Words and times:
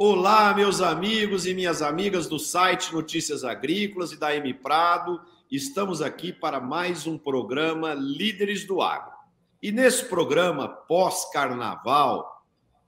Olá, 0.00 0.54
meus 0.54 0.80
amigos 0.80 1.44
e 1.44 1.52
minhas 1.52 1.82
amigas 1.82 2.28
do 2.28 2.38
site 2.38 2.92
Notícias 2.92 3.42
Agrícolas 3.42 4.12
e 4.12 4.16
da 4.16 4.32
M 4.32 4.54
Prado. 4.54 5.20
Estamos 5.50 6.00
aqui 6.00 6.32
para 6.32 6.60
mais 6.60 7.04
um 7.04 7.18
programa 7.18 7.94
Líderes 7.94 8.64
do 8.64 8.80
Agro. 8.80 9.12
E 9.60 9.72
nesse 9.72 10.04
programa 10.04 10.68
pós-carnaval, 10.68 12.46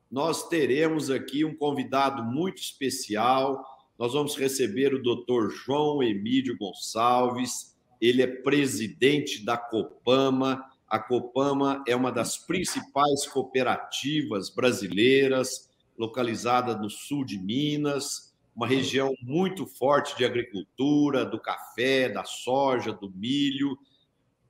nós 0.08 0.48
teremos 0.48 1.10
aqui 1.10 1.44
um 1.44 1.52
convidado 1.52 2.22
muito 2.22 2.58
especial. 2.58 3.60
Nós 3.98 4.12
vamos 4.12 4.36
receber 4.36 4.94
o 4.94 5.02
Dr. 5.02 5.50
João 5.50 6.00
Emílio 6.04 6.56
Gonçalves. 6.56 7.76
Ele 8.00 8.22
é 8.22 8.28
presidente 8.28 9.44
da 9.44 9.56
Copama. 9.56 10.64
A 10.86 11.00
Copama 11.00 11.82
é 11.88 11.96
uma 11.96 12.12
das 12.12 12.38
principais 12.38 13.26
cooperativas 13.26 14.48
brasileiras 14.48 15.69
localizada 16.00 16.74
no 16.74 16.88
sul 16.88 17.26
de 17.26 17.38
Minas, 17.38 18.32
uma 18.56 18.66
região 18.66 19.14
muito 19.22 19.66
forte 19.66 20.16
de 20.16 20.24
agricultura, 20.24 21.26
do 21.26 21.38
café, 21.38 22.08
da 22.08 22.24
soja, 22.24 22.90
do 22.90 23.10
milho, 23.10 23.76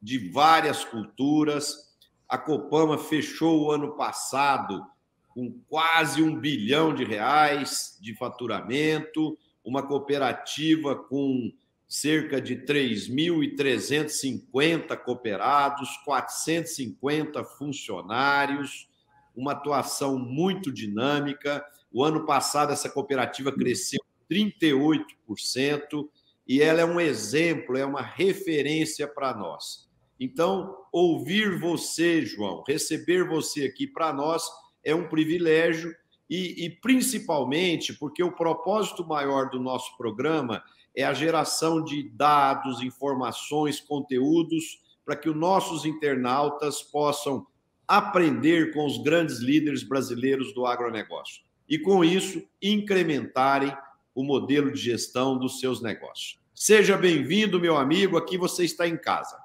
de 0.01 0.31
várias 0.31 0.85
culturas. 0.85 1.91
A 2.29 2.39
Copama 2.39 2.97
fechou 2.97 3.65
o 3.65 3.73
ano 3.73 3.97
passado 3.97 4.87
com 5.31 5.61
quase 5.69 6.23
um 6.23 6.39
bilhão 6.39 6.95
de 6.95 7.03
reais 7.03 7.99
de 8.01 8.15
faturamento, 8.15 9.37
uma 9.65 9.83
cooperativa 9.83 10.95
com 10.95 11.53
cerca 11.89 12.41
de 12.41 12.59
3.350 12.59 14.97
cooperados, 14.99 15.97
450 16.05 17.43
funcionários, 17.43 18.89
uma 19.41 19.53
atuação 19.53 20.19
muito 20.19 20.71
dinâmica. 20.71 21.65
O 21.91 22.05
ano 22.05 22.27
passado, 22.27 22.73
essa 22.73 22.91
cooperativa 22.91 23.51
cresceu 23.51 24.01
38% 24.31 26.09
e 26.47 26.61
ela 26.61 26.81
é 26.81 26.85
um 26.85 27.01
exemplo, 27.01 27.77
é 27.77 27.85
uma 27.85 28.03
referência 28.03 29.09
para 29.09 29.35
nós. 29.35 29.89
Então, 30.19 30.77
ouvir 30.93 31.59
você, 31.59 32.25
João, 32.27 32.63
receber 32.69 33.27
você 33.27 33.65
aqui 33.65 33.87
para 33.87 34.13
nós 34.13 34.43
é 34.85 34.95
um 34.95 35.09
privilégio 35.09 35.95
e, 36.29 36.67
e, 36.67 36.71
principalmente 36.71 37.95
porque 37.95 38.23
o 38.23 38.33
propósito 38.33 39.05
maior 39.07 39.49
do 39.49 39.59
nosso 39.59 39.97
programa 39.97 40.63
é 40.95 41.03
a 41.05 41.15
geração 41.15 41.83
de 41.83 42.09
dados, 42.11 42.83
informações, 42.83 43.81
conteúdos 43.81 44.81
para 45.05 45.17
que 45.17 45.29
os 45.29 45.37
nossos 45.37 45.85
internautas 45.85 46.83
possam 46.83 47.47
aprender 47.91 48.73
com 48.73 48.87
os 48.87 49.03
grandes 49.03 49.39
líderes 49.41 49.83
brasileiros 49.83 50.55
do 50.55 50.65
agronegócio 50.65 51.43
e, 51.69 51.77
com 51.77 52.05
isso, 52.05 52.41
incrementarem 52.63 53.77
o 54.15 54.23
modelo 54.23 54.71
de 54.71 54.79
gestão 54.81 55.37
dos 55.37 55.59
seus 55.59 55.83
negócios. 55.83 56.39
Seja 56.55 56.97
bem-vindo, 56.97 57.59
meu 57.59 57.77
amigo, 57.77 58.17
aqui 58.17 58.39
você 58.39 58.65
está 58.65 58.87
em 58.87 58.97
casa. 58.97 59.37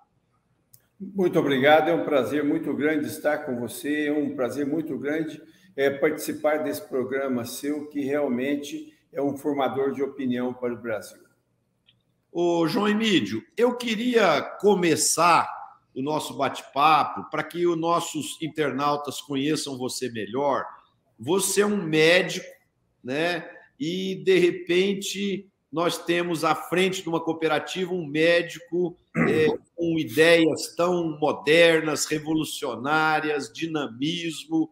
Muito 0.99 1.39
obrigado, 1.39 1.89
é 1.89 1.95
um 1.95 2.05
prazer 2.05 2.43
muito 2.43 2.71
grande 2.75 3.07
estar 3.07 3.39
com 3.39 3.59
você, 3.59 4.09
é 4.09 4.13
um 4.13 4.35
prazer 4.35 4.67
muito 4.67 4.95
grande 4.95 5.41
é, 5.75 5.89
participar 5.89 6.57
desse 6.57 6.87
programa 6.87 7.45
seu, 7.45 7.87
que 7.87 8.01
realmente 8.01 8.93
é 9.11 9.19
um 9.23 9.35
formador 9.35 9.91
de 9.91 10.03
opinião 10.03 10.53
para 10.53 10.71
o 10.71 10.77
Brasil. 10.77 11.23
Ô, 12.31 12.67
João 12.67 12.87
Emílio, 12.87 13.41
eu 13.57 13.75
queria 13.75 14.39
começar 14.59 15.54
o 15.95 16.01
nosso 16.01 16.35
bate-papo, 16.35 17.29
para 17.29 17.43
que 17.43 17.65
os 17.65 17.77
nossos 17.77 18.41
internautas 18.41 19.21
conheçam 19.21 19.77
você 19.77 20.09
melhor. 20.09 20.65
Você 21.17 21.61
é 21.61 21.65
um 21.65 21.81
médico, 21.81 22.45
né? 23.03 23.49
E 23.79 24.15
de 24.23 24.37
repente 24.37 25.49
nós 25.71 25.97
temos 25.97 26.43
à 26.43 26.55
frente 26.55 27.01
de 27.01 27.09
uma 27.09 27.19
cooperativa 27.19 27.93
um 27.93 28.07
médico 28.07 28.97
é, 29.27 29.47
com 29.75 29.99
ideias 29.99 30.73
tão 30.75 31.17
modernas, 31.19 32.05
revolucionárias, 32.05 33.51
dinamismo. 33.51 34.71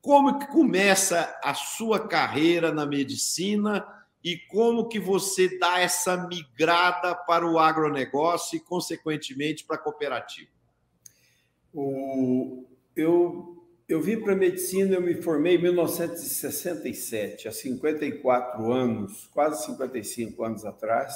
Como 0.00 0.38
que 0.38 0.46
começa 0.46 1.36
a 1.42 1.54
sua 1.54 2.06
carreira 2.06 2.72
na 2.72 2.86
medicina 2.86 3.84
e 4.22 4.36
como 4.36 4.88
que 4.88 4.98
você 4.98 5.58
dá 5.58 5.78
essa 5.78 6.16
migrada 6.26 7.14
para 7.14 7.48
o 7.48 7.58
agronegócio 7.58 8.56
e, 8.56 8.60
consequentemente, 8.60 9.64
para 9.64 9.76
a 9.76 9.78
cooperativa? 9.78 10.50
O, 11.72 12.66
eu, 12.96 13.64
eu 13.88 14.00
vim 14.00 14.20
para 14.20 14.32
a 14.32 14.36
medicina, 14.36 14.96
eu 14.96 15.00
me 15.00 15.14
formei 15.22 15.54
em 15.54 15.62
1967, 15.62 17.46
há 17.46 17.52
54 17.52 18.72
anos, 18.72 19.28
quase 19.32 19.64
55 19.66 20.44
anos 20.44 20.64
atrás, 20.64 21.14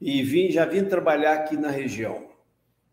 e 0.00 0.22
vim, 0.22 0.50
já 0.50 0.66
vim 0.66 0.84
trabalhar 0.84 1.34
aqui 1.34 1.56
na 1.56 1.70
região. 1.70 2.28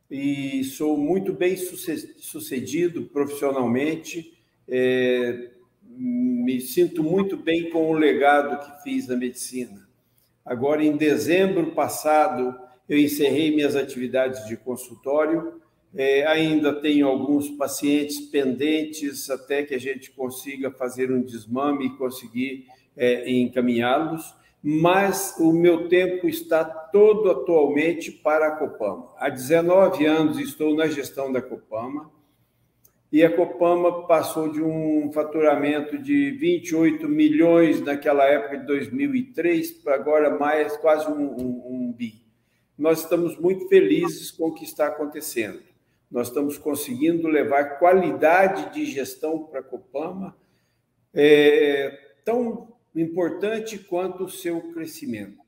E 0.09 0.63
sou 0.63 0.97
muito 0.97 1.33
bem 1.33 1.57
sucedido 1.57 3.07
profissionalmente, 3.07 4.41
é, 4.67 5.51
me 6.47 6.61
sinto 6.61 7.03
muito 7.03 7.35
bem 7.35 7.69
com 7.69 7.89
o 7.89 7.93
legado 7.93 8.57
que 8.63 8.81
fiz 8.81 9.05
na 9.05 9.17
medicina. 9.17 9.85
Agora, 10.45 10.81
em 10.81 10.95
dezembro 10.95 11.73
passado, 11.73 12.57
eu 12.87 12.97
encerrei 12.97 13.53
minhas 13.53 13.75
atividades 13.75 14.47
de 14.47 14.55
consultório. 14.55 15.59
É, 15.93 16.25
ainda 16.25 16.71
tenho 16.71 17.05
alguns 17.05 17.49
pacientes 17.49 18.21
pendentes 18.21 19.29
até 19.29 19.63
que 19.63 19.75
a 19.75 19.77
gente 19.77 20.09
consiga 20.11 20.71
fazer 20.71 21.11
um 21.11 21.21
desmame 21.21 21.87
e 21.87 21.97
conseguir 21.97 22.67
é, 22.95 23.29
encaminhá-los, 23.29 24.33
mas 24.63 25.35
o 25.37 25.51
meu 25.51 25.89
tempo 25.89 26.29
está 26.29 26.63
todo 26.63 27.29
atualmente 27.29 28.09
para 28.09 28.47
a 28.47 28.51
Copama. 28.51 29.09
Há 29.17 29.27
19 29.27 30.05
anos 30.05 30.39
estou 30.39 30.73
na 30.73 30.87
gestão 30.87 31.29
da 31.29 31.41
Copama 31.41 32.09
e 33.11 33.23
a 33.23 33.33
Copama 33.33 34.05
passou 34.05 34.51
de 34.51 34.61
um 34.61 35.11
faturamento 35.13 35.97
de 35.97 36.31
28 36.31 37.07
milhões 37.07 37.81
naquela 37.81 38.25
época 38.25 38.57
de 38.57 38.65
2003 38.65 39.71
para 39.71 39.95
agora 39.95 40.37
mais 40.37 40.75
quase 40.77 41.09
um, 41.09 41.13
um, 41.15 41.63
um 41.65 41.93
bi. 41.93 42.21
Nós 42.77 42.99
estamos 42.99 43.37
muito 43.39 43.67
felizes 43.69 44.29
com 44.29 44.49
o 44.49 44.53
que 44.53 44.65
está 44.65 44.87
acontecendo. 44.87 45.61
Nós 46.11 46.27
estamos 46.27 46.57
conseguindo 46.57 47.27
levar 47.27 47.79
qualidade 47.79 48.73
de 48.73 48.85
gestão 48.85 49.39
para 49.39 49.61
a 49.61 49.63
Copama, 49.63 50.37
é, 51.13 51.97
tão 52.25 52.75
importante 52.93 53.79
quanto 53.79 54.25
o 54.25 54.29
seu 54.29 54.73
crescimento. 54.73 55.39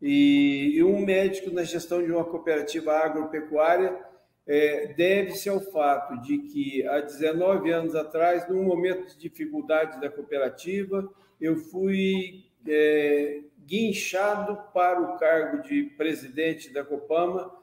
E, 0.00 0.72
e 0.74 0.82
um 0.82 1.04
médico 1.04 1.50
na 1.50 1.62
gestão 1.62 2.02
de 2.02 2.10
uma 2.10 2.24
cooperativa 2.24 2.92
agropecuária 2.92 4.07
é, 4.48 4.94
deve-se 4.94 5.46
ao 5.50 5.60
fato 5.60 6.22
de 6.22 6.38
que, 6.38 6.86
há 6.86 7.00
19 7.02 7.70
anos 7.70 7.94
atrás, 7.94 8.48
num 8.48 8.64
momento 8.64 9.06
de 9.08 9.18
dificuldade 9.18 10.00
da 10.00 10.08
cooperativa, 10.08 11.06
eu 11.38 11.54
fui 11.56 12.46
é, 12.66 13.42
guinchado 13.66 14.58
para 14.72 15.02
o 15.02 15.18
cargo 15.18 15.62
de 15.62 15.82
presidente 15.98 16.72
da 16.72 16.82
Copama 16.82 17.54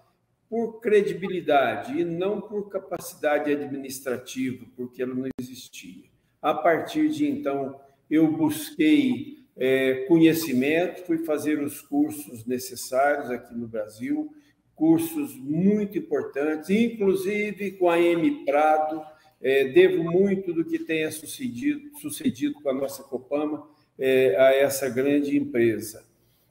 por 0.47 0.79
credibilidade 0.79 1.99
e 1.99 2.05
não 2.05 2.39
por 2.39 2.69
capacidade 2.69 3.51
administrativa, 3.51 4.63
porque 4.77 5.01
ela 5.01 5.15
não 5.15 5.27
existia. 5.39 6.05
A 6.39 6.53
partir 6.53 7.09
de 7.09 7.27
então, 7.27 7.81
eu 8.07 8.31
busquei 8.31 9.43
é, 9.57 10.05
conhecimento, 10.07 11.03
fui 11.03 11.17
fazer 11.25 11.59
os 11.63 11.81
cursos 11.81 12.45
necessários 12.45 13.31
aqui 13.31 13.55
no 13.55 13.67
Brasil, 13.67 14.31
cursos 14.75 15.35
muito 15.37 15.97
importantes, 15.97 16.69
inclusive 16.69 17.71
com 17.71 17.89
a 17.89 17.99
M 17.99 18.45
Prado. 18.45 19.01
É, 19.41 19.65
devo 19.65 20.03
muito 20.03 20.53
do 20.53 20.65
que 20.65 20.79
tenha 20.79 21.11
sucedido, 21.11 21.97
sucedido 21.99 22.55
com 22.61 22.69
a 22.69 22.73
nossa 22.73 23.03
Copama 23.03 23.67
é, 23.97 24.35
a 24.37 24.55
essa 24.55 24.89
grande 24.89 25.37
empresa. 25.37 26.05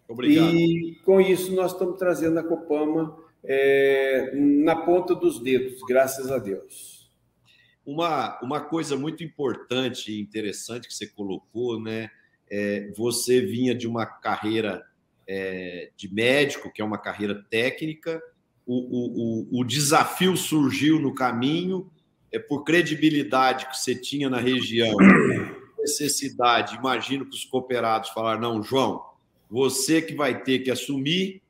Obrigado. 0.08 0.54
E 0.54 0.96
com 1.04 1.20
isso 1.20 1.54
nós 1.54 1.72
estamos 1.72 1.98
trazendo 1.98 2.38
a 2.38 2.42
Copama 2.44 3.18
é, 3.42 4.32
na 4.34 4.76
ponta 4.76 5.14
dos 5.14 5.40
dedos, 5.40 5.80
graças 5.88 6.30
a 6.30 6.38
Deus. 6.38 7.10
Uma, 7.84 8.40
uma 8.42 8.60
coisa 8.60 8.96
muito 8.96 9.22
importante 9.22 10.12
e 10.12 10.20
interessante 10.20 10.88
que 10.88 10.94
você 10.94 11.06
colocou, 11.06 11.80
né? 11.80 12.10
É, 12.50 12.90
você 12.96 13.40
vinha 13.40 13.74
de 13.74 13.86
uma 13.86 14.06
carreira 14.06 14.86
é, 15.26 15.90
de 15.96 16.12
médico, 16.12 16.72
que 16.72 16.82
é 16.82 16.84
uma 16.84 16.98
carreira 16.98 17.44
técnica. 17.50 18.22
O, 18.66 18.74
o, 18.74 19.58
o, 19.58 19.60
o 19.60 19.64
desafio 19.64 20.36
surgiu 20.36 20.98
no 20.98 21.14
caminho, 21.14 21.90
é 22.32 22.38
por 22.38 22.64
credibilidade 22.64 23.66
que 23.68 23.76
você 23.76 23.94
tinha 23.94 24.28
na 24.28 24.38
região, 24.38 24.96
necessidade. 25.78 26.76
Imagino 26.76 27.26
que 27.26 27.36
os 27.36 27.44
cooperados 27.44 28.10
falaram: 28.10 28.40
não, 28.40 28.62
João, 28.62 29.04
você 29.50 30.00
que 30.00 30.14
vai 30.14 30.42
ter 30.42 30.60
que 30.60 30.70
assumir, 30.70 31.42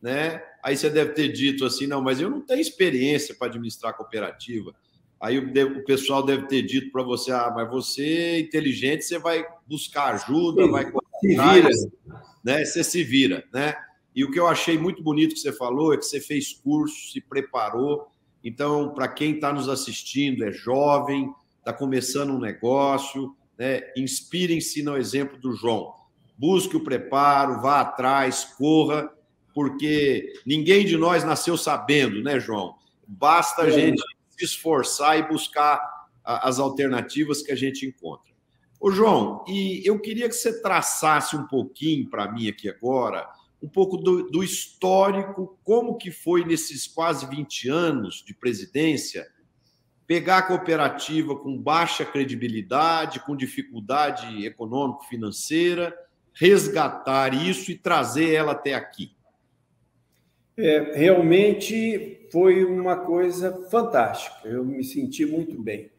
né? 0.00 0.42
Aí 0.62 0.76
você 0.76 0.88
deve 0.88 1.12
ter 1.12 1.28
dito 1.28 1.64
assim: 1.64 1.86
não, 1.86 2.00
mas 2.00 2.20
eu 2.20 2.30
não 2.30 2.40
tenho 2.40 2.60
experiência 2.60 3.34
para 3.34 3.48
administrar 3.48 3.96
cooperativa. 3.96 4.74
Aí 5.20 5.38
o, 5.38 5.84
pessoal 5.84 6.24
deve 6.24 6.46
ter 6.46 6.62
dito 6.62 6.90
para 6.90 7.02
você: 7.02 7.30
ah, 7.30 7.52
mas 7.54 7.68
você 7.68 8.02
é 8.02 8.40
inteligente, 8.40 9.04
você 9.04 9.18
vai 9.18 9.44
buscar 9.66 10.14
ajuda, 10.14 10.66
vai 10.68 10.90
se 11.20 11.28
vira. 11.28 11.68
Né? 12.44 12.64
Você 12.64 12.84
se 12.84 13.04
vira, 13.04 13.44
né? 13.52 13.76
E 14.14 14.24
o 14.24 14.30
que 14.30 14.40
eu 14.40 14.46
achei 14.46 14.76
muito 14.76 15.02
bonito 15.02 15.34
que 15.34 15.40
você 15.40 15.52
falou 15.52 15.94
é 15.94 15.96
que 15.96 16.04
você 16.04 16.20
fez 16.20 16.52
curso, 16.52 17.12
se 17.12 17.20
preparou. 17.20 18.08
Então, 18.42 18.92
para 18.92 19.06
quem 19.06 19.34
está 19.34 19.52
nos 19.52 19.68
assistindo, 19.68 20.44
é 20.44 20.50
jovem, 20.50 21.32
está 21.58 21.72
começando 21.72 22.30
um 22.30 22.40
negócio, 22.40 23.34
né? 23.58 23.82
inspirem-se 23.96 24.82
no 24.82 24.96
exemplo 24.96 25.38
do 25.38 25.52
João. 25.52 25.94
Busque 26.36 26.76
o 26.76 26.82
preparo, 26.82 27.60
vá 27.60 27.80
atrás, 27.80 28.44
corra, 28.56 29.10
porque 29.54 30.32
ninguém 30.46 30.86
de 30.86 30.96
nós 30.96 31.22
nasceu 31.22 31.56
sabendo, 31.56 32.22
né, 32.22 32.40
João? 32.40 32.74
Basta 33.06 33.62
a 33.62 33.68
é. 33.68 33.70
gente 33.70 34.02
se 34.30 34.44
esforçar 34.44 35.18
e 35.18 35.28
buscar 35.28 35.80
as 36.24 36.58
alternativas 36.58 37.42
que 37.42 37.52
a 37.52 37.56
gente 37.56 37.84
encontra. 37.84 38.32
Ô, 38.80 38.90
João, 38.90 39.44
e 39.46 39.82
eu 39.84 40.00
queria 40.00 40.26
que 40.26 40.34
você 40.34 40.62
traçasse 40.62 41.36
um 41.36 41.46
pouquinho 41.46 42.08
para 42.08 42.32
mim 42.32 42.48
aqui 42.48 42.66
agora, 42.66 43.28
um 43.62 43.68
pouco 43.68 43.98
do, 43.98 44.30
do, 44.30 44.42
histórico, 44.42 45.58
como 45.62 45.98
que 45.98 46.10
foi 46.10 46.46
nesses 46.46 46.86
quase 46.86 47.26
20 47.26 47.68
anos 47.68 48.24
de 48.24 48.32
presidência, 48.32 49.28
pegar 50.06 50.38
a 50.38 50.42
cooperativa 50.42 51.36
com 51.36 51.60
baixa 51.60 52.06
credibilidade, 52.06 53.20
com 53.20 53.36
dificuldade 53.36 54.46
econômico-financeira, 54.46 55.94
resgatar 56.32 57.34
isso 57.34 57.70
e 57.70 57.76
trazer 57.76 58.32
ela 58.32 58.52
até 58.52 58.72
aqui. 58.72 59.12
É, 60.56 60.96
realmente 60.96 62.26
foi 62.32 62.64
uma 62.64 62.96
coisa 62.96 63.68
fantástica, 63.70 64.48
eu 64.48 64.64
me 64.64 64.82
senti 64.82 65.26
muito 65.26 65.60
bem. 65.62 65.90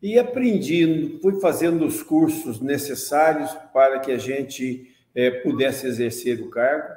E 0.00 0.18
aprendi, 0.18 1.18
fui 1.20 1.40
fazendo 1.40 1.84
os 1.84 2.02
cursos 2.02 2.60
necessários 2.60 3.52
para 3.72 3.98
que 3.98 4.12
a 4.12 4.18
gente 4.18 4.94
é, 5.14 5.30
pudesse 5.30 5.86
exercer 5.86 6.40
o 6.40 6.50
cargo, 6.50 6.94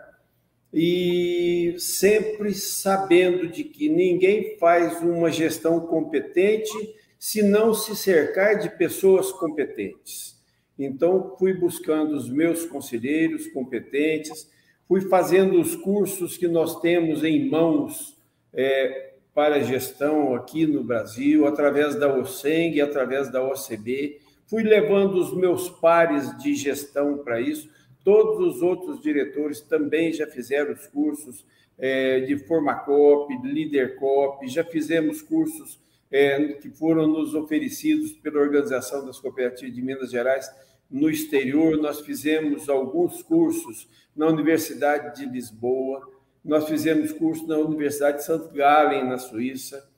e 0.73 1.75
sempre 1.77 2.53
sabendo 2.53 3.47
de 3.47 3.63
que 3.63 3.89
ninguém 3.89 4.57
faz 4.57 5.01
uma 5.01 5.31
gestão 5.31 5.79
competente 5.81 6.71
se 7.19 7.43
não 7.43 7.73
se 7.73 7.95
cercar 7.95 8.57
de 8.57 8.69
pessoas 8.69 9.31
competentes. 9.31 10.39
Então, 10.79 11.35
fui 11.37 11.53
buscando 11.53 12.15
os 12.15 12.29
meus 12.29 12.65
conselheiros 12.65 13.47
competentes, 13.47 14.49
fui 14.87 15.01
fazendo 15.01 15.59
os 15.59 15.75
cursos 15.75 16.37
que 16.37 16.47
nós 16.47 16.79
temos 16.79 17.23
em 17.23 17.49
mãos 17.49 18.17
é, 18.53 19.10
para 19.33 19.61
gestão 19.61 20.35
aqui 20.35 20.65
no 20.65 20.83
Brasil, 20.83 21.47
através 21.47 21.95
da 21.95 22.13
OSENG, 22.13 22.81
através 22.81 23.31
da 23.31 23.41
OCB, 23.43 24.19
fui 24.45 24.63
levando 24.63 25.15
os 25.15 25.33
meus 25.35 25.69
pares 25.69 26.37
de 26.37 26.53
gestão 26.53 27.19
para 27.19 27.39
isso. 27.39 27.69
Todos 28.03 28.55
os 28.55 28.61
outros 28.61 29.01
diretores 29.01 29.61
também 29.61 30.11
já 30.11 30.27
fizeram 30.27 30.73
os 30.73 30.87
cursos 30.87 31.45
é, 31.77 32.19
de 32.21 32.37
Formacop, 32.39 33.33
Leadercop, 33.43 34.47
já 34.47 34.63
fizemos 34.63 35.21
cursos 35.21 35.79
é, 36.11 36.53
que 36.53 36.69
foram 36.69 37.07
nos 37.07 37.33
oferecidos 37.33 38.11
pela 38.11 38.39
Organização 38.41 39.05
das 39.05 39.19
Cooperativas 39.19 39.73
de 39.73 39.81
Minas 39.81 40.11
Gerais 40.11 40.49
no 40.91 41.09
exterior, 41.09 41.77
nós 41.77 42.01
fizemos 42.01 42.67
alguns 42.67 43.23
cursos 43.23 43.87
na 44.13 44.27
Universidade 44.27 45.15
de 45.15 45.25
Lisboa, 45.25 46.05
nós 46.43 46.67
fizemos 46.67 47.11
curso 47.11 47.47
na 47.47 47.57
Universidade 47.57 48.17
de 48.17 48.23
St. 48.23 48.53
Gallen, 48.53 49.07
na 49.07 49.17
Suíça, 49.17 49.89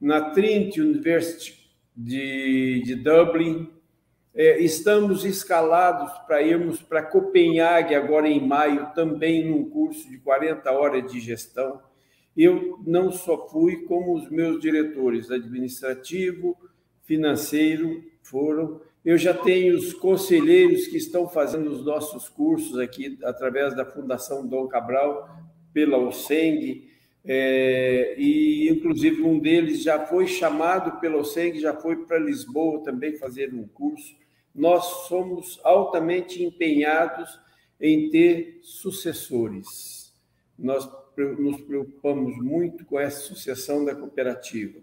na 0.00 0.30
Trinity 0.30 0.80
University 0.80 1.70
de, 1.96 2.82
de 2.84 2.94
Dublin. 2.94 3.70
É, 4.34 4.60
estamos 4.60 5.24
escalados 5.24 6.12
para 6.26 6.42
irmos 6.42 6.82
para 6.82 7.02
Copenhague 7.02 7.94
agora 7.94 8.28
em 8.28 8.46
maio, 8.46 8.92
também 8.94 9.48
num 9.48 9.70
curso 9.70 10.08
de 10.10 10.18
40 10.18 10.70
horas 10.70 11.10
de 11.10 11.18
gestão. 11.20 11.80
Eu 12.36 12.78
não 12.86 13.10
só 13.10 13.48
fui, 13.48 13.84
como 13.84 14.14
os 14.14 14.28
meus 14.30 14.60
diretores 14.60 15.30
administrativo, 15.30 16.54
financeiro 17.02 18.04
foram 18.22 18.80
eu 19.06 19.16
já 19.16 19.32
tenho 19.32 19.76
os 19.76 19.92
conselheiros 19.92 20.88
que 20.88 20.96
estão 20.96 21.28
fazendo 21.28 21.70
os 21.70 21.84
nossos 21.84 22.28
cursos 22.28 22.76
aqui 22.76 23.16
através 23.22 23.72
da 23.72 23.84
Fundação 23.84 24.44
Dom 24.44 24.66
Cabral, 24.66 25.30
pela 25.76 25.98
OSENG, 25.98 26.88
é, 27.22 28.14
e 28.16 28.66
inclusive 28.70 29.20
um 29.20 29.38
deles 29.38 29.82
já 29.82 30.06
foi 30.06 30.26
chamado 30.26 30.98
pela 31.00 31.18
OSENG, 31.18 31.60
já 31.60 31.74
foi 31.74 32.06
para 32.06 32.18
Lisboa 32.18 32.82
também 32.82 33.18
fazer 33.18 33.52
um 33.52 33.68
curso. 33.68 34.16
Nós 34.54 35.06
somos 35.06 35.60
altamente 35.62 36.42
empenhados 36.42 37.28
em 37.78 38.08
ter 38.08 38.60
sucessores. 38.62 40.14
Nós 40.58 40.88
nos 41.38 41.60
preocupamos 41.60 42.38
muito 42.38 42.86
com 42.86 42.98
essa 42.98 43.20
sucessão 43.20 43.84
da 43.84 43.94
cooperativa. 43.94 44.80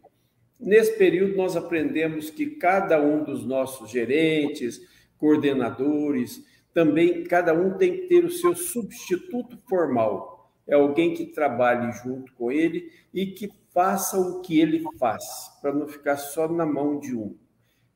Nesse 0.59 0.95
período, 0.95 1.35
nós 1.35 1.55
aprendemos 1.55 2.29
que 2.29 2.51
cada 2.51 3.01
um 3.01 3.23
dos 3.23 3.43
nossos 3.43 3.89
gerentes, 3.89 4.79
coordenadores, 5.17 6.45
também 6.71 7.23
cada 7.23 7.51
um 7.51 7.79
tem 7.79 7.93
que 7.93 8.07
ter 8.09 8.23
o 8.23 8.31
seu 8.31 8.55
substituto 8.55 9.57
formal. 9.67 10.32
É 10.67 10.75
alguém 10.75 11.13
que 11.13 11.25
trabalhe 11.25 11.91
junto 12.03 12.33
com 12.33 12.51
ele 12.51 12.91
e 13.13 13.27
que 13.27 13.51
faça 13.73 14.19
o 14.19 14.41
que 14.41 14.59
ele 14.59 14.83
faz, 14.97 15.23
para 15.61 15.73
não 15.73 15.87
ficar 15.87 16.17
só 16.17 16.47
na 16.47 16.65
mão 16.65 16.99
de 16.99 17.15
um. 17.15 17.35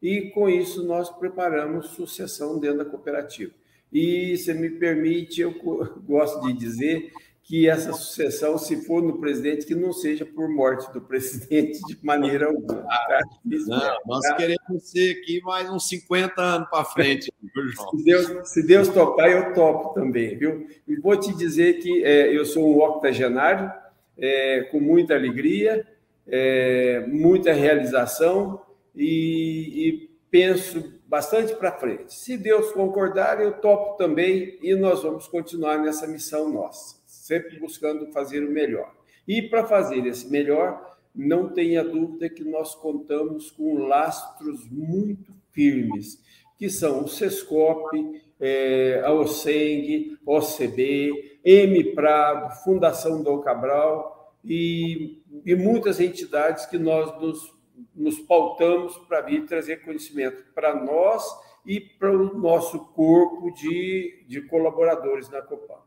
E 0.02 0.30
com 0.31 0.50
isso 0.50 0.86
nós 0.86 1.10
preparamos 1.10 1.88
sucessão 1.90 2.60
dentro 2.60 2.80
da 2.80 2.86
cooperativa. 2.86 3.54
E 3.92 4.36
se 4.38 4.54
me 4.54 4.69
permite, 4.69 5.42
eu 5.42 5.54
gosto 6.06 6.42
de 6.46 6.54
dizer 6.54 7.12
que 7.48 7.70
essa 7.70 7.94
sucessão, 7.94 8.58
se 8.58 8.84
for 8.86 9.02
no 9.02 9.22
presidente, 9.22 9.66
que 9.66 9.74
não 9.74 9.94
seja 9.94 10.26
por 10.26 10.50
morte 10.50 10.92
do 10.92 11.00
presidente 11.00 11.80
de 11.88 11.98
maneira 12.04 12.48
alguma. 12.48 12.84
Tá? 12.84 13.22
Não, 13.46 13.98
nós 14.06 14.22
tá? 14.28 14.36
queremos 14.36 14.84
ser 14.84 15.12
aqui 15.12 15.40
mais 15.42 15.70
uns 15.70 15.88
50 15.88 16.42
anos 16.42 16.70
para 16.70 16.84
frente, 16.84 17.32
viu, 17.56 17.70
João? 17.70 17.92
Se 17.96 18.04
Deus, 18.04 18.50
se 18.50 18.68
Deus 18.68 18.88
topar, 18.90 19.30
eu 19.32 19.54
topo 19.54 19.94
também, 19.94 20.38
viu? 20.38 20.68
E 20.86 20.98
vou 20.98 21.16
te 21.16 21.34
dizer 21.34 21.80
que 21.80 22.04
é, 22.04 22.36
eu 22.36 22.46
sou 22.46 22.68
um 22.68 22.82
octogenário, 22.82 23.72
é, 24.18 24.68
com 24.70 24.82
muita 24.82 25.16
alegria, 25.16 25.88
é, 26.28 27.06
muita 27.08 27.54
realização 27.54 28.62
e, 28.94 29.88
e 29.88 30.10
penso 30.30 31.00
bastante 31.08 31.56
para 31.56 31.72
frente. 31.72 32.14
Se 32.14 32.36
Deus 32.36 32.74
concordar, 32.74 33.42
eu 33.42 33.54
topo 33.54 33.96
também 33.96 34.60
e 34.62 34.76
nós 34.76 35.02
vamos 35.02 35.28
continuar 35.28 35.78
nessa 35.78 36.06
missão 36.06 36.52
nossa 36.52 36.96
sempre 37.28 37.60
buscando 37.60 38.12
fazer 38.14 38.44
o 38.44 38.50
melhor. 38.50 38.96
E 39.28 39.42
para 39.42 39.66
fazer 39.66 40.06
esse 40.06 40.30
melhor, 40.30 40.98
não 41.14 41.50
tenha 41.50 41.84
dúvida 41.84 42.30
que 42.30 42.44
nós 42.44 42.74
contamos 42.74 43.52
com 43.52 43.86
lastros 43.86 44.66
muito 44.69 45.34
firmes, 45.52 46.24
que 46.57 46.69
são 46.69 47.04
o 47.04 47.07
SESCOP, 47.07 48.22
é, 48.40 49.02
a 49.04 49.12
OSENG, 49.12 50.18
OCB, 50.26 51.40
M 51.44 51.96
Prado, 51.96 52.64
Fundação 52.64 53.22
Dom 53.22 53.40
Cabral 53.40 54.34
e, 54.46 55.22
e 55.46 55.56
muitas 55.56 56.00
entidades 56.00 56.66
que 56.68 56.78
nós 56.78 57.19
nos, 57.19 57.54
nos 57.94 58.19
pautamos 58.19 58.96
para 59.00 59.22
vir 59.22 59.46
trazer 59.46 59.84
conhecimento 59.84 60.46
para 60.54 60.74
nós 60.76 61.24
e 61.66 61.81
para 61.81 62.12
o 62.12 62.38
nosso 62.38 62.80
corpo 62.94 63.52
de, 63.52 64.24
de 64.28 64.42
colaboradores 64.44 65.30
na 65.30 65.42
Copan. 65.42 65.87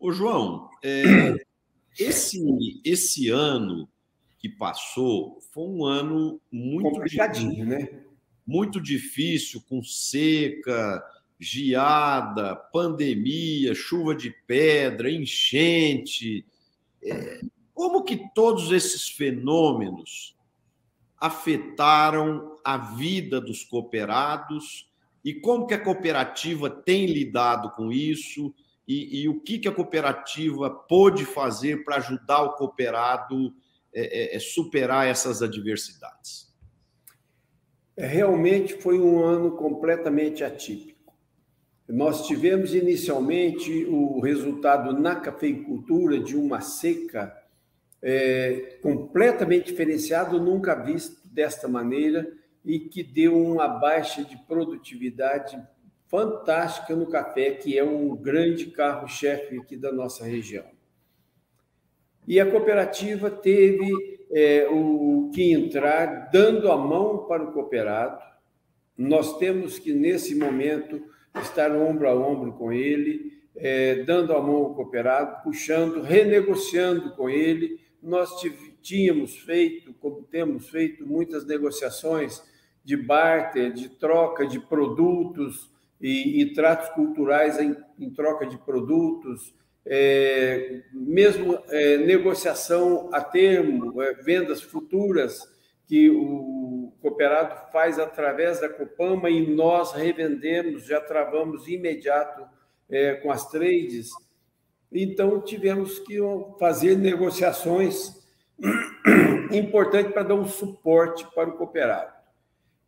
Ô, 0.00 0.10
João, 0.12 0.70
é, 0.82 1.36
esse, 1.98 2.40
esse 2.82 3.28
ano 3.28 3.86
que 4.38 4.48
passou 4.48 5.38
foi 5.52 5.64
um 5.64 5.84
ano 5.84 6.40
muito 6.50 6.90
complicadinho, 6.90 7.66
né? 7.66 8.00
Muito 8.46 8.80
difícil, 8.80 9.62
com 9.68 9.82
seca, 9.82 11.04
geada, 11.38 12.56
pandemia, 12.56 13.74
chuva 13.74 14.14
de 14.14 14.30
pedra, 14.46 15.10
enchente. 15.10 16.46
É, 17.02 17.42
como 17.74 18.02
que 18.02 18.32
todos 18.34 18.72
esses 18.72 19.06
fenômenos 19.06 20.34
afetaram 21.18 22.58
a 22.64 22.78
vida 22.78 23.38
dos 23.38 23.62
cooperados 23.64 24.90
e 25.22 25.34
como 25.34 25.66
que 25.66 25.74
a 25.74 25.84
cooperativa 25.84 26.70
tem 26.70 27.04
lidado 27.04 27.70
com 27.72 27.92
isso? 27.92 28.54
E, 28.92 29.22
e 29.22 29.28
o 29.28 29.40
que, 29.40 29.56
que 29.56 29.68
a 29.68 29.72
cooperativa 29.72 30.68
pôde 30.68 31.24
fazer 31.24 31.84
para 31.84 31.98
ajudar 31.98 32.42
o 32.42 32.56
cooperado 32.56 33.54
é, 33.94 34.34
é, 34.34 34.36
é 34.36 34.38
superar 34.40 35.06
essas 35.06 35.42
adversidades? 35.42 36.52
É, 37.96 38.04
realmente 38.04 38.74
foi 38.74 38.98
um 38.98 39.22
ano 39.24 39.52
completamente 39.52 40.42
atípico. 40.42 41.14
Nós 41.86 42.26
tivemos 42.26 42.74
inicialmente 42.74 43.84
o 43.84 44.18
resultado 44.18 44.92
na 44.92 45.14
cafeicultura 45.14 46.18
de 46.18 46.36
uma 46.36 46.60
seca 46.60 47.32
é, 48.02 48.76
completamente 48.82 49.66
diferenciado, 49.66 50.40
nunca 50.40 50.74
visto 50.74 51.20
desta 51.28 51.68
maneira 51.68 52.28
e 52.64 52.80
que 52.80 53.04
deu 53.04 53.40
uma 53.40 53.68
baixa 53.68 54.24
de 54.24 54.36
produtividade 54.36 55.56
fantástica 56.10 56.96
no 56.96 57.06
café, 57.06 57.52
que 57.52 57.78
é 57.78 57.84
um 57.84 58.16
grande 58.16 58.66
carro-chefe 58.66 59.58
aqui 59.58 59.76
da 59.76 59.92
nossa 59.92 60.24
região. 60.24 60.66
E 62.26 62.40
a 62.40 62.50
cooperativa 62.50 63.30
teve 63.30 64.18
é, 64.32 64.68
o 64.68 65.30
que 65.32 65.52
entrar 65.52 66.28
dando 66.32 66.70
a 66.70 66.76
mão 66.76 67.26
para 67.26 67.44
o 67.44 67.52
cooperado. 67.52 68.20
Nós 68.98 69.38
temos 69.38 69.78
que, 69.78 69.92
nesse 69.92 70.34
momento, 70.34 71.00
estar 71.40 71.70
ombro 71.70 72.08
a 72.08 72.14
ombro 72.14 72.52
com 72.54 72.72
ele, 72.72 73.40
é, 73.54 74.02
dando 74.02 74.32
a 74.34 74.42
mão 74.42 74.56
ao 74.56 74.74
cooperado, 74.74 75.44
puxando, 75.44 76.02
renegociando 76.02 77.12
com 77.12 77.30
ele. 77.30 77.80
Nós 78.02 78.30
tínhamos 78.82 79.36
feito, 79.38 79.94
como 79.94 80.22
temos 80.24 80.68
feito, 80.68 81.06
muitas 81.06 81.46
negociações 81.46 82.42
de 82.82 82.96
barter, 82.96 83.72
de 83.72 83.88
troca 83.88 84.44
de 84.44 84.58
produtos 84.58 85.69
e, 86.00 86.40
e 86.40 86.54
tratos 86.54 86.88
culturais 86.90 87.58
em, 87.58 87.76
em, 87.98 88.10
troca 88.10 88.46
de 88.46 88.56
produtos, 88.58 89.54
é, 89.84 90.82
mesmo 90.92 91.58
é, 91.68 91.98
negociação 91.98 93.10
a 93.12 93.20
termo, 93.20 94.00
é, 94.00 94.14
vendas 94.14 94.62
futuras 94.62 95.40
que 95.86 96.08
o 96.08 96.92
cooperado 97.02 97.70
faz 97.72 97.98
através 97.98 98.60
da 98.60 98.68
Copama 98.68 99.28
e 99.28 99.54
nós 99.54 99.92
revendemos, 99.92 100.86
já 100.86 101.00
travamos 101.00 101.66
imediato 101.66 102.46
é, 102.88 103.14
com 103.14 103.30
as 103.30 103.50
trades. 103.50 104.10
Então, 104.92 105.40
tivemos 105.40 105.98
que 105.98 106.18
fazer 106.58 106.96
negociações 106.96 108.20
importantes 109.52 110.12
para 110.12 110.22
dar 110.22 110.34
um 110.34 110.46
suporte 110.46 111.26
para 111.34 111.48
o 111.48 111.56
cooperado 111.56 112.19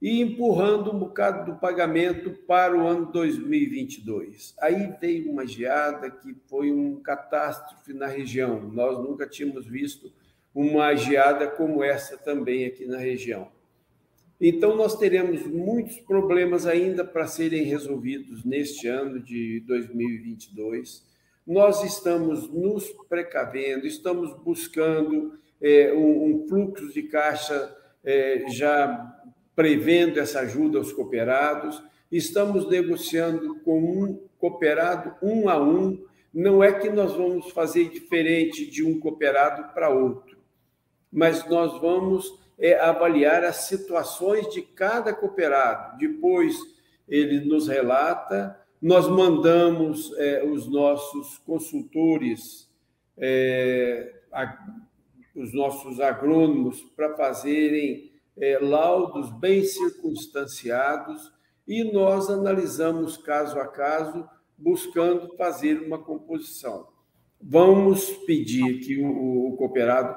e 0.02 0.21
empurrando 0.21 0.90
um 0.90 0.99
bocado 0.99 1.52
do 1.52 1.61
pagamento 1.61 2.32
para 2.44 2.76
o 2.76 2.85
ano 2.88 3.06
2022. 3.12 4.52
Aí 4.61 4.92
veio 5.00 5.30
uma 5.30 5.47
geada 5.47 6.11
que 6.11 6.35
foi 6.49 6.73
um 6.73 6.97
catástrofe 6.97 7.92
na 7.92 8.09
região. 8.09 8.61
Nós 8.73 8.99
nunca 8.99 9.28
tínhamos 9.28 9.64
visto 9.64 10.12
uma 10.52 10.92
geada 10.97 11.47
como 11.47 11.85
essa 11.85 12.18
também 12.18 12.66
aqui 12.66 12.85
na 12.85 12.99
região. 12.99 13.47
Então, 14.40 14.75
nós 14.75 14.99
teremos 14.99 15.47
muitos 15.47 16.00
problemas 16.00 16.66
ainda 16.66 17.04
para 17.04 17.28
serem 17.28 17.62
resolvidos 17.62 18.44
neste 18.44 18.88
ano 18.88 19.21
de 19.21 19.61
2022. 19.61 21.06
Nós 21.47 21.85
estamos 21.85 22.52
nos 22.52 22.90
precavendo, 23.09 23.87
estamos 23.87 24.37
buscando 24.42 25.38
é, 25.61 25.92
um, 25.92 26.25
um, 26.25 26.49
fluxo 26.49 26.92
de 26.92 27.04
caixa 27.04 27.73
é, 28.02 28.47
já 28.49 29.22
prevendo 29.54 30.18
essa 30.18 30.40
ajuda 30.40 30.78
aos 30.78 30.92
cooperados. 30.92 31.82
Estamos 32.11 32.68
negociando 32.68 33.56
com 33.61 33.80
um 33.80 34.21
cooperado 34.38 35.14
um 35.23 35.49
a 35.49 35.61
um. 35.61 36.04
Não 36.32 36.62
é 36.62 36.73
que 36.73 36.88
nós 36.88 37.14
vamos 37.14 37.50
fazer 37.50 37.90
diferente 37.90 38.66
de 38.66 38.85
um 38.85 38.99
cooperado 38.99 39.73
para 39.75 39.90
outro, 39.90 40.38
mas 41.12 41.47
nós 41.49 41.78
vamos 41.80 42.40
é, 42.59 42.78
avaliar 42.78 43.44
as 43.44 43.56
situações 43.56 44.49
de 44.49 44.62
cada 44.62 45.12
cooperado. 45.12 45.99
Depois 45.99 46.56
ele 47.09 47.40
nos 47.40 47.68
relata, 47.68 48.59
nós 48.80 49.09
mandamos 49.09 50.12
é, 50.16 50.44
os 50.44 50.66
nossos 50.68 51.38
consultores, 51.38 52.71
é, 53.18 54.14
a, 54.32 54.59
os 55.35 55.52
nossos 55.52 56.00
agrônomos, 56.00 56.80
para 56.97 57.14
fazerem 57.16 58.12
é, 58.37 58.59
laudos 58.59 59.31
bem 59.39 59.65
circunstanciados 59.65 61.33
e 61.67 61.85
nós 61.85 62.29
analisamos 62.29 63.17
caso 63.17 63.59
a 63.59 63.67
caso, 63.67 64.29
buscando 64.57 65.37
fazer 65.37 65.81
uma 65.81 65.99
composição. 65.99 66.89
Vamos 67.41 68.11
pedir 68.27 68.81
que 68.81 69.03
o, 69.03 69.49
o 69.49 69.57
cooperado 69.57 70.17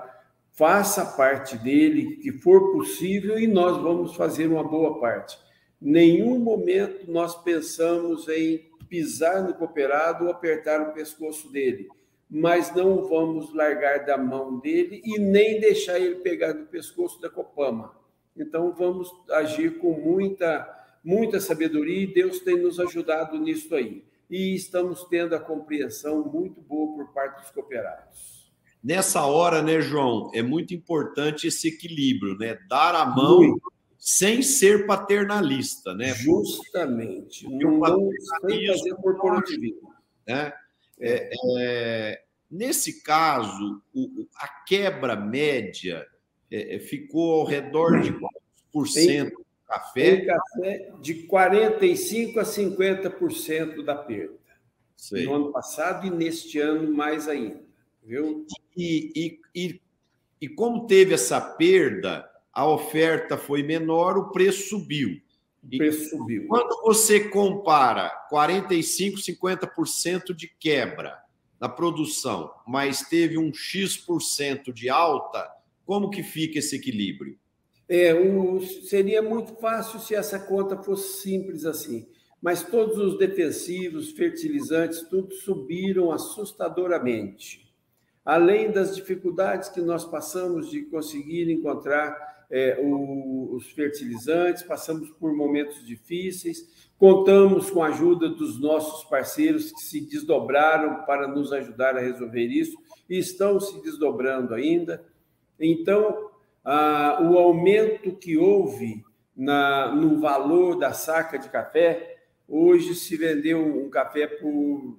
faça 0.51 1.05
parte 1.05 1.57
dele, 1.57 2.17
que 2.17 2.31
for 2.31 2.72
possível, 2.72 3.38
e 3.39 3.48
nós 3.48 3.77
vamos 3.81 4.15
fazer 4.15 4.48
uma 4.48 4.63
boa 4.63 5.00
parte. 5.00 5.38
Nenhum 5.81 6.39
momento 6.39 7.12
nós 7.12 7.36
pensamos 7.43 8.27
em 8.29 8.69
pisar 8.88 9.43
no 9.43 9.53
cooperado 9.53 10.25
ou 10.25 10.31
apertar 10.31 10.81
o 10.81 10.93
pescoço 10.93 11.51
dele, 11.51 11.89
mas 12.29 12.74
não 12.74 13.03
vamos 13.03 13.53
largar 13.53 14.05
da 14.05 14.17
mão 14.17 14.60
dele 14.60 15.01
e 15.03 15.19
nem 15.19 15.60
deixar 15.60 16.00
ele 16.00 16.15
pegar 16.15 16.53
do 16.53 16.65
pescoço 16.65 17.19
da 17.19 17.29
Copama. 17.29 18.04
Então, 18.35 18.73
vamos 18.73 19.09
agir 19.31 19.77
com 19.79 19.93
muita, 19.93 20.67
muita 21.03 21.39
sabedoria 21.39 22.03
e 22.03 22.13
Deus 22.13 22.39
tem 22.39 22.57
nos 22.57 22.79
ajudado 22.79 23.39
nisso 23.39 23.73
aí. 23.73 24.03
E 24.29 24.55
estamos 24.55 25.03
tendo 25.05 25.35
a 25.35 25.39
compreensão 25.39 26.23
muito 26.25 26.59
boa 26.61 26.95
por 26.95 27.13
parte 27.13 27.41
dos 27.41 27.51
cooperados. 27.51 28.51
Nessa 28.83 29.25
hora, 29.25 29.63
né, 29.63 29.81
João, 29.81 30.29
é 30.33 30.43
muito 30.43 30.73
importante 30.73 31.47
esse 31.47 31.69
equilíbrio, 31.69 32.37
né? 32.37 32.59
Dar 32.69 32.93
a 32.93 33.05
mão 33.05 33.39
muito. 33.39 33.73
sem 33.97 34.43
ser 34.43 34.85
paternalista, 34.85 35.93
né? 35.95 36.13
Justamente. 36.13 37.49
Não, 37.49 37.79
não 37.79 38.09
sem 38.47 38.67
fazer 38.67 38.95
corporativismo. 38.95 39.91
Né? 40.27 40.53
É, 40.99 41.29
é, 41.57 42.21
nesse 42.49 43.01
caso, 43.01 43.81
o, 43.93 44.27
a 44.37 44.47
quebra 44.67 45.15
média 45.15 46.05
é, 46.55 46.75
é, 46.75 46.79
ficou 46.79 47.41
ao 47.41 47.45
redor 47.45 48.00
de 48.00 48.13
quantos 48.13 48.93
cento 48.93 49.35
do 49.35 49.45
café? 49.67 50.15
Tem 50.15 50.25
café 50.25 50.91
de 51.01 51.27
45% 51.27 52.38
a 52.38 52.43
50% 52.43 53.83
da 53.83 53.95
perda. 53.95 54.38
Sei. 54.95 55.25
No 55.25 55.33
ano 55.33 55.51
passado 55.51 56.07
e 56.07 56.09
neste 56.09 56.57
ano 56.59 56.95
mais 56.95 57.27
ainda. 57.27 57.62
Viu? 58.01 58.45
E, 58.77 59.12
e, 59.13 59.39
e, 59.53 59.81
e 60.39 60.47
como 60.47 60.88
teve 60.88 61.13
essa 61.13 61.41
perda, 61.41 62.29
a 62.53 62.65
oferta 62.65 63.38
foi 63.38 63.62
menor, 63.62 64.17
o 64.17 64.31
preço 64.31 64.69
subiu. 64.69 65.19
O 65.62 65.77
preço 65.77 66.09
subiu. 66.09 66.47
Quando 66.47 66.81
você 66.83 67.27
compara 67.27 68.27
45%, 68.31 69.15
50% 69.17 70.33
de 70.33 70.47
quebra 70.47 71.19
na 71.59 71.67
produção, 71.67 72.53
mas 72.65 73.01
teve 73.01 73.38
um 73.38 73.53
X% 73.53 74.71
de 74.71 74.89
alta, 74.89 75.54
como 75.85 76.09
que 76.09 76.23
fica 76.23 76.59
esse 76.59 76.75
equilíbrio? 76.75 77.37
É, 77.87 78.13
o, 78.13 78.59
seria 78.59 79.21
muito 79.21 79.55
fácil 79.55 79.99
se 79.99 80.15
essa 80.15 80.39
conta 80.39 80.77
fosse 80.77 81.21
simples 81.21 81.65
assim. 81.65 82.07
Mas 82.41 82.63
todos 82.63 82.97
os 82.97 83.17
defensivos, 83.17 84.11
fertilizantes, 84.11 85.01
tudo 85.03 85.33
subiram 85.33 86.11
assustadoramente. 86.11 87.65
Além 88.23 88.71
das 88.71 88.95
dificuldades 88.95 89.69
que 89.69 89.81
nós 89.81 90.03
passamos 90.03 90.69
de 90.69 90.81
conseguir 90.83 91.49
encontrar 91.51 92.45
é, 92.49 92.79
o, 92.81 93.55
os 93.55 93.71
fertilizantes, 93.71 94.63
passamos 94.63 95.09
por 95.11 95.35
momentos 95.35 95.85
difíceis, 95.85 96.89
contamos 96.97 97.69
com 97.69 97.83
a 97.83 97.87
ajuda 97.87 98.29
dos 98.29 98.59
nossos 98.59 99.03
parceiros 99.09 99.71
que 99.71 99.81
se 99.81 100.01
desdobraram 100.01 101.05
para 101.05 101.27
nos 101.27 101.51
ajudar 101.51 101.95
a 101.95 102.01
resolver 102.01 102.45
isso 102.45 102.77
e 103.09 103.17
estão 103.17 103.59
se 103.59 103.81
desdobrando 103.81 104.53
ainda. 104.53 105.03
Então, 105.59 106.29
ah, 106.63 107.19
o 107.21 107.38
aumento 107.38 108.15
que 108.15 108.38
houve 108.38 109.03
na, 109.35 109.93
no 109.93 110.17
valor 110.19 110.77
da 110.77 110.93
saca 110.93 111.38
de 111.38 111.50
café, 111.50 112.15
hoje 112.47 112.95
se 112.95 113.17
vendeu 113.17 113.59
um 113.59 113.89
café 113.89 114.27
por 114.27 114.97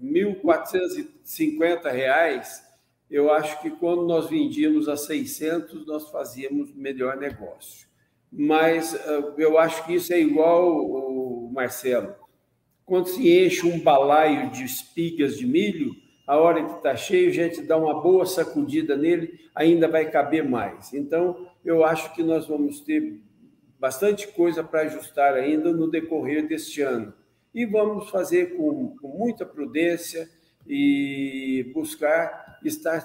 R$ 0.00 0.02
1.450, 0.02 2.60
eu 3.10 3.32
acho 3.32 3.60
que 3.60 3.70
quando 3.70 4.06
nós 4.06 4.30
vendíamos 4.30 4.88
a 4.88 4.96
600, 4.96 5.84
nós 5.86 6.08
fazíamos 6.10 6.72
melhor 6.74 7.16
negócio. 7.16 7.88
Mas 8.32 8.94
ah, 8.94 9.34
eu 9.36 9.58
acho 9.58 9.84
que 9.84 9.94
isso 9.94 10.12
é 10.12 10.20
igual, 10.20 11.50
Marcelo, 11.52 12.14
quando 12.86 13.08
se 13.08 13.28
enche 13.30 13.66
um 13.66 13.80
balaio 13.80 14.50
de 14.50 14.64
espigas 14.64 15.36
de 15.36 15.46
milho, 15.46 15.94
a 16.30 16.36
hora 16.36 16.64
que 16.64 16.76
está 16.76 16.94
cheio, 16.94 17.28
a 17.28 17.32
gente 17.32 17.60
dá 17.62 17.76
uma 17.76 18.00
boa 18.00 18.24
sacudida 18.24 18.96
nele, 18.96 19.40
ainda 19.52 19.88
vai 19.88 20.08
caber 20.08 20.48
mais. 20.48 20.94
Então, 20.94 21.48
eu 21.64 21.84
acho 21.84 22.14
que 22.14 22.22
nós 22.22 22.46
vamos 22.46 22.78
ter 22.78 23.18
bastante 23.80 24.28
coisa 24.28 24.62
para 24.62 24.82
ajustar 24.82 25.34
ainda 25.34 25.72
no 25.72 25.90
decorrer 25.90 26.46
deste 26.46 26.82
ano. 26.82 27.12
E 27.52 27.66
vamos 27.66 28.10
fazer 28.10 28.56
com, 28.56 28.96
com 28.98 29.08
muita 29.08 29.44
prudência 29.44 30.30
e 30.64 31.68
buscar 31.74 32.60
estar 32.64 33.04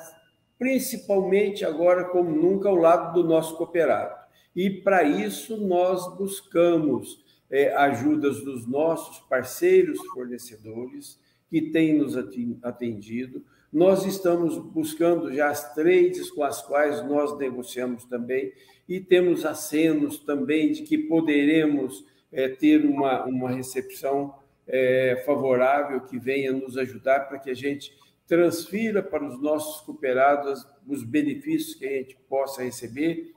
principalmente 0.60 1.66
agora 1.66 2.04
como 2.04 2.30
nunca 2.30 2.70
ao 2.70 2.76
lado 2.76 3.12
do 3.20 3.28
nosso 3.28 3.58
cooperado. 3.58 4.14
E 4.56 4.70
para 4.70 5.02
isso 5.02 5.58
nós 5.58 6.16
buscamos 6.16 7.26
é, 7.50 7.74
ajudas 7.74 8.44
dos 8.46 8.68
nossos 8.68 9.18
parceiros 9.22 9.98
fornecedores, 10.14 11.20
que 11.56 11.62
tem 11.62 11.94
nos 11.94 12.18
atendido. 12.62 13.42
Nós 13.72 14.06
estamos 14.06 14.58
buscando 14.58 15.34
já 15.34 15.50
as 15.50 15.74
trades 15.74 16.30
com 16.30 16.44
as 16.44 16.62
quais 16.62 17.02
nós 17.08 17.38
negociamos 17.38 18.04
também 18.04 18.52
e 18.90 19.00
temos 19.00 19.46
acenos 19.46 20.20
também 20.20 20.74
de 20.74 20.84
que 20.84 20.98
poderemos 20.98 22.06
é, 22.30 22.50
ter 22.50 22.86
uma, 22.86 23.24
uma 23.24 23.52
recepção 23.52 24.36
é, 24.68 25.24
favorável 25.26 26.02
que 26.02 26.20
venha 26.20 26.52
nos 26.52 26.78
ajudar 26.78 27.22
para 27.22 27.40
que 27.40 27.50
a 27.50 27.56
gente 27.56 27.98
transfira 28.28 29.02
para 29.02 29.26
os 29.26 29.42
nossos 29.42 29.80
cooperados 29.80 30.68
os 30.86 31.04
benefícios 31.04 31.74
que 31.74 31.86
a 31.86 31.92
gente 32.00 32.18
possa 32.28 32.64
receber, 32.64 33.32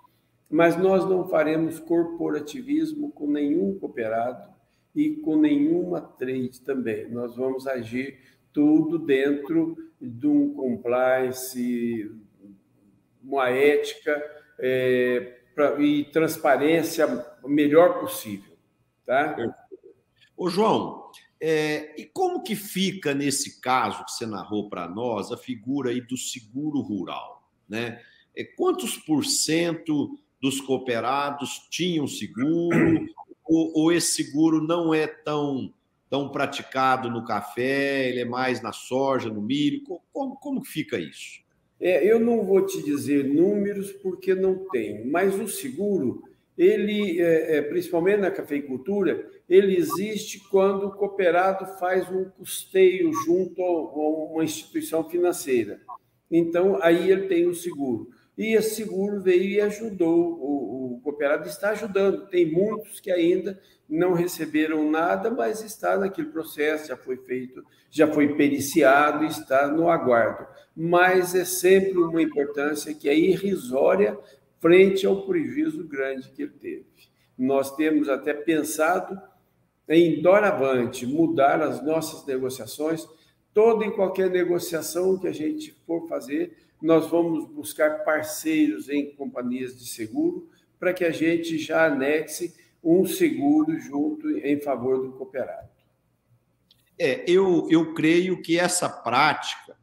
mas 0.51 0.77
nós 0.77 1.09
não 1.09 1.29
faremos 1.29 1.79
corporativismo 1.79 3.13
com 3.13 3.31
nenhum 3.31 3.79
cooperado 3.79 4.58
e 4.95 5.17
com 5.17 5.37
nenhuma 5.37 6.01
trade 6.01 6.61
também. 6.61 7.09
Nós 7.09 7.37
vamos 7.37 7.67
agir 7.67 8.19
tudo 8.53 8.99
dentro 8.99 9.77
de 10.01 10.27
um 10.27 10.55
compliance, 10.55 12.11
uma 13.23 13.51
ética 13.51 14.23
é, 14.59 15.41
pra, 15.55 15.81
e 15.81 16.05
transparência 16.05 17.07
melhor 17.45 18.01
possível. 18.01 18.57
Tá? 19.05 19.37
Ô, 20.37 20.49
João, 20.49 21.11
é, 21.41 22.01
e 22.01 22.05
como 22.05 22.43
que 22.43 22.57
fica 22.57 23.15
nesse 23.15 23.61
caso 23.61 24.05
que 24.05 24.13
você 24.13 24.27
narrou 24.27 24.69
para 24.69 24.89
nós 24.89 25.31
a 25.31 25.37
figura 25.37 25.91
aí 25.91 26.01
do 26.01 26.17
seguro 26.17 26.81
rural? 26.81 27.49
Né? 27.69 28.01
É, 28.37 28.45
quantos 28.45 28.97
por 28.97 29.25
cento 29.25 30.19
dos 30.41 30.61
cooperados 30.61 31.67
tinham 31.71 32.07
seguro? 32.07 33.07
Ou, 33.49 33.73
ou 33.75 33.93
esse 33.93 34.25
seguro 34.25 34.63
não 34.63 34.93
é 34.93 35.07
tão 35.07 35.73
tão 36.11 36.31
praticado 36.31 37.11
no 37.11 37.25
café, 37.25 38.09
ele 38.09 38.21
é 38.21 38.25
mais 38.25 38.63
na 38.63 38.73
soja, 38.73 39.29
no 39.29 39.43
milho? 39.43 39.83
Como, 40.13 40.37
como 40.37 40.65
fica 40.65 40.99
isso? 40.99 41.41
É, 41.81 42.11
eu 42.11 42.19
não 42.19 42.45
vou 42.45 42.65
te 42.67 42.83
dizer 42.83 43.25
números 43.25 43.93
porque 43.93 44.35
não 44.35 44.67
tem, 44.71 45.07
mas 45.07 45.39
o 45.39 45.47
seguro, 45.47 46.25
ele, 46.57 47.21
é, 47.21 47.59
é, 47.59 47.63
principalmente 47.63 48.21
na 48.21 48.31
cafeicultura, 48.31 49.31
ele 49.49 49.77
existe 49.77 50.41
quando 50.51 50.87
o 50.87 50.93
cooperado 50.93 51.79
faz 51.79 52.11
um 52.11 52.25
custeio 52.31 53.13
junto 53.25 53.63
a 53.63 54.33
uma 54.33 54.45
instituição 54.45 55.09
financeira. 55.09 55.81
Então, 56.31 56.79
aí 56.83 57.11
ele 57.11 57.29
tem 57.29 57.47
o 57.47 57.55
seguro. 57.55 58.11
E 58.39 58.55
esse 58.55 58.77
seguro 58.77 59.21
veio 59.21 59.51
e 59.51 59.61
ajudou, 59.61 60.39
o, 60.41 60.95
o 60.95 61.01
cooperado 61.01 61.49
está 61.49 61.71
ajudando. 61.71 62.29
Tem 62.29 62.49
muitos 62.49 63.01
que 63.01 63.11
ainda 63.11 63.61
não 63.89 64.13
receberam 64.13 64.89
nada, 64.89 65.29
mas 65.29 65.61
está 65.61 65.99
naquele 65.99 66.29
processo, 66.29 66.87
já 66.87 66.97
foi 66.97 67.17
feito, 67.17 67.65
já 67.91 68.07
foi 68.07 68.37
periciado, 68.37 69.25
está 69.25 69.67
no 69.67 69.91
aguardo. 69.91 70.47
Mas 70.77 71.35
é 71.35 71.45
sempre 71.45 71.99
uma 71.99 72.23
importância 72.23 72.95
que 72.95 73.09
é 73.09 73.19
irrisória 73.19 74.17
frente 74.61 75.05
ao 75.05 75.27
prejuízo 75.27 75.83
grande 75.89 76.31
que 76.31 76.43
ele 76.43 76.53
teve. 76.53 76.87
Nós 77.37 77.75
temos 77.75 78.09
até 78.09 78.33
pensado 78.33 79.21
em 79.89 80.23
doravante 80.23 81.05
mudar 81.07 81.61
as 81.61 81.85
nossas 81.85 82.25
negociações, 82.25 83.05
toda 83.53 83.85
e 83.85 83.91
qualquer 83.91 84.31
negociação 84.31 85.19
que 85.19 85.27
a 85.27 85.33
gente 85.33 85.73
for 85.85 86.07
fazer, 86.07 86.68
nós 86.81 87.11
vamos 87.11 87.47
buscar 87.49 88.05
parceiros 88.05 88.89
em 88.89 89.15
companhias 89.15 89.79
de 89.79 89.87
seguro 89.87 90.49
para 90.79 90.93
que 90.93 91.05
a 91.05 91.11
gente 91.11 91.59
já 91.59 91.87
anexe 91.87 92.55
um 92.83 93.05
seguro 93.07 93.79
junto 93.79 94.39
em 94.39 94.61
favor 94.61 95.03
do 95.03 95.13
cooperado. 95.13 95.69
É, 96.99 97.25
eu, 97.31 97.67
eu 97.71 97.95
creio 97.95 98.41
que 98.43 98.59
essa 98.59 98.89
prática 98.89 99.77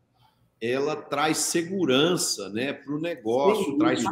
ela 0.61 0.95
traz 0.95 1.37
segurança 1.37 2.49
né, 2.49 2.73
para 2.73 2.93
o 2.93 2.99
negócio, 2.99 3.71
Sim, 3.71 3.77
traz 3.77 4.03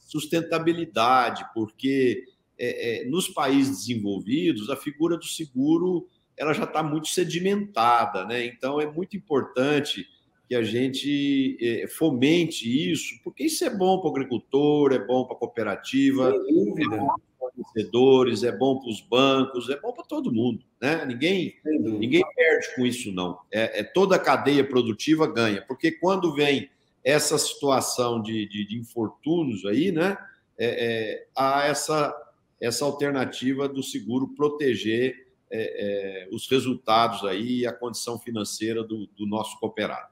sustentabilidade, 0.00 1.44
porque 1.54 2.24
é, 2.58 3.02
é, 3.02 3.04
nos 3.06 3.28
países 3.28 3.78
desenvolvidos 3.78 4.70
a 4.70 4.76
figura 4.76 5.16
do 5.16 5.24
seguro 5.24 6.06
ela 6.36 6.52
já 6.52 6.64
está 6.64 6.82
muito 6.82 7.08
sedimentada, 7.08 8.24
né? 8.24 8.44
Então 8.46 8.80
é 8.80 8.86
muito 8.86 9.16
importante 9.16 10.06
que 10.52 10.56
a 10.56 10.62
gente 10.62 11.56
é, 11.62 11.86
fomente 11.86 12.92
isso, 12.92 13.18
porque 13.24 13.44
isso 13.44 13.64
é 13.64 13.70
bom 13.70 13.98
para 13.98 14.08
o 14.08 14.10
agricultor, 14.10 14.92
é 14.92 14.98
bom 14.98 15.24
para 15.24 15.34
a 15.34 15.38
cooperativa, 15.38 16.28
é 16.28 16.88
bom 16.92 17.16
fornecedores, 17.40 18.42
é 18.42 18.52
bom 18.52 18.78
para 18.78 18.90
os 18.90 19.00
bancos, 19.00 19.70
é 19.70 19.80
bom 19.80 19.94
para 19.94 20.04
todo 20.04 20.30
mundo, 20.30 20.62
né? 20.78 21.06
Ninguém, 21.06 21.54
ninguém 21.64 22.22
perde 22.36 22.74
com 22.76 22.84
isso, 22.84 23.10
não. 23.10 23.38
É, 23.50 23.80
é, 23.80 23.82
toda 23.82 24.16
a 24.16 24.18
cadeia 24.18 24.62
produtiva 24.62 25.26
ganha, 25.26 25.62
porque 25.62 25.90
quando 25.90 26.34
vem 26.34 26.68
essa 27.02 27.38
situação 27.38 28.20
de, 28.20 28.46
de, 28.46 28.66
de 28.66 28.76
infortúnios 28.76 29.64
aí, 29.64 29.90
né? 29.90 30.18
É, 30.58 30.66
é, 30.66 31.26
há 31.34 31.64
essa, 31.64 32.14
essa 32.60 32.84
alternativa 32.84 33.66
do 33.66 33.82
seguro 33.82 34.28
proteger 34.28 35.28
é, 35.50 36.26
é, 36.26 36.28
os 36.30 36.46
resultados 36.46 37.24
aí 37.24 37.60
e 37.60 37.66
a 37.66 37.72
condição 37.72 38.18
financeira 38.18 38.84
do, 38.84 39.06
do 39.16 39.26
nosso 39.26 39.58
cooperado. 39.58 40.11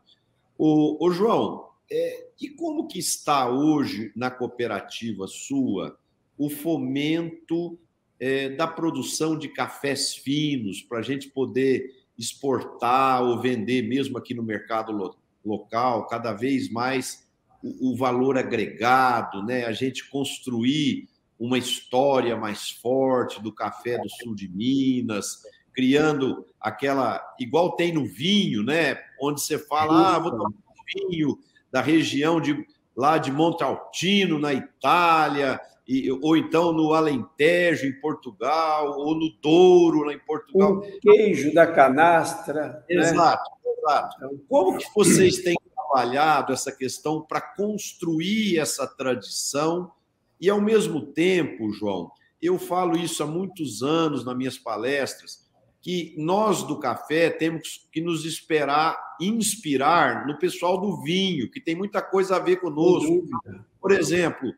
O, 0.63 1.11
João, 1.11 1.71
é, 1.91 2.29
e 2.39 2.51
como 2.51 2.87
que 2.87 2.99
está 2.99 3.49
hoje 3.49 4.13
na 4.15 4.31
cooperativa 4.31 5.27
sua 5.27 5.99
o 6.37 6.51
fomento 6.51 7.79
é, 8.19 8.51
da 8.51 8.67
produção 8.67 9.39
de 9.39 9.49
cafés 9.49 10.15
finos 10.15 10.83
para 10.83 10.99
a 10.99 11.03
gente 11.03 11.29
poder 11.29 12.05
exportar 12.19 13.23
ou 13.23 13.41
vender 13.41 13.89
mesmo 13.89 14.19
aqui 14.19 14.35
no 14.35 14.43
mercado 14.43 14.93
lo 14.93 15.17
local, 15.43 16.07
cada 16.07 16.35
vez 16.35 16.71
mais 16.71 17.27
o, 17.63 17.93
o, 17.93 17.97
valor 17.97 18.37
agregado, 18.37 19.43
né? 19.43 19.65
A 19.65 19.73
gente 19.73 20.11
construir 20.11 21.09
uma 21.39 21.57
história 21.57 22.37
mais 22.37 22.69
forte 22.69 23.43
do 23.43 23.51
café 23.51 23.97
do 23.97 24.11
sul 24.11 24.35
de 24.35 24.47
Minas, 24.47 25.39
criando 25.73 26.45
aquela 26.61 27.35
igual 27.39 27.77
tem 27.77 27.93
no 27.95 28.05
vinho, 28.05 28.63
né? 28.63 28.99
Onde 29.21 29.41
você 29.41 29.59
fala, 29.59 30.17
ah, 30.17 30.19
vou 30.19 30.31
tomar 30.31 30.49
um 30.49 31.09
vinho 31.11 31.39
da 31.71 31.81
região 31.81 32.41
de 32.41 32.67
lá 32.97 33.19
de 33.19 33.31
Montaltino 33.31 34.39
na 34.39 34.53
Itália 34.53 35.61
e, 35.87 36.11
ou 36.11 36.37
então 36.37 36.73
no 36.73 36.93
Alentejo, 36.93 37.87
em 37.87 38.01
Portugal, 38.01 38.99
ou 38.99 39.15
no 39.15 39.31
Douro, 39.43 40.03
lá 40.03 40.13
em 40.13 40.19
Portugal. 40.19 40.75
O 40.75 41.01
queijo 41.01 41.53
da 41.53 41.67
canastra. 41.67 42.85
Exato, 42.89 43.51
né? 43.65 43.73
exato. 43.77 44.17
Então, 44.17 44.41
como 44.49 44.79
que 44.79 44.87
vocês 44.95 45.39
têm 45.39 45.57
trabalhado 45.75 46.53
essa 46.53 46.71
questão 46.71 47.21
para 47.21 47.41
construir 47.41 48.59
essa 48.59 48.87
tradição 48.87 49.91
e, 50.41 50.49
ao 50.49 50.61
mesmo 50.61 51.03
tempo, 51.03 51.73
João, 51.73 52.11
eu 52.41 52.59
falo 52.59 52.97
isso 52.97 53.23
há 53.23 53.27
muitos 53.27 53.83
anos 53.83 54.25
nas 54.25 54.37
minhas 54.37 54.57
palestras, 54.57 55.50
que 55.81 56.15
nós 56.19 56.63
do 56.63 56.79
café 56.79 57.31
temos 57.31 57.89
que 57.91 58.01
nos 58.01 58.25
esperar, 58.25 59.17
inspirar 59.21 60.27
no 60.27 60.39
pessoal 60.39 60.79
do 60.79 61.03
vinho, 61.03 61.51
que 61.51 61.61
tem 61.61 61.75
muita 61.75 62.03
coisa 62.03 62.37
a 62.37 62.39
ver 62.39 62.57
conosco. 62.57 63.27
Por 63.81 63.93
exemplo, 63.93 64.53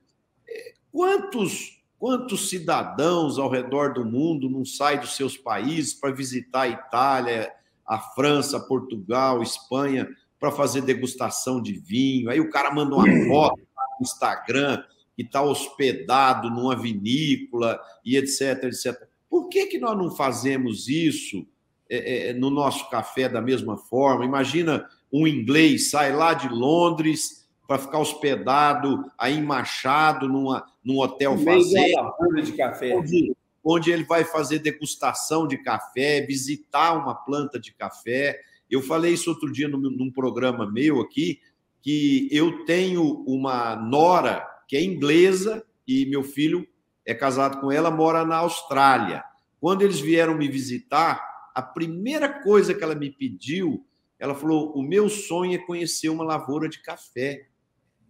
Quantos, 0.93 1.83
quantos 1.99 2.51
cidadãos 2.51 3.39
ao 3.39 3.49
redor 3.49 3.95
do 3.95 4.05
mundo 4.05 4.51
não 4.51 4.63
saem 4.63 5.01
dos 5.01 5.17
seus 5.17 5.39
países 5.39 5.95
para 5.95 6.13
visitar 6.13 6.63
a 6.63 6.69
Itália, 6.69 7.51
a 7.87 7.99
França, 7.99 8.61
Portugal, 8.61 9.43
Espanha, 9.43 10.07
para 10.39 10.53
fazer 10.53 10.83
degustação 10.83 11.63
de 11.63 11.73
vinho? 11.73 12.29
Aí 12.29 12.41
o 12.41 12.51
cara 12.51 12.71
manda 12.71 12.95
uma 12.95 13.07
foto 13.27 13.59
no 13.59 14.03
Instagram 14.03 14.85
que 15.17 15.23
está 15.23 15.41
hospedado 15.41 16.51
numa 16.51 16.77
vinícola 16.77 17.81
e 18.05 18.19
etc, 18.19 18.65
etc. 18.65 19.09
Por 19.33 19.49
que, 19.49 19.65
que 19.65 19.79
nós 19.79 19.97
não 19.97 20.11
fazemos 20.11 20.89
isso 20.89 21.47
é, 21.89 22.29
é, 22.29 22.33
no 22.35 22.51
nosso 22.51 22.91
café 22.91 23.31
da 23.31 23.41
mesma 23.41 23.79
forma? 23.79 24.27
Imagina 24.27 24.87
um 25.11 25.27
inglês 25.27 25.89
sai 25.89 26.15
lá 26.15 26.35
de 26.35 26.51
Londres 26.51 27.49
para 27.67 27.79
ficar 27.79 27.99
hospedado 27.99 29.11
aí 29.17 29.39
em 29.39 29.43
Machado, 29.43 30.29
numa, 30.29 30.67
num 30.85 30.99
hotel 30.99 31.39
fazenda. 31.39 32.13
de 32.45 32.53
café. 32.53 32.95
Onde, 32.95 33.35
onde 33.65 33.91
ele 33.91 34.05
vai 34.05 34.23
fazer 34.23 34.59
degustação 34.59 35.49
de 35.49 35.57
café, 35.57 36.21
visitar 36.27 36.93
uma 36.93 37.15
planta 37.15 37.59
de 37.59 37.73
café. 37.73 38.39
Eu 38.71 38.83
falei 38.83 39.15
isso 39.15 39.31
outro 39.31 39.51
dia 39.51 39.67
num, 39.67 39.79
num 39.79 40.13
programa 40.13 40.71
meu 40.71 41.01
aqui, 41.01 41.41
que 41.81 42.29
eu 42.31 42.67
tenho 42.67 43.25
uma 43.27 43.77
nora 43.77 44.47
que 44.69 44.77
é 44.77 44.85
inglesa 44.85 45.65
e 45.89 46.05
meu 46.05 46.23
filho 46.23 46.69
é 47.05 47.15
casado 47.15 47.61
com 47.61 47.71
ela, 47.71 47.91
mora 47.91 48.25
na 48.25 48.37
Austrália. 48.37 49.25
Quando 49.61 49.83
eles 49.83 50.01
vieram 50.01 50.35
me 50.37 50.49
visitar, 50.49 51.23
a 51.55 51.63
primeira 51.63 52.29
coisa 52.43 52.75
que 52.75 52.83
ela 52.83 52.95
me 52.95 53.11
pediu, 53.11 53.85
ela 54.19 54.35
falou: 54.35 54.73
o 54.75 54.83
meu 54.83 55.09
sonho 55.09 55.55
é 55.55 55.59
conhecer 55.59 56.09
uma 56.09 56.25
lavoura 56.25 56.69
de 56.69 56.81
café. 56.81 57.47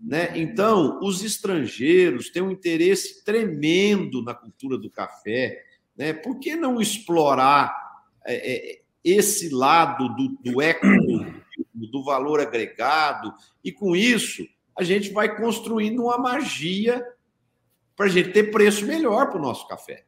Né? 0.00 0.33
Então, 0.38 0.98
os 1.02 1.22
estrangeiros 1.22 2.31
têm 2.31 2.42
um 2.42 2.50
interesse 2.50 3.24
tremendo 3.24 4.22
na 4.22 4.35
cultura 4.35 4.76
do 4.76 4.90
café. 4.90 5.62
Né? 5.96 6.12
Por 6.12 6.38
que 6.40 6.57
não 6.57 6.81
explorar 6.81 7.72
é, 8.26 8.52
é, 8.52 8.83
esse 9.05 9.48
lado 9.48 10.09
do, 10.14 10.28
do 10.42 10.61
do 11.92 12.02
valor 12.02 12.40
agregado, 12.40 13.35
e 13.62 13.70
com 13.70 13.94
isso 13.94 14.46
a 14.76 14.83
gente 14.83 15.11
vai 15.11 15.37
construindo 15.37 16.05
uma 16.05 16.16
magia 16.16 17.05
para 18.03 18.11
a 18.11 18.12
gente 18.12 18.33
ter 18.33 18.51
preço 18.51 18.85
melhor 18.85 19.31
para 19.31 19.38
o 19.38 19.43
nosso 19.43 19.69
café. 19.69 20.03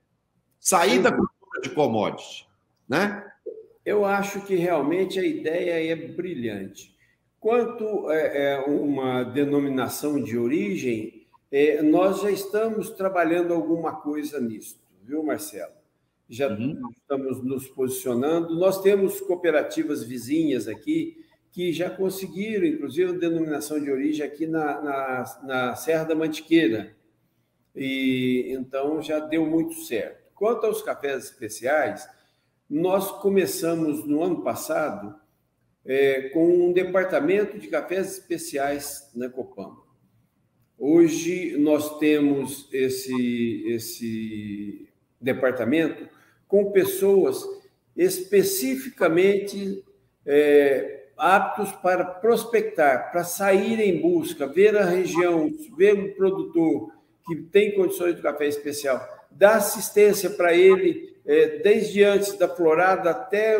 Sair 0.58 1.00
da 1.00 1.12
cultura 1.12 1.60
de 1.62 1.70
commodity, 1.70 2.44
né? 2.88 3.24
Eu 3.86 4.04
acho 4.04 4.40
que 4.40 4.56
realmente 4.56 5.20
a 5.20 5.24
ideia 5.24 5.92
é 5.92 5.94
brilhante. 5.94 6.92
Quanto 7.38 8.10
é, 8.10 8.54
é 8.54 8.58
uma 8.66 9.22
denominação 9.22 10.20
de 10.20 10.36
origem, 10.36 11.24
é, 11.52 11.82
nós 11.82 12.22
já 12.22 12.32
estamos 12.32 12.90
trabalhando 12.90 13.54
alguma 13.54 13.94
coisa 13.94 14.40
nisso, 14.40 14.76
viu, 15.04 15.22
Marcelo? 15.22 15.74
Já 16.28 16.48
uhum. 16.48 16.80
estamos 16.96 17.44
nos 17.44 17.68
posicionando. 17.68 18.58
Nós 18.58 18.82
temos 18.82 19.20
cooperativas 19.20 20.02
vizinhas 20.02 20.66
aqui 20.66 21.24
que 21.52 21.72
já 21.72 21.88
conseguiram, 21.90 22.66
inclusive, 22.66 23.12
a 23.12 23.18
denominação 23.18 23.78
de 23.80 23.88
origem 23.88 24.26
aqui 24.26 24.48
na, 24.48 24.82
na, 24.82 25.40
na 25.44 25.76
Serra 25.76 26.02
da 26.02 26.14
Mantiqueira. 26.16 26.96
E 27.74 28.46
então 28.50 29.02
já 29.02 29.18
deu 29.18 29.44
muito 29.46 29.74
certo. 29.74 30.24
Quanto 30.34 30.66
aos 30.66 30.82
cafés 30.82 31.24
especiais, 31.24 32.08
nós 32.68 33.10
começamos 33.20 34.04
no 34.04 34.22
ano 34.22 34.42
passado 34.42 35.14
é, 35.84 36.28
com 36.30 36.46
um 36.46 36.72
departamento 36.72 37.58
de 37.58 37.68
cafés 37.68 38.12
especiais 38.12 39.10
na 39.14 39.28
Copama. 39.28 39.82
Hoje 40.78 41.56
nós 41.58 41.98
temos 41.98 42.68
esse, 42.72 43.64
esse 43.68 44.88
departamento 45.20 46.08
com 46.48 46.72
pessoas 46.72 47.44
especificamente 47.96 49.84
é, 50.26 51.08
aptos 51.16 51.70
para 51.72 52.04
prospectar, 52.04 53.12
para 53.12 53.22
sair 53.22 53.78
em 53.80 54.00
busca, 54.00 54.46
ver 54.46 54.76
a 54.76 54.84
região, 54.84 55.50
ver 55.76 55.92
o 55.92 56.14
produtor 56.14 56.92
que 57.26 57.36
tem 57.36 57.74
condições 57.74 58.16
de 58.16 58.22
café 58.22 58.46
especial, 58.46 59.00
dar 59.30 59.56
assistência 59.56 60.30
para 60.30 60.54
ele 60.54 61.14
é, 61.26 61.58
desde 61.58 62.04
antes 62.04 62.36
da 62.36 62.48
florada 62.48 63.10
até 63.10 63.58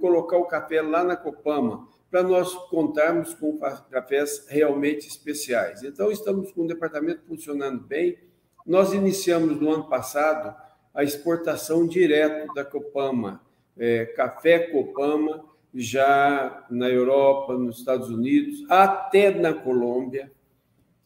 colocar 0.00 0.36
o 0.36 0.46
café 0.46 0.82
lá 0.82 1.02
na 1.02 1.16
Copama, 1.16 1.88
para 2.10 2.22
nós 2.22 2.54
contarmos 2.68 3.34
com 3.34 3.58
cafés 3.90 4.46
realmente 4.48 5.08
especiais. 5.08 5.82
Então, 5.82 6.10
estamos 6.10 6.52
com 6.52 6.62
o 6.62 6.66
departamento 6.66 7.22
funcionando 7.26 7.80
bem. 7.80 8.16
Nós 8.64 8.92
iniciamos 8.92 9.60
no 9.60 9.70
ano 9.70 9.88
passado 9.88 10.54
a 10.94 11.02
exportação 11.02 11.86
direto 11.86 12.52
da 12.54 12.64
Copama, 12.64 13.42
é, 13.76 14.06
café 14.06 14.58
Copama, 14.58 15.44
já 15.74 16.64
na 16.70 16.88
Europa, 16.88 17.54
nos 17.54 17.78
Estados 17.78 18.08
Unidos, 18.08 18.64
até 18.68 19.30
na 19.30 19.52
Colômbia. 19.52 20.32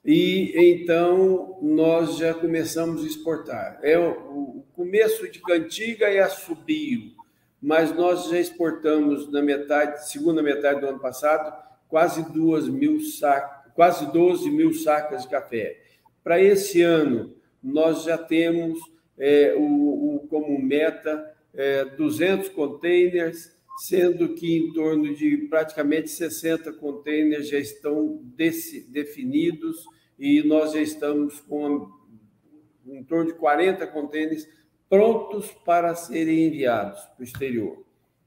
E 0.05 0.53
então 0.57 1.59
nós 1.61 2.17
já 2.17 2.33
começamos 2.33 3.05
a 3.05 3.07
exportar. 3.07 3.79
É 3.83 3.99
o 3.99 4.65
começo 4.75 5.31
de 5.31 5.41
cantiga 5.41 6.07
é 6.07 6.21
assobio, 6.21 7.13
mas 7.61 7.95
nós 7.95 8.29
já 8.31 8.39
exportamos 8.39 9.31
na 9.31 9.43
metade, 9.43 10.09
segunda 10.09 10.43
metade 10.43 10.81
do 10.81 10.87
ano 10.87 10.99
passado, 10.99 11.55
quase 11.89 12.23
duas 12.33 12.67
mil 12.67 13.01
sacas, 13.01 13.73
quase 13.75 14.11
12 14.11 14.51
mil 14.51 14.73
sacas 14.73 15.23
de 15.23 15.29
café. 15.29 15.79
Para 16.25 16.41
esse 16.41 16.81
ano, 16.83 17.35
nós 17.63 18.05
já 18.05 18.17
temos 18.17 18.79
é, 19.19 19.55
o, 19.57 19.63
o, 20.17 20.27
como 20.29 20.59
meta 20.59 21.35
é, 21.55 21.85
200 21.85 22.49
containers, 22.51 23.55
sendo 23.81 24.35
que 24.35 24.59
em 24.59 24.73
torno 24.75 25.15
de 25.15 25.39
praticamente 25.49 26.11
60 26.11 26.71
containers 26.75 27.49
já 27.49 27.59
estão 27.59 28.23
definidos 28.89 29.87
e 30.19 30.43
nós 30.43 30.73
já 30.73 30.83
estamos 30.83 31.41
com 31.41 31.89
em 32.87 33.03
torno 33.05 33.33
de 33.33 33.39
40 33.39 33.87
containers 33.87 34.47
prontos 34.87 35.51
para 35.65 35.95
serem 35.95 36.49
enviados 36.49 37.01
para 37.01 37.21
o 37.21 37.25
exterior. 37.25 37.83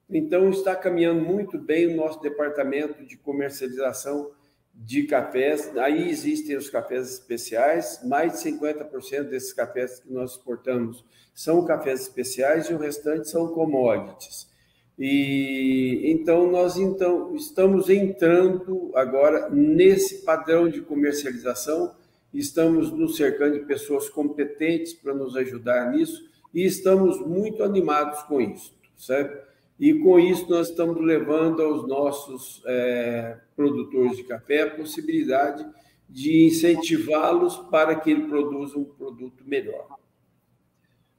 Então, 0.10 0.50
está 0.50 0.76
caminhando 0.76 1.22
muito 1.22 1.60
bem 1.60 1.88
o 1.88 1.98
nosso 1.98 2.20
departamento 2.22 3.06
de 3.06 3.18
comercialização 3.18 4.32
de 4.74 5.04
cafés. 5.04 5.76
Aí 5.78 6.10
existem 6.10 6.56
os 6.56 6.70
cafés 6.70 7.12
especiais, 7.14 8.02
mais 8.04 8.34
de 8.34 8.52
50% 8.52 9.24
desses 9.30 9.54
cafés 9.54 10.00
que 10.00 10.12
nós 10.12 10.32
exportamos 10.32 11.06
são 11.34 11.66
cafés 11.66 12.02
especiais 12.02 12.70
e 12.70 12.74
o 12.74 12.78
restante 12.78 13.30
são 13.30 13.48
commodities. 13.50 14.52
E 14.98 16.02
então 16.06 16.52
nós 16.52 16.78
então 16.78 17.36
estamos 17.36 17.90
entrando 17.90 18.92
agora 18.94 19.50
nesse 19.50 20.24
padrão 20.24 20.70
de 20.70 20.82
comercialização, 20.82 21.96
estamos 22.34 22.92
nos 22.92 23.18
cercando 23.18 23.60
de 23.60 23.66
pessoas 23.66 24.08
competentes 24.08 24.94
para 24.94 25.14
nos 25.14 25.36
ajudar 25.36 25.92
nisso 25.92 26.30
e 26.54 26.64
estamos 26.64 27.20
muito 27.20 27.64
animados 27.64 28.22
com 28.24 28.40
isso, 28.40 28.74
certo? 28.96 29.52
E 29.80 29.94
com 29.96 30.20
isso 30.20 30.48
nós 30.50 30.70
estamos 30.70 31.02
levando 31.02 31.64
aos 31.64 31.88
nossos 31.88 32.62
é, 32.66 33.40
produtores 33.56 34.16
de 34.16 34.24
café 34.24 34.62
a 34.62 34.76
possibilidade 34.76 35.66
de 36.08 36.46
incentivá-los 36.46 37.58
para 37.72 37.96
que 37.96 38.12
ele 38.12 38.28
produza 38.28 38.78
um 38.78 38.86
produto 38.86 39.44
melhor. 39.44 39.88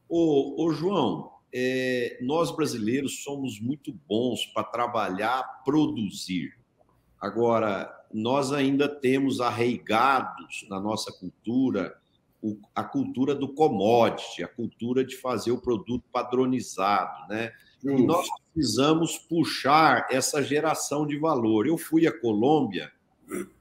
Ô, 0.09 0.65
ô 0.65 0.71
João, 0.71 1.34
é, 1.57 2.19
nós 2.21 2.51
brasileiros 2.51 3.23
somos 3.23 3.61
muito 3.61 3.93
bons 4.09 4.45
para 4.47 4.65
trabalhar, 4.65 5.63
produzir. 5.65 6.53
Agora, 7.21 7.95
nós 8.13 8.53
ainda 8.53 8.89
temos 8.89 9.41
arraigados 9.41 10.67
na 10.69 10.81
nossa 10.81 11.13
cultura 11.13 11.97
o, 12.43 12.59
a 12.75 12.85
cultura 12.85 13.35
do 13.35 13.49
commodity, 13.49 14.43
a 14.43 14.49
cultura 14.49 15.03
de 15.03 15.17
fazer 15.17 15.53
o 15.53 15.61
produto 15.61 16.05
padronizado, 16.13 17.27
né? 17.29 17.53
E 17.83 18.03
nós 18.03 18.27
precisamos 18.53 19.17
puxar 19.17 20.09
essa 20.11 20.43
geração 20.43 21.07
de 21.07 21.19
valor. 21.19 21.67
Eu 21.67 21.79
fui 21.79 22.07
à 22.07 22.13
Colômbia, 22.13 22.93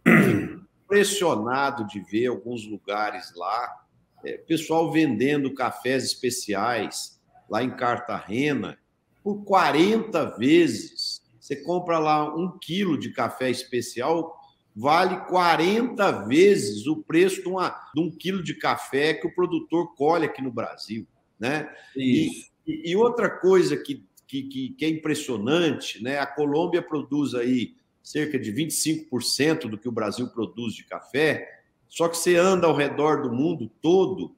impressionado 0.83 1.85
de 1.87 2.01
ver 2.01 2.27
alguns 2.27 2.65
lugares 2.65 3.33
lá, 3.35 3.85
é, 4.25 4.37
pessoal 4.37 4.91
vendendo 4.91 5.53
cafés 5.53 6.03
especiais 6.03 7.12
lá 7.53 7.63
em 7.63 7.69
Cartagena 7.69 8.79
por 9.23 9.43
40 9.43 10.37
vezes. 10.37 11.21
Você 11.39 11.57
compra 11.57 11.99
lá 11.99 12.35
um 12.35 12.57
quilo 12.57 12.97
de 12.97 13.11
café 13.11 13.51
especial 13.51 14.35
vale 14.75 15.19
40 15.27 16.25
vezes 16.25 16.87
o 16.87 17.03
preço 17.03 17.43
de, 17.43 17.47
uma, 17.47 17.69
de 17.93 18.01
um 18.01 18.09
quilo 18.09 18.41
de 18.41 18.55
café 18.55 19.13
que 19.13 19.27
o 19.27 19.35
produtor 19.35 19.93
colhe 19.95 20.25
aqui 20.25 20.41
no 20.41 20.51
Brasil. 20.51 21.05
Né? 21.39 21.71
E, 21.95 22.45
e, 22.65 22.95
outra 22.95 23.29
coisa 23.29 23.77
que, 23.77 24.03
que, 24.25 24.73
que, 24.75 24.83
é 24.83 24.89
impressionante, 24.89 26.01
né? 26.01 26.17
a 26.17 26.25
Colômbia 26.25 26.81
produz 26.81 27.35
aí 27.35 27.75
cerca 28.01 28.39
de 28.39 28.51
25% 28.51 29.69
do 29.69 29.77
que 29.77 29.87
o 29.87 29.91
Brasil 29.91 30.27
produz 30.29 30.73
de 30.73 30.85
café, 30.85 31.61
só 31.87 32.07
que 32.07 32.17
você 32.17 32.35
anda 32.35 32.65
ao 32.65 32.75
redor 32.75 33.21
do 33.21 33.31
mundo 33.31 33.69
todo 33.79 34.35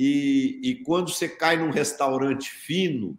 e, 0.00 0.60
e 0.62 0.74
quando 0.84 1.10
você 1.10 1.28
cai 1.28 1.56
num 1.56 1.70
restaurante 1.70 2.48
fino, 2.48 3.18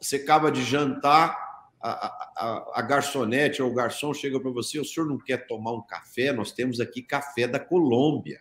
você 0.00 0.16
acaba 0.16 0.50
de 0.50 0.64
jantar, 0.64 1.36
a, 1.82 2.06
a, 2.34 2.72
a 2.76 2.82
garçonete 2.82 3.62
ou 3.62 3.70
o 3.70 3.74
garçom 3.74 4.14
chega 4.14 4.40
para 4.40 4.50
você, 4.50 4.80
o 4.80 4.84
senhor 4.86 5.06
não 5.06 5.18
quer 5.18 5.46
tomar 5.46 5.72
um 5.72 5.82
café? 5.82 6.32
Nós 6.32 6.50
temos 6.50 6.80
aqui 6.80 7.02
café 7.02 7.46
da 7.46 7.60
Colômbia. 7.60 8.40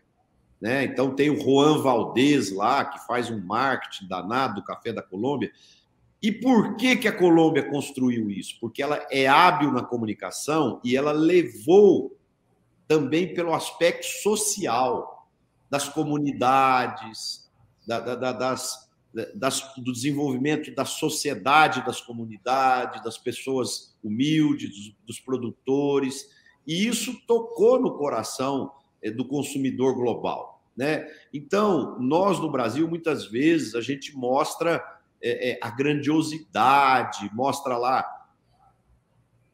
Né? 0.62 0.86
Então 0.86 1.14
tem 1.14 1.30
o 1.30 1.38
Juan 1.38 1.82
Valdez 1.82 2.54
lá, 2.54 2.86
que 2.86 3.06
faz 3.06 3.30
um 3.30 3.46
marketing 3.46 4.08
danado 4.08 4.62
do 4.62 4.64
café 4.64 4.94
da 4.94 5.02
Colômbia. 5.02 5.52
E 6.22 6.32
por 6.32 6.78
que, 6.78 6.96
que 6.96 7.08
a 7.10 7.12
Colômbia 7.12 7.70
construiu 7.70 8.32
isso? 8.32 8.58
Porque 8.62 8.82
ela 8.82 9.06
é 9.12 9.28
hábil 9.28 9.74
na 9.74 9.84
comunicação 9.84 10.80
e 10.86 10.96
ela 10.96 11.12
levou 11.12 12.18
também 12.88 13.34
pelo 13.34 13.54
aspecto 13.54 14.06
social 14.06 15.13
das 15.74 15.90
comunidades, 15.90 17.50
da, 17.88 18.00
da, 18.00 18.32
das, 18.32 18.92
das, 19.34 19.74
do 19.76 19.92
desenvolvimento 19.92 20.72
da 20.76 20.86
sociedade, 20.86 21.84
das 21.84 22.00
comunidades, 22.00 23.04
das 23.04 23.18
pessoas 23.18 23.98
humildes, 24.04 24.70
dos, 24.70 24.96
dos 25.04 25.20
produtores, 25.20 26.30
e 26.68 26.86
isso 26.86 27.20
tocou 27.26 27.82
no 27.82 27.98
coração 27.98 28.72
eh, 29.02 29.10
do 29.10 29.28
consumidor 29.28 29.96
global. 29.96 30.64
Né? 30.78 31.08
Então, 31.34 32.00
nós 32.00 32.40
no 32.40 32.52
Brasil, 32.52 32.88
muitas 32.88 33.26
vezes, 33.26 33.74
a 33.74 33.82
gente 33.82 34.16
mostra 34.16 34.80
é, 35.24 35.58
a 35.60 35.72
grandiosidade, 35.72 37.32
mostra 37.34 37.80
lá, 37.80 38.06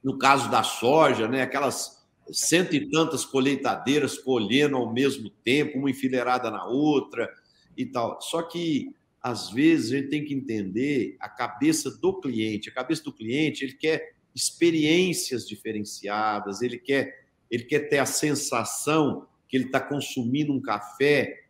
no 0.03 0.17
caso 0.17 0.51
da 0.51 0.63
soja, 0.63 1.29
né, 1.29 1.43
aquelas 1.43 1.98
cento 2.31 2.75
e 2.75 2.89
tantas 2.89 3.25
colheitadeiras 3.25 4.17
colhendo 4.17 4.77
ao 4.77 4.91
mesmo 4.93 5.29
tempo, 5.43 5.77
uma 5.77 5.89
enfileirada 5.89 6.49
na 6.49 6.65
outra 6.65 7.29
e 7.77 7.85
tal. 7.85 8.21
Só 8.21 8.41
que 8.41 8.93
às 9.21 9.49
vezes 9.49 9.91
a 9.91 9.97
gente 9.97 10.09
tem 10.09 10.23
que 10.23 10.33
entender 10.33 11.17
a 11.19 11.27
cabeça 11.27 11.91
do 11.91 12.19
cliente. 12.19 12.69
A 12.69 12.73
cabeça 12.73 13.03
do 13.03 13.13
cliente, 13.13 13.63
ele 13.63 13.73
quer 13.73 14.13
experiências 14.33 15.47
diferenciadas, 15.47 16.61
ele 16.61 16.77
quer, 16.77 17.25
ele 17.51 17.63
quer 17.63 17.89
ter 17.89 17.97
a 17.97 18.05
sensação 18.05 19.27
que 19.47 19.57
ele 19.57 19.65
está 19.65 19.79
consumindo 19.79 20.53
um 20.53 20.61
café 20.61 21.43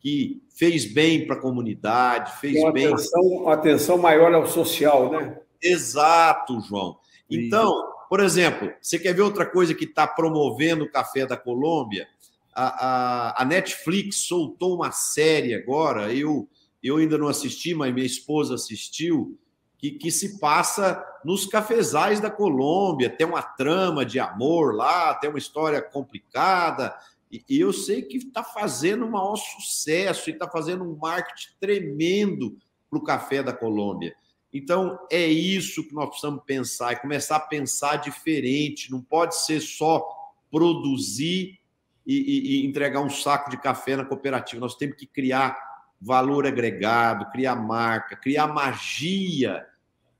que 0.00 0.40
fez 0.54 0.84
bem 0.84 1.26
para 1.26 1.34
a 1.34 1.40
comunidade, 1.40 2.38
fez 2.40 2.56
uma 2.56 2.70
bem. 2.72 2.86
Atenção, 2.86 3.48
atenção 3.48 3.98
maior 3.98 4.32
ao 4.32 4.46
social, 4.46 5.10
né? 5.10 5.40
Exato, 5.60 6.60
João. 6.60 6.98
Então, 7.28 7.72
por 8.08 8.20
exemplo, 8.20 8.72
você 8.80 8.98
quer 8.98 9.14
ver 9.14 9.22
outra 9.22 9.44
coisa 9.44 9.74
que 9.74 9.84
está 9.84 10.06
promovendo 10.06 10.84
o 10.84 10.90
café 10.90 11.26
da 11.26 11.36
Colômbia? 11.36 12.08
A, 12.54 12.86
a, 12.86 13.42
a, 13.42 13.44
Netflix 13.44 14.26
soltou 14.26 14.74
uma 14.74 14.90
série 14.90 15.54
agora, 15.54 16.12
eu, 16.12 16.48
eu 16.82 16.96
ainda 16.96 17.16
não 17.18 17.28
assisti, 17.28 17.74
mas 17.74 17.94
minha 17.94 18.06
esposa 18.06 18.54
assistiu, 18.54 19.38
que, 19.78 19.92
que 19.92 20.10
se 20.10 20.38
passa 20.40 21.04
nos 21.24 21.46
cafezais 21.46 22.20
da 22.20 22.30
Colômbia. 22.30 23.08
Tem 23.08 23.26
uma 23.26 23.42
trama 23.42 24.04
de 24.04 24.18
amor 24.18 24.74
lá, 24.74 25.14
tem 25.14 25.30
uma 25.30 25.38
história 25.38 25.80
complicada. 25.80 26.96
E, 27.30 27.44
e 27.48 27.60
eu 27.60 27.72
sei 27.72 28.02
que 28.02 28.16
está 28.16 28.42
fazendo 28.42 29.04
um 29.04 29.10
maior 29.10 29.36
sucesso 29.36 30.28
e 30.28 30.32
está 30.32 30.48
fazendo 30.48 30.82
um 30.82 30.96
marketing 30.96 31.50
tremendo 31.60 32.56
para 32.90 32.98
o 32.98 33.04
café 33.04 33.42
da 33.42 33.52
Colômbia. 33.52 34.16
Então, 34.52 34.98
é 35.10 35.26
isso 35.26 35.86
que 35.86 35.94
nós 35.94 36.08
precisamos 36.08 36.42
pensar 36.44 36.92
e 36.92 37.00
começar 37.00 37.36
a 37.36 37.40
pensar 37.40 37.96
diferente. 37.96 38.90
Não 38.90 39.02
pode 39.02 39.36
ser 39.36 39.60
só 39.60 40.06
produzir 40.50 41.58
e, 42.06 42.14
e, 42.14 42.62
e, 42.62 42.66
entregar 42.66 43.02
um 43.02 43.10
saco 43.10 43.50
de 43.50 43.58
café 43.58 43.96
na 43.96 44.04
cooperativa. 44.04 44.60
Nós 44.60 44.74
temos 44.74 44.96
que 44.96 45.06
criar 45.06 45.58
valor 46.00 46.46
agregado, 46.46 47.30
criar 47.30 47.56
marca, 47.56 48.16
criar 48.16 48.46
magia 48.46 49.66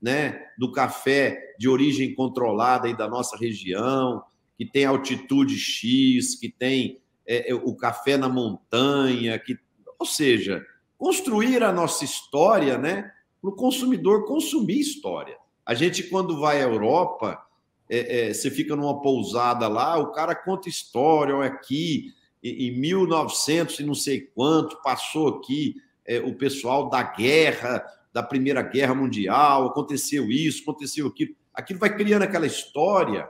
né, 0.01 0.45
do 0.57 0.71
café 0.71 1.55
de 1.57 1.67
origem 1.67 2.13
controlada 2.13 2.87
aí 2.87 2.95
da 2.95 3.07
nossa 3.07 3.35
região, 3.35 4.23
que 4.57 4.65
tem 4.65 4.85
altitude 4.85 5.57
X, 5.57 6.35
que 6.35 6.49
tem 6.49 7.01
é, 7.25 7.51
é 7.51 7.55
o 7.55 7.75
café 7.75 8.17
na 8.17 8.29
montanha, 8.29 9.37
que, 9.39 9.57
ou 9.97 10.05
seja, 10.05 10.65
construir 10.97 11.63
a 11.63 11.71
nossa 11.71 12.03
história, 12.03 12.77
né? 12.77 13.11
Para 13.41 13.49
o 13.49 13.55
consumidor 13.55 14.25
consumir 14.25 14.79
história. 14.79 15.37
A 15.65 15.73
gente, 15.73 16.03
quando 16.03 16.39
vai 16.39 16.61
à 16.61 16.65
Europa, 16.65 17.41
é, 17.89 18.29
é, 18.29 18.33
você 18.33 18.51
fica 18.51 18.75
numa 18.75 19.01
pousada 19.01 19.67
lá, 19.67 19.97
o 19.97 20.11
cara 20.11 20.35
conta 20.35 20.69
história, 20.69 21.35
olha 21.35 21.47
aqui, 21.47 22.13
em 22.43 22.79
1900 22.79 23.79
e 23.79 23.83
não 23.83 23.93
sei 23.93 24.21
quanto, 24.21 24.81
passou 24.81 25.27
aqui 25.27 25.75
é, 26.05 26.19
o 26.19 26.33
pessoal 26.35 26.89
da 26.89 27.03
guerra, 27.03 27.85
da 28.13 28.23
Primeira 28.23 28.61
Guerra 28.61 28.95
Mundial, 28.95 29.67
aconteceu 29.67 30.31
isso, 30.31 30.63
aconteceu 30.63 31.07
aquilo. 31.07 31.35
Aquilo 31.53 31.79
vai 31.79 31.95
criando 31.95 32.23
aquela 32.23 32.47
história, 32.47 33.29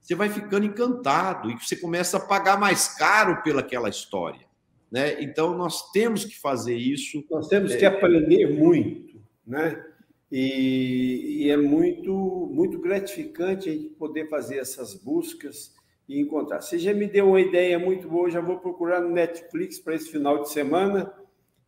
você 0.00 0.14
vai 0.14 0.28
ficando 0.28 0.66
encantado 0.66 1.50
e 1.50 1.58
você 1.58 1.74
começa 1.76 2.18
a 2.18 2.20
pagar 2.20 2.58
mais 2.58 2.88
caro 2.88 3.42
pelaquela 3.42 3.88
história. 3.88 4.46
Né? 4.92 5.22
Então, 5.22 5.56
nós 5.56 5.90
temos 5.90 6.22
que 6.22 6.38
fazer 6.38 6.76
isso. 6.76 7.24
Nós 7.30 7.48
temos 7.48 7.74
que 7.74 7.86
aprender 7.86 8.46
muito, 8.46 9.18
né? 9.46 9.82
E, 10.30 11.44
e, 11.44 11.50
é 11.50 11.56
muito, 11.56 12.12
muito 12.52 12.78
gratificante 12.78 13.68
a 13.68 13.72
gente 13.72 13.88
poder 13.90 14.28
fazer 14.28 14.58
essas 14.58 14.94
buscas 14.94 15.74
e 16.08 16.20
encontrar. 16.20 16.60
Você 16.60 16.78
já 16.78 16.92
me 16.92 17.06
deu 17.06 17.28
uma 17.28 17.40
ideia 17.40 17.78
muito 17.78 18.08
boa, 18.08 18.30
já 18.30 18.40
vou 18.40 18.58
procurar 18.58 19.00
no 19.00 19.10
Netflix 19.10 19.78
para 19.78 19.94
esse 19.94 20.10
final 20.10 20.42
de 20.42 20.50
semana 20.50 21.12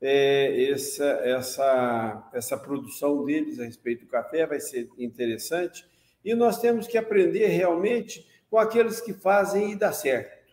é, 0.00 0.70
essa, 0.70 1.04
essa, 1.04 2.30
essa 2.34 2.58
produção 2.58 3.24
deles 3.24 3.58
a 3.58 3.64
respeito 3.64 4.04
do 4.04 4.10
café, 4.10 4.46
vai 4.46 4.60
ser 4.60 4.88
interessante. 4.98 5.86
E 6.22 6.34
nós 6.34 6.60
temos 6.60 6.86
que 6.86 6.98
aprender 6.98 7.46
realmente 7.46 8.26
com 8.50 8.58
aqueles 8.58 9.00
que 9.00 9.14
fazem 9.14 9.72
e 9.72 9.76
dá 9.76 9.92
certo. 9.92 10.43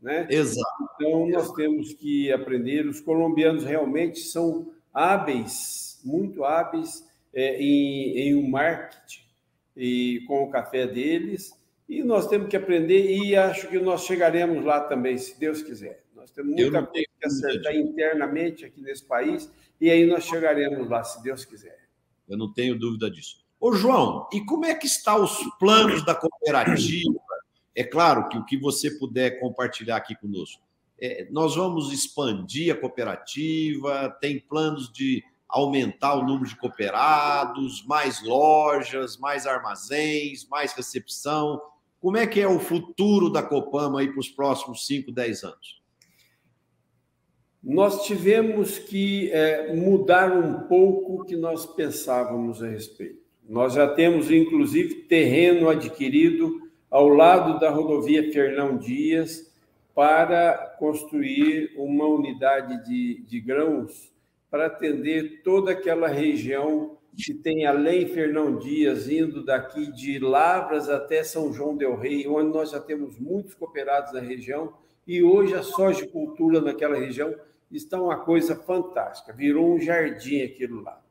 Né? 0.00 0.26
Exato. 0.30 0.90
Então, 0.94 1.28
nós 1.28 1.52
temos 1.52 1.92
que 1.94 2.30
aprender. 2.32 2.86
Os 2.86 3.00
colombianos 3.00 3.64
realmente 3.64 4.20
são 4.20 4.72
hábeis, 4.92 6.00
muito 6.04 6.44
hábeis 6.44 7.06
é, 7.34 7.60
em, 7.60 8.18
em 8.18 8.34
um 8.34 8.48
marketing 8.48 9.26
e 9.76 10.24
com 10.26 10.44
o 10.44 10.50
café 10.50 10.86
deles. 10.86 11.52
E 11.88 12.02
nós 12.02 12.26
temos 12.26 12.48
que 12.48 12.56
aprender, 12.56 13.16
e 13.16 13.36
acho 13.36 13.68
que 13.68 13.78
nós 13.78 14.04
chegaremos 14.04 14.64
lá 14.64 14.80
também, 14.80 15.16
se 15.16 15.38
Deus 15.38 15.62
quiser. 15.62 16.04
Nós 16.14 16.30
temos 16.30 16.52
muita 16.52 16.82
coisa 16.84 17.06
que 17.20 17.26
acertar 17.26 17.76
internamente 17.76 18.64
aqui 18.64 18.80
nesse 18.80 19.04
país, 19.04 19.48
e 19.80 19.88
aí 19.88 20.04
nós 20.04 20.24
chegaremos 20.24 20.88
lá, 20.88 21.04
se 21.04 21.22
Deus 21.22 21.44
quiser. 21.44 21.78
Eu 22.28 22.36
não 22.36 22.52
tenho 22.52 22.76
dúvida 22.76 23.08
disso. 23.08 23.44
Ô, 23.60 23.72
João, 23.72 24.28
e 24.32 24.44
como 24.44 24.64
é 24.64 24.74
que 24.74 24.86
estão 24.86 25.22
os 25.22 25.38
planos 25.58 26.04
da 26.04 26.14
cooperativa 26.14 27.20
é 27.76 27.84
claro 27.84 28.26
que 28.30 28.38
o 28.38 28.44
que 28.44 28.56
você 28.56 28.90
puder 28.90 29.38
compartilhar 29.38 29.96
aqui 29.96 30.16
conosco, 30.16 30.62
é, 30.98 31.28
nós 31.30 31.54
vamos 31.54 31.92
expandir 31.92 32.72
a 32.74 32.76
cooperativa, 32.76 34.16
tem 34.18 34.40
planos 34.40 34.90
de 34.90 35.22
aumentar 35.46 36.14
o 36.14 36.24
número 36.24 36.48
de 36.48 36.56
cooperados, 36.56 37.84
mais 37.86 38.24
lojas, 38.24 39.18
mais 39.18 39.46
armazéns, 39.46 40.48
mais 40.48 40.72
recepção. 40.72 41.60
Como 42.00 42.16
é 42.16 42.26
que 42.26 42.40
é 42.40 42.48
o 42.48 42.58
futuro 42.58 43.30
da 43.30 43.42
Copama 43.42 44.00
aí 44.00 44.08
para 44.08 44.20
os 44.20 44.30
próximos 44.30 44.86
5, 44.86 45.12
10 45.12 45.44
anos? 45.44 45.82
Nós 47.62 48.06
tivemos 48.06 48.78
que 48.78 49.30
é, 49.32 49.74
mudar 49.74 50.32
um 50.32 50.66
pouco 50.66 51.20
o 51.20 51.24
que 51.24 51.36
nós 51.36 51.66
pensávamos 51.66 52.62
a 52.62 52.68
respeito. 52.68 53.20
Nós 53.46 53.74
já 53.74 53.86
temos, 53.86 54.30
inclusive, 54.30 55.02
terreno 55.02 55.68
adquirido 55.68 56.65
ao 56.90 57.08
lado 57.08 57.58
da 57.58 57.70
rodovia 57.70 58.32
Fernão 58.32 58.76
Dias 58.76 59.52
para 59.94 60.74
construir 60.78 61.72
uma 61.76 62.06
unidade 62.06 62.84
de, 62.84 63.22
de 63.26 63.40
grãos 63.40 64.12
para 64.50 64.66
atender 64.66 65.42
toda 65.42 65.72
aquela 65.72 66.08
região 66.08 66.96
que 67.16 67.32
tem 67.32 67.64
além 67.64 68.06
Fernão 68.06 68.58
Dias, 68.58 69.08
indo 69.08 69.42
daqui 69.42 69.90
de 69.90 70.18
Lavras 70.18 70.90
até 70.90 71.24
São 71.24 71.50
João 71.52 71.74
del 71.74 71.96
Rei, 71.96 72.28
onde 72.28 72.52
nós 72.52 72.70
já 72.70 72.80
temos 72.80 73.18
muitos 73.18 73.54
cooperados 73.54 74.12
na 74.12 74.20
região, 74.20 74.74
e 75.06 75.22
hoje 75.22 75.54
a 75.54 75.62
sojicultura 75.62 76.60
naquela 76.60 76.96
região 76.96 77.34
está 77.70 78.00
uma 78.00 78.18
coisa 78.18 78.54
fantástica, 78.54 79.32
virou 79.32 79.74
um 79.74 79.80
jardim 79.80 80.42
aquilo 80.42 80.82
lá. 80.82 81.02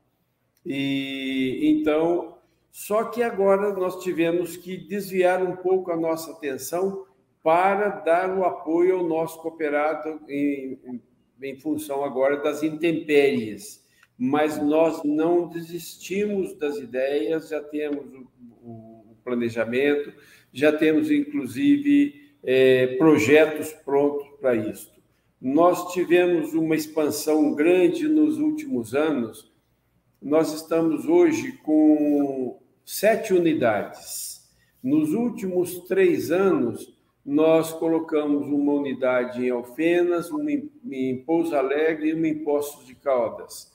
E 0.63 1.59
então 1.63 2.34
só 2.77 3.05
que 3.05 3.23
agora 3.23 3.71
nós 3.71 4.03
tivemos 4.03 4.57
que 4.57 4.75
desviar 4.75 5.41
um 5.41 5.55
pouco 5.55 5.91
a 5.91 5.95
nossa 5.95 6.31
atenção 6.31 7.05
para 7.41 7.87
dar 7.87 8.37
o 8.37 8.43
apoio 8.43 8.97
ao 8.97 9.07
nosso 9.07 9.41
cooperado 9.41 10.19
em, 10.27 10.77
em, 11.41 11.55
função 11.55 12.03
agora 12.03 12.35
das 12.35 12.63
intempéries. 12.63 13.81
Mas 14.17 14.61
nós 14.61 15.01
não 15.05 15.47
desistimos 15.47 16.53
das 16.57 16.75
ideias, 16.75 17.47
já 17.47 17.63
temos 17.63 18.13
o, 18.13 18.27
o 18.61 19.17
planejamento, 19.23 20.11
já 20.51 20.73
temos 20.73 21.09
inclusive 21.09 22.35
é, 22.43 22.97
projetos 22.97 23.71
prontos 23.71 24.27
para 24.41 24.53
isso. 24.53 24.91
Nós 25.39 25.93
tivemos 25.93 26.53
uma 26.53 26.75
expansão 26.75 27.55
grande 27.55 28.05
nos 28.09 28.37
últimos 28.37 28.93
anos. 28.93 29.49
Nós 30.21 30.53
estamos 30.53 31.07
hoje 31.07 31.53
com 31.63 32.64
sete 32.85 33.33
unidades. 33.33 34.47
Nos 34.81 35.13
últimos 35.13 35.79
três 35.87 36.31
anos, 36.31 36.95
nós 37.25 37.73
colocamos 37.73 38.45
uma 38.45 38.73
unidade 38.73 39.43
em 39.43 39.49
Alfenas, 39.49 40.29
uma 40.29 40.51
em 40.51 41.17
Pouso 41.25 41.55
Alegre 41.55 42.09
e 42.09 42.13
uma 42.13 42.27
em 42.27 42.43
Poços 42.43 42.85
de 42.85 42.93
Caldas. 42.93 43.73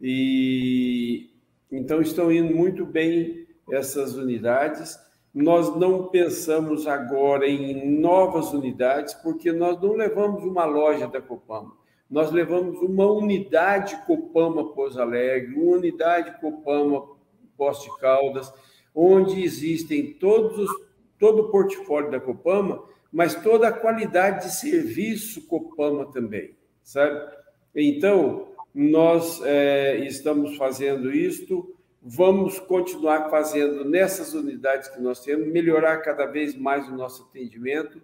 E 0.00 1.30
então 1.70 2.00
estão 2.00 2.32
indo 2.32 2.54
muito 2.54 2.86
bem 2.86 3.46
essas 3.70 4.16
unidades. 4.16 4.98
Nós 5.34 5.76
não 5.76 6.06
pensamos 6.06 6.86
agora 6.86 7.46
em 7.46 8.00
novas 8.00 8.54
unidades, 8.54 9.12
porque 9.12 9.52
nós 9.52 9.78
não 9.82 9.92
levamos 9.92 10.42
uma 10.44 10.64
loja 10.64 11.06
da 11.06 11.20
Copama. 11.20 11.76
Nós 12.10 12.30
levamos 12.30 12.80
uma 12.80 13.04
unidade 13.10 14.00
Copama 14.06 14.72
Pouso 14.72 14.98
Alegre, 15.02 15.54
uma 15.54 15.76
unidade 15.76 16.40
Copama 16.40 17.15
Poste 17.56 17.88
Caldas, 17.98 18.52
onde 18.94 19.42
existem 19.42 20.14
todos 20.14 20.58
os, 20.58 20.70
todo 21.18 21.42
o 21.42 21.50
portfólio 21.50 22.10
da 22.10 22.20
Copama, 22.20 22.82
mas 23.12 23.34
toda 23.34 23.68
a 23.68 23.72
qualidade 23.72 24.46
de 24.46 24.54
serviço 24.54 25.46
Copama 25.46 26.10
também, 26.12 26.56
sabe? 26.82 27.20
Então, 27.74 28.48
nós 28.74 29.40
é, 29.42 29.98
estamos 30.00 30.56
fazendo 30.56 31.10
isto, 31.10 31.74
vamos 32.02 32.58
continuar 32.58 33.30
fazendo 33.30 33.84
nessas 33.84 34.34
unidades 34.34 34.88
que 34.88 35.00
nós 35.00 35.20
temos, 35.22 35.48
melhorar 35.48 35.98
cada 35.98 36.26
vez 36.26 36.54
mais 36.54 36.88
o 36.88 36.94
nosso 36.94 37.24
atendimento, 37.24 38.00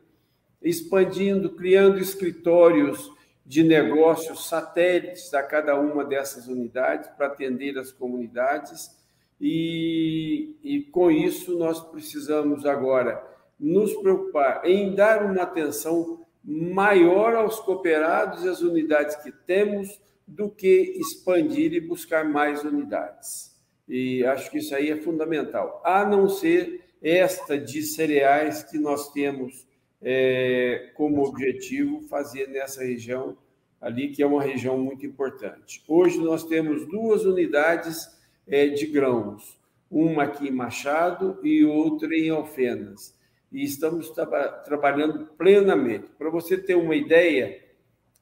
expandindo, 0.63 1.51
criando 1.51 1.99
escritórios 1.99 3.13
de 3.45 3.63
negócios 3.63 4.49
satélites 4.49 5.35
a 5.35 5.43
cada 5.43 5.79
uma 5.79 6.05
dessas 6.05 6.47
unidades 6.47 7.11
para 7.11 7.27
atender 7.27 7.79
as 7.79 7.93
comunidades 7.93 9.02
e, 9.45 10.55
e 10.63 10.83
com 10.83 11.11
isso, 11.11 11.59
nós 11.59 11.81
precisamos 11.81 12.65
agora 12.65 13.21
nos 13.59 13.93
preocupar 13.95 14.65
em 14.65 14.95
dar 14.95 15.25
uma 15.25 15.43
atenção 15.43 16.25
maior 16.45 17.35
aos 17.35 17.59
cooperados 17.59 18.45
e 18.45 18.49
às 18.49 18.61
unidades 18.61 19.17
que 19.17 19.33
temos 19.33 20.01
do 20.29 20.49
que 20.49 20.95
expandir 20.97 21.73
e 21.73 21.81
buscar 21.81 22.25
mais 22.25 22.63
unidades. 22.63 23.61
E 23.89 24.25
acho 24.25 24.49
que 24.49 24.59
isso 24.59 24.77
aí 24.77 24.91
é 24.91 24.97
fundamental, 24.97 25.83
a 25.85 26.05
não 26.05 26.29
ser 26.29 26.85
esta 27.03 27.59
de 27.59 27.83
cereais 27.83 28.63
que 28.63 28.79
nós 28.79 29.13
temos 29.13 29.67
é, 30.01 30.93
como 30.95 31.27
objetivo 31.27 32.03
fazer 32.03 32.47
nessa 32.47 32.85
região 32.85 33.37
ali, 33.81 34.13
que 34.13 34.23
é 34.23 34.27
uma 34.27 34.41
região 34.41 34.79
muito 34.79 35.05
importante. 35.05 35.83
Hoje 35.89 36.19
nós 36.19 36.45
temos 36.45 36.87
duas 36.87 37.25
unidades 37.25 38.22
é, 38.47 38.69
de 38.69 38.87
grãos, 38.87 39.59
uma 39.91 40.25
aqui 40.25 40.49
em 40.49 40.53
Machado 40.53 41.39
e 41.43 41.65
outra 41.65 42.15
em 42.15 42.31
Alfenas. 42.31 43.15
E 43.53 43.63
estamos 43.63 44.11
tra 44.11 44.49
trabalhando 44.65 45.27
plenamente. 45.37 46.07
Para 46.19 46.31
você 46.31 46.57
ter 46.57 46.75
uma 46.75 46.95
ideia, 46.97 47.63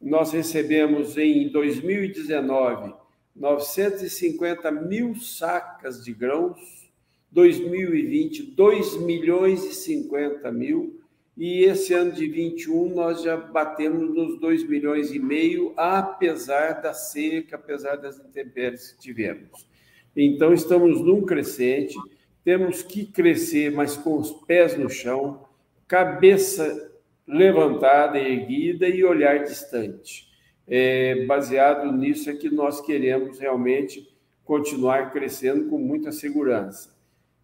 nós 0.00 0.32
recebemos 0.32 1.16
em 1.16 1.48
2019 1.48 2.94
950 3.34 4.70
mil 4.70 5.14
sacas 5.14 6.04
de 6.04 6.12
grãos, 6.12 6.90
2020, 7.30 8.42
2 8.42 8.96
milhões 9.02 9.64
e 9.64 9.72
50 9.72 10.50
mil, 10.50 11.00
e 11.36 11.64
esse 11.64 11.94
ano 11.94 12.12
de 12.12 12.26
21 12.26 12.94
nós 12.94 13.22
já 13.22 13.36
batemos 13.36 14.14
nos 14.14 14.38
2 14.40 14.68
milhões 14.68 15.12
e 15.12 15.18
meio, 15.18 15.72
apesar 15.76 16.82
da 16.82 16.92
seca, 16.92 17.56
apesar 17.56 17.96
das 17.96 18.18
intempéries 18.18 18.92
que 18.92 19.00
tivemos. 19.00 19.69
Então, 20.16 20.52
estamos 20.52 21.00
num 21.00 21.22
crescente, 21.22 21.96
temos 22.44 22.82
que 22.82 23.04
crescer, 23.04 23.70
mas 23.70 23.96
com 23.96 24.18
os 24.18 24.32
pés 24.32 24.76
no 24.76 24.88
chão, 24.88 25.46
cabeça 25.86 26.90
levantada, 27.26 28.18
erguida 28.18 28.88
e 28.88 29.04
olhar 29.04 29.44
distante. 29.44 30.28
É, 30.66 31.24
baseado 31.26 31.90
nisso 31.92 32.30
é 32.30 32.34
que 32.34 32.48
nós 32.50 32.80
queremos 32.80 33.38
realmente 33.38 34.08
continuar 34.44 35.10
crescendo 35.12 35.68
com 35.68 35.78
muita 35.78 36.12
segurança. 36.12 36.94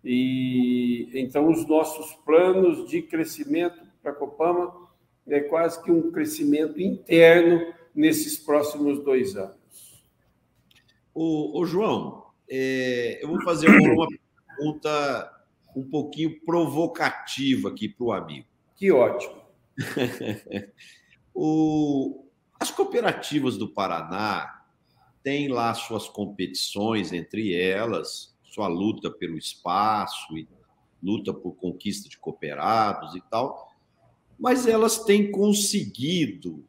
E 0.04 1.08
então 1.12 1.50
os 1.50 1.66
nossos 1.66 2.12
planos 2.24 2.88
de 2.88 3.02
crescimento 3.02 3.80
para 4.02 4.12
a 4.12 4.14
Copama 4.14 4.88
é 5.26 5.40
quase 5.40 5.82
que 5.82 5.90
um 5.90 6.12
crescimento 6.12 6.80
interno 6.80 7.72
nesses 7.94 8.38
próximos 8.38 9.02
dois 9.02 9.36
anos. 9.36 10.04
O 11.12 11.64
João, 11.64 12.25
é, 12.48 13.18
eu 13.22 13.28
vou 13.28 13.42
fazer 13.42 13.68
uma 13.68 14.06
pergunta 14.56 15.32
um 15.74 15.84
pouquinho 15.84 16.40
provocativa 16.40 17.68
aqui 17.68 17.88
para 17.88 18.04
o 18.04 18.12
amigo. 18.12 18.46
Que 18.74 18.90
ótimo. 18.90 19.42
o, 21.34 22.24
as 22.58 22.70
cooperativas 22.70 23.58
do 23.58 23.68
Paraná 23.68 24.64
têm 25.22 25.48
lá 25.48 25.74
suas 25.74 26.08
competições 26.08 27.12
entre 27.12 27.54
elas, 27.54 28.34
sua 28.44 28.68
luta 28.68 29.10
pelo 29.10 29.36
espaço 29.36 30.36
e 30.36 30.48
luta 31.02 31.34
por 31.34 31.52
conquista 31.52 32.08
de 32.08 32.18
cooperados 32.18 33.14
e 33.14 33.20
tal, 33.30 33.70
mas 34.38 34.66
elas 34.66 35.04
têm 35.04 35.30
conseguido 35.30 36.64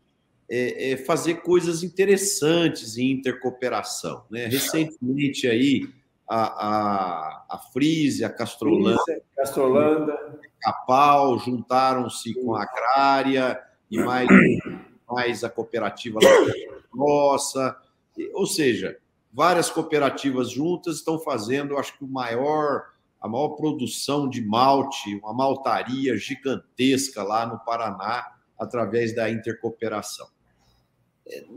é, 0.49 0.91
é, 0.91 0.97
fazer 0.97 1.41
coisas 1.41 1.83
interessantes 1.83 2.97
em 2.97 3.11
intercooperação. 3.11 4.23
Né? 4.29 4.45
Recentemente 4.45 5.47
aí 5.47 5.87
a, 6.29 6.41
a, 6.45 7.45
a 7.51 7.57
Frise, 7.71 8.23
a 8.23 8.29
Castrolanda, 8.29 9.21
Castrolanda. 9.35 10.39
Capal 10.61 11.39
juntaram-se 11.39 12.33
com 12.33 12.55
a 12.55 12.63
Agrária 12.63 13.61
e 13.89 13.97
mais, 13.99 14.27
mais 15.09 15.43
a 15.43 15.49
cooperativa 15.49 16.19
nossa, 16.93 17.77
ou 18.33 18.47
seja, 18.47 18.97
várias 19.31 19.69
cooperativas 19.69 20.49
juntas 20.49 20.95
estão 20.95 21.19
fazendo, 21.19 21.77
acho 21.77 21.95
que 21.97 22.03
o 22.03 22.07
maior, 22.07 22.85
a 23.21 23.27
maior 23.27 23.49
produção 23.49 24.27
de 24.27 24.41
malte, 24.41 25.15
uma 25.17 25.33
maltaria 25.33 26.17
gigantesca 26.17 27.21
lá 27.21 27.45
no 27.45 27.59
Paraná, 27.59 28.25
através 28.57 29.15
da 29.15 29.29
intercooperação. 29.29 30.27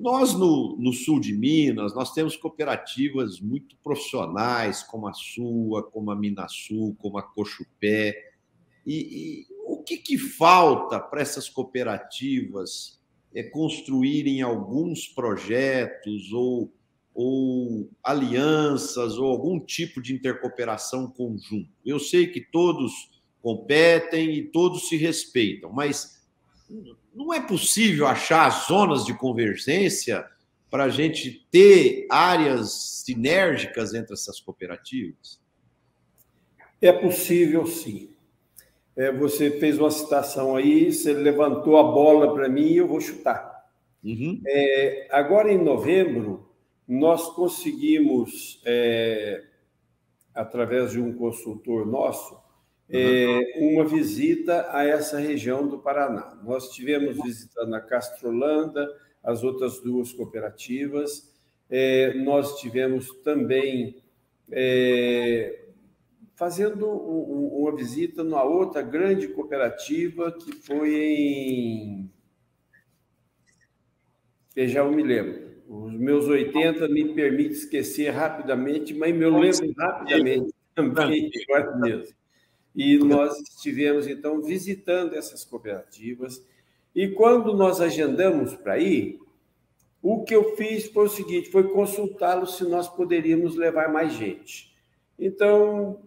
Nós, 0.00 0.34
no, 0.34 0.76
no, 0.78 0.92
sul 0.92 1.20
de 1.20 1.32
Minas, 1.32 1.94
nós 1.94 2.12
temos 2.12 2.36
cooperativas 2.36 3.40
muito 3.40 3.76
profissionais, 3.82 4.82
como 4.82 5.06
a 5.06 5.12
sua, 5.12 5.82
como 5.82 6.10
a 6.10 6.16
Minasul, 6.16 6.96
como 6.98 7.18
a 7.18 7.22
Cochupé. 7.22 8.14
E, 8.86 8.96
e 8.96 9.46
o 9.66 9.82
que, 9.82 9.96
que 9.98 10.18
falta 10.18 10.98
para 10.98 11.20
essas 11.20 11.48
cooperativas 11.48 13.00
é, 13.34 13.42
construírem 13.42 14.42
alguns 14.42 15.06
projetos 15.06 16.32
ou 16.32 16.72
ou 17.12 17.90
alianças 18.02 19.18
ou 19.18 19.26
algum 19.26 19.58
tipo 19.60 20.00
de 20.00 20.14
intercooperação 20.14 21.10
conjunto. 21.10 21.68
Eu 21.84 21.98
sei 21.98 22.28
que 22.28 22.40
todos 22.40 22.92
competem 23.42 24.36
e 24.36 24.42
todos 24.44 24.88
se 24.88 24.96
respeitam, 24.96 25.72
mas 25.72 26.19
não 27.14 27.34
é 27.34 27.40
possível 27.40 28.06
achar 28.06 28.48
zonas 28.50 29.04
de 29.04 29.16
convergência 29.16 30.24
para 30.70 30.84
a 30.84 30.88
gente 30.88 31.46
ter 31.50 32.06
áreas 32.08 33.02
sinérgicas 33.04 33.92
entre 33.92 34.14
essas 34.14 34.40
cooperativas? 34.40 35.40
É 36.80 36.92
possível, 36.92 37.66
sim. 37.66 38.10
É, 38.96 39.12
você 39.12 39.50
fez 39.50 39.78
uma 39.78 39.90
citação 39.90 40.56
aí, 40.56 40.92
você 40.92 41.12
levantou 41.12 41.76
a 41.76 41.82
bola 41.82 42.32
para 42.32 42.48
mim 42.48 42.66
e 42.66 42.76
eu 42.76 42.86
vou 42.86 43.00
chutar. 43.00 43.68
Uhum. 44.02 44.40
É, 44.46 45.08
agora, 45.10 45.52
em 45.52 45.62
novembro, 45.62 46.48
nós 46.86 47.28
conseguimos, 47.28 48.60
é, 48.64 49.44
através 50.34 50.92
de 50.92 51.00
um 51.00 51.12
consultor 51.12 51.86
nosso, 51.86 52.38
é, 52.92 53.54
uma 53.56 53.84
visita 53.84 54.68
a 54.70 54.84
essa 54.84 55.18
região 55.18 55.66
do 55.66 55.78
Paraná. 55.78 56.38
Nós 56.42 56.68
estivemos 56.68 57.16
visitando 57.22 57.74
a 57.74 57.80
Castrolanda, 57.80 58.88
as 59.22 59.42
outras 59.44 59.80
duas 59.80 60.12
cooperativas, 60.12 61.30
é, 61.68 62.14
nós 62.14 62.58
tivemos 62.58 63.12
também 63.22 64.02
é, 64.50 65.66
fazendo 66.34 66.88
um, 66.88 67.60
uma 67.60 67.76
visita 67.76 68.24
numa 68.24 68.42
outra 68.42 68.82
grande 68.82 69.28
cooperativa 69.28 70.32
que 70.32 70.52
foi 70.52 70.94
em. 70.94 72.10
Eu 74.56 74.66
já 74.66 74.84
me 74.84 75.02
lembro. 75.02 75.50
Os 75.68 75.92
meus 75.92 76.26
80 76.26 76.88
me 76.88 77.14
permite 77.14 77.52
esquecer 77.52 78.10
rapidamente, 78.10 78.92
mas 78.92 79.14
me 79.14 79.26
lembro 79.26 79.72
rapidamente 79.78 80.52
também, 80.74 81.30
agora 81.48 81.76
mesmo. 81.76 82.19
E 82.74 82.98
nós 82.98 83.38
estivemos, 83.40 84.06
então, 84.06 84.40
visitando 84.42 85.14
essas 85.14 85.44
cooperativas. 85.44 86.44
E 86.94 87.08
quando 87.08 87.54
nós 87.54 87.80
agendamos 87.80 88.54
para 88.54 88.78
ir, 88.78 89.18
o 90.02 90.22
que 90.22 90.34
eu 90.34 90.56
fiz 90.56 90.86
foi 90.86 91.06
o 91.06 91.10
seguinte: 91.10 91.50
foi 91.50 91.68
consultá-los 91.68 92.56
se 92.56 92.64
nós 92.64 92.88
poderíamos 92.88 93.56
levar 93.56 93.92
mais 93.92 94.12
gente. 94.12 94.74
Então, 95.18 96.00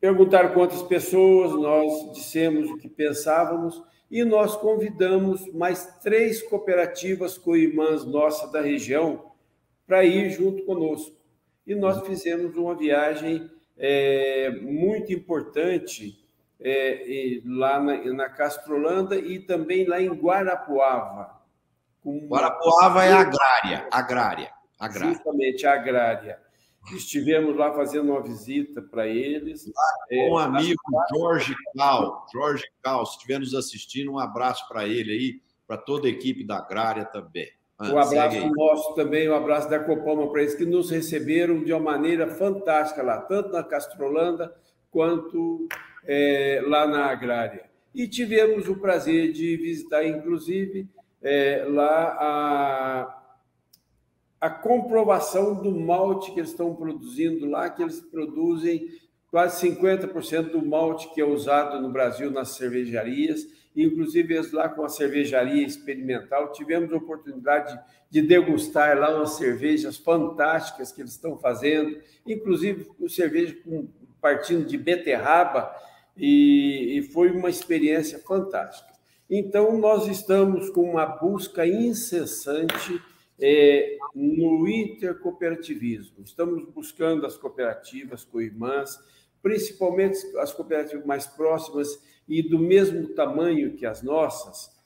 perguntaram 0.00 0.52
quantas 0.52 0.82
pessoas, 0.82 1.52
nós 1.52 2.12
dissemos 2.12 2.70
o 2.70 2.76
que 2.76 2.88
pensávamos 2.88 3.82
e 4.10 4.24
nós 4.24 4.56
convidamos 4.56 5.50
mais 5.52 5.98
três 6.02 6.42
cooperativas 6.42 7.36
co-irmãs 7.36 8.04
nossas 8.04 8.50
da 8.50 8.60
região 8.60 9.32
para 9.86 10.04
ir 10.04 10.30
junto 10.30 10.64
conosco. 10.64 11.16
E 11.66 11.74
nós 11.74 12.06
fizemos 12.06 12.56
uma 12.56 12.74
viagem 12.74 13.50
é, 13.78 14.50
muito 14.60 15.12
importante 15.12 16.18
é, 16.60 17.40
lá 17.44 17.80
na, 17.80 18.04
na 18.12 18.28
Castrolanda 18.28 19.16
e 19.16 19.38
também 19.38 19.86
lá 19.86 20.00
em 20.00 20.08
Guarapuava. 20.08 21.38
Guarapuava 22.04 23.04
é 23.04 23.12
agrária, 23.12 23.88
agrária, 23.90 24.52
agrária. 24.78 25.12
Justamente, 25.14 25.66
agrária. 25.66 26.40
Estivemos 26.92 27.54
lá 27.54 27.72
fazendo 27.74 28.12
uma 28.12 28.22
visita 28.22 28.80
para 28.80 29.06
eles. 29.06 29.70
com 30.08 30.34
um 30.34 30.40
é, 30.40 30.44
amigo, 30.44 30.80
Jorge 31.14 31.54
Cal. 31.76 32.26
Jorge 32.32 32.64
Cal, 32.82 33.04
se 33.04 33.12
estiver 33.16 33.38
nos 33.38 33.54
assistindo, 33.54 34.12
um 34.12 34.18
abraço 34.18 34.66
para 34.68 34.86
ele 34.86 35.12
aí, 35.12 35.42
para 35.66 35.76
toda 35.76 36.06
a 36.06 36.10
equipe 36.10 36.46
da 36.46 36.58
Agrária 36.58 37.04
também. 37.04 37.50
Ah, 37.78 37.92
um 37.92 37.98
abraço 37.98 38.48
nosso 38.54 38.94
também, 38.94 39.28
um 39.28 39.34
abraço 39.34 39.70
da 39.70 39.78
Copama 39.78 40.30
para 40.30 40.42
eles, 40.42 40.54
que 40.54 40.64
nos 40.64 40.90
receberam 40.90 41.62
de 41.62 41.72
uma 41.72 41.80
maneira 41.80 42.26
fantástica 42.26 43.02
lá, 43.02 43.20
tanto 43.20 43.50
na 43.50 43.62
Castrolanda 43.62 44.54
quanto 44.90 45.68
é, 46.04 46.60
lá 46.66 46.86
na 46.86 47.06
Agrária. 47.06 47.70
E 47.94 48.08
tivemos 48.08 48.68
o 48.68 48.76
prazer 48.76 49.32
de 49.32 49.56
visitar, 49.56 50.04
inclusive, 50.04 50.88
é, 51.22 51.64
lá 51.68 52.16
a 52.20 53.18
a 54.40 54.48
comprovação 54.48 55.54
do 55.54 55.72
malte 55.72 56.32
que 56.32 56.40
eles 56.40 56.50
estão 56.50 56.74
produzindo 56.74 57.46
lá, 57.46 57.68
que 57.68 57.82
eles 57.82 58.00
produzem 58.00 58.86
quase 59.30 59.68
50% 59.68 60.52
do 60.52 60.64
malte 60.64 61.12
que 61.12 61.20
é 61.20 61.24
usado 61.24 61.80
no 61.80 61.90
Brasil 61.90 62.30
nas 62.30 62.50
cervejarias, 62.50 63.46
inclusive 63.82 64.40
lá 64.52 64.68
com 64.68 64.84
a 64.84 64.88
cervejaria 64.88 65.66
experimental, 65.66 66.52
tivemos 66.52 66.92
a 66.92 66.96
oportunidade 66.96 67.78
de 68.10 68.22
degustar 68.22 68.98
lá 68.98 69.16
umas 69.16 69.36
cervejas 69.36 69.96
fantásticas 69.96 70.90
que 70.90 71.02
eles 71.02 71.12
estão 71.12 71.36
fazendo, 71.36 71.98
inclusive 72.26 72.88
o 72.98 73.08
cerveja 73.08 73.56
com, 73.64 73.88
partindo 74.20 74.64
de 74.64 74.76
beterraba, 74.76 75.70
e, 76.16 76.98
e 76.98 77.02
foi 77.02 77.30
uma 77.30 77.48
experiência 77.48 78.18
fantástica. 78.18 78.92
Então, 79.30 79.78
nós 79.78 80.08
estamos 80.08 80.70
com 80.70 80.82
uma 80.82 81.06
busca 81.06 81.66
incessante 81.66 83.00
é, 83.40 83.96
no 84.14 84.66
intercooperativismo. 84.66 86.24
Estamos 86.24 86.64
buscando 86.64 87.24
as 87.24 87.36
cooperativas 87.36 88.24
co-irmãs, 88.24 88.98
principalmente 89.40 90.18
as 90.38 90.52
cooperativas 90.52 91.06
mais 91.06 91.26
próximas 91.26 91.88
e 92.28 92.42
do 92.42 92.58
mesmo 92.58 93.08
tamanho 93.08 93.74
que 93.74 93.86
as 93.86 94.02
nossas, 94.02 94.76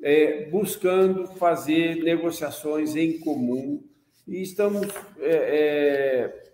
é, 0.00 0.48
buscando 0.50 1.26
fazer 1.26 2.02
negociações 2.02 2.94
em 2.94 3.18
comum 3.18 3.82
e 4.26 4.42
estamos 4.42 4.86
é, 5.18 6.42
é 6.42 6.46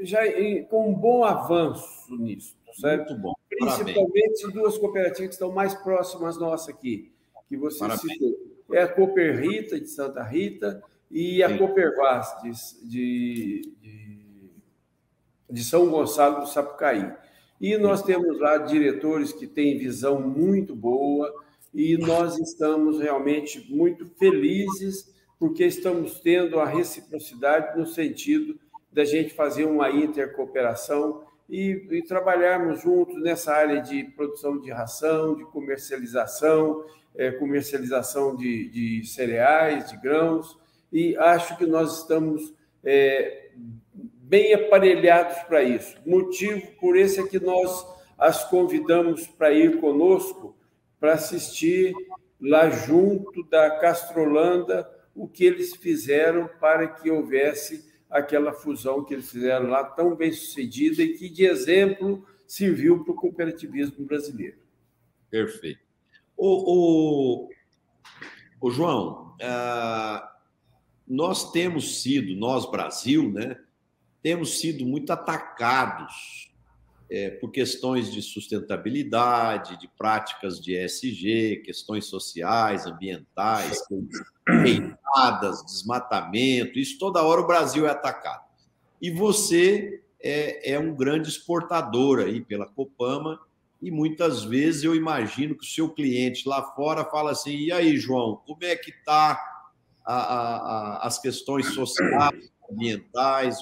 já 0.00 0.26
em, 0.26 0.64
com 0.64 0.90
um 0.90 0.94
bom 0.94 1.24
avanço 1.24 2.16
nisso, 2.16 2.54
certo? 2.74 3.10
Muito 3.10 3.22
bom. 3.22 3.34
Principalmente 3.48 4.42
Parabéns. 4.42 4.52
duas 4.52 4.78
cooperativas 4.78 5.28
que 5.28 5.34
estão 5.34 5.52
mais 5.52 5.74
próximas 5.74 6.38
nossas 6.38 6.68
aqui, 6.74 7.12
que 7.48 7.56
você 7.56 7.78
Parabéns. 7.78 8.12
citou. 8.12 8.54
É 8.72 8.82
a 8.82 8.88
Cooper 8.88 9.40
Rita, 9.40 9.78
de 9.78 9.88
Santa 9.88 10.22
Rita, 10.22 10.82
e 11.10 11.42
a 11.42 11.48
Sim. 11.48 11.58
Cooper 11.58 11.94
Vaz, 11.96 12.34
de, 12.42 12.52
de, 12.88 14.50
de 15.50 15.64
São 15.64 15.88
Gonçalo 15.88 16.40
do 16.40 16.48
Sapucaí. 16.48 17.12
E 17.60 17.76
nós 17.78 18.02
temos 18.02 18.38
lá 18.38 18.58
diretores 18.58 19.32
que 19.32 19.46
têm 19.46 19.78
visão 19.78 20.20
muito 20.20 20.74
boa 20.74 21.32
e 21.72 21.96
nós 21.96 22.38
estamos 22.38 23.00
realmente 23.00 23.66
muito 23.72 24.06
felizes 24.18 25.12
porque 25.38 25.64
estamos 25.64 26.20
tendo 26.20 26.58
a 26.60 26.64
reciprocidade 26.64 27.78
no 27.78 27.86
sentido 27.86 28.58
da 28.92 29.04
gente 29.04 29.34
fazer 29.34 29.64
uma 29.64 29.90
intercooperação 29.90 31.22
e, 31.50 31.86
e, 31.90 32.02
trabalharmos 32.02 32.80
juntos 32.80 33.20
nessa 33.20 33.52
área 33.52 33.80
de 33.80 34.04
produção 34.04 34.58
de 34.58 34.70
ração, 34.70 35.36
de 35.36 35.44
comercialização, 35.46 36.84
é, 37.14 37.30
comercialização 37.32 38.34
de, 38.34 38.68
de, 38.68 39.06
cereais, 39.06 39.90
de 39.90 40.00
grãos, 40.00 40.58
e 40.92 41.16
acho 41.16 41.56
que 41.58 41.66
nós 41.66 42.00
estamos 42.00 42.54
é, 42.82 43.43
bem 44.34 44.52
aparelhados 44.52 45.38
para 45.44 45.62
isso. 45.62 45.96
Motivo 46.04 46.66
por 46.80 46.96
esse 46.96 47.20
é 47.20 47.28
que 47.28 47.38
nós 47.38 47.86
as 48.18 48.42
convidamos 48.50 49.28
para 49.28 49.52
ir 49.52 49.78
conosco 49.78 50.56
para 50.98 51.12
assistir 51.12 51.94
lá 52.40 52.68
junto 52.68 53.44
da 53.44 53.78
Castrolanda 53.78 54.90
o 55.14 55.28
que 55.28 55.44
eles 55.44 55.76
fizeram 55.76 56.50
para 56.58 56.88
que 56.88 57.08
houvesse 57.08 57.88
aquela 58.10 58.52
fusão 58.52 59.04
que 59.04 59.14
eles 59.14 59.30
fizeram 59.30 59.68
lá 59.68 59.84
tão 59.84 60.16
bem 60.16 60.32
sucedida 60.32 61.00
e 61.00 61.16
que 61.16 61.28
de 61.28 61.46
exemplo 61.46 62.26
serviu 62.44 63.04
para 63.04 63.12
o 63.12 63.16
cooperativismo 63.16 64.04
brasileiro. 64.04 64.58
Perfeito. 65.30 65.78
O, 66.36 67.44
o, 67.44 67.48
o 68.60 68.70
João, 68.72 69.36
uh, 69.40 70.28
nós 71.06 71.52
temos 71.52 72.02
sido, 72.02 72.34
nós 72.34 72.68
Brasil, 72.68 73.30
né, 73.30 73.60
temos 74.24 74.58
sido 74.58 74.86
muito 74.86 75.12
atacados 75.12 76.50
é, 77.10 77.28
por 77.28 77.50
questões 77.50 78.10
de 78.10 78.22
sustentabilidade, 78.22 79.78
de 79.78 79.86
práticas 79.86 80.58
de 80.58 80.74
ESG, 80.74 81.62
questões 81.62 82.06
sociais, 82.06 82.86
ambientais, 82.86 83.82
queimadas, 84.46 85.62
desmatamento, 85.66 86.78
isso 86.78 86.98
toda 86.98 87.22
hora 87.22 87.42
o 87.42 87.46
Brasil 87.46 87.86
é 87.86 87.90
atacado. 87.90 88.42
E 89.00 89.10
você 89.10 90.02
é, 90.18 90.72
é 90.72 90.78
um 90.78 90.94
grande 90.94 91.28
exportador 91.28 92.20
aí 92.20 92.40
pela 92.40 92.64
Copama, 92.64 93.38
e 93.82 93.90
muitas 93.90 94.42
vezes 94.42 94.84
eu 94.84 94.94
imagino 94.94 95.54
que 95.54 95.66
o 95.66 95.68
seu 95.68 95.90
cliente 95.90 96.48
lá 96.48 96.62
fora 96.62 97.04
fala 97.04 97.32
assim: 97.32 97.54
e 97.54 97.70
aí, 97.70 97.98
João, 97.98 98.40
como 98.46 98.64
é 98.64 98.74
que 98.74 98.90
está 98.90 99.38
as 100.06 101.18
questões 101.18 101.66
sociais, 101.74 102.53
ambientais, 102.70 103.58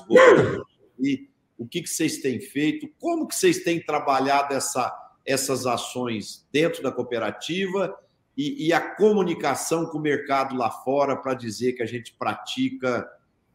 e 0.99 1.29
o 1.59 1.67
que, 1.67 1.83
que 1.83 1.89
vocês 1.89 2.19
têm 2.19 2.41
feito, 2.41 2.89
como 2.99 3.27
que 3.27 3.35
vocês 3.35 3.63
têm 3.63 3.81
trabalhado 3.81 4.55
essa, 4.55 4.93
essas 5.25 5.67
ações 5.67 6.47
dentro 6.53 6.83
da 6.83 6.91
cooperativa 6.91 7.97
e, 8.37 8.67
e, 8.67 8.73
a 8.73 8.81
comunicação 8.81 9.87
com 9.87 9.99
o 9.99 10.01
mercado 10.01 10.57
lá 10.57 10.71
fora 10.71 11.17
para 11.17 11.35
dizer 11.35 11.75
que 11.75 11.83
a 11.83 11.87
gente 11.87 12.15
pratica 12.15 13.07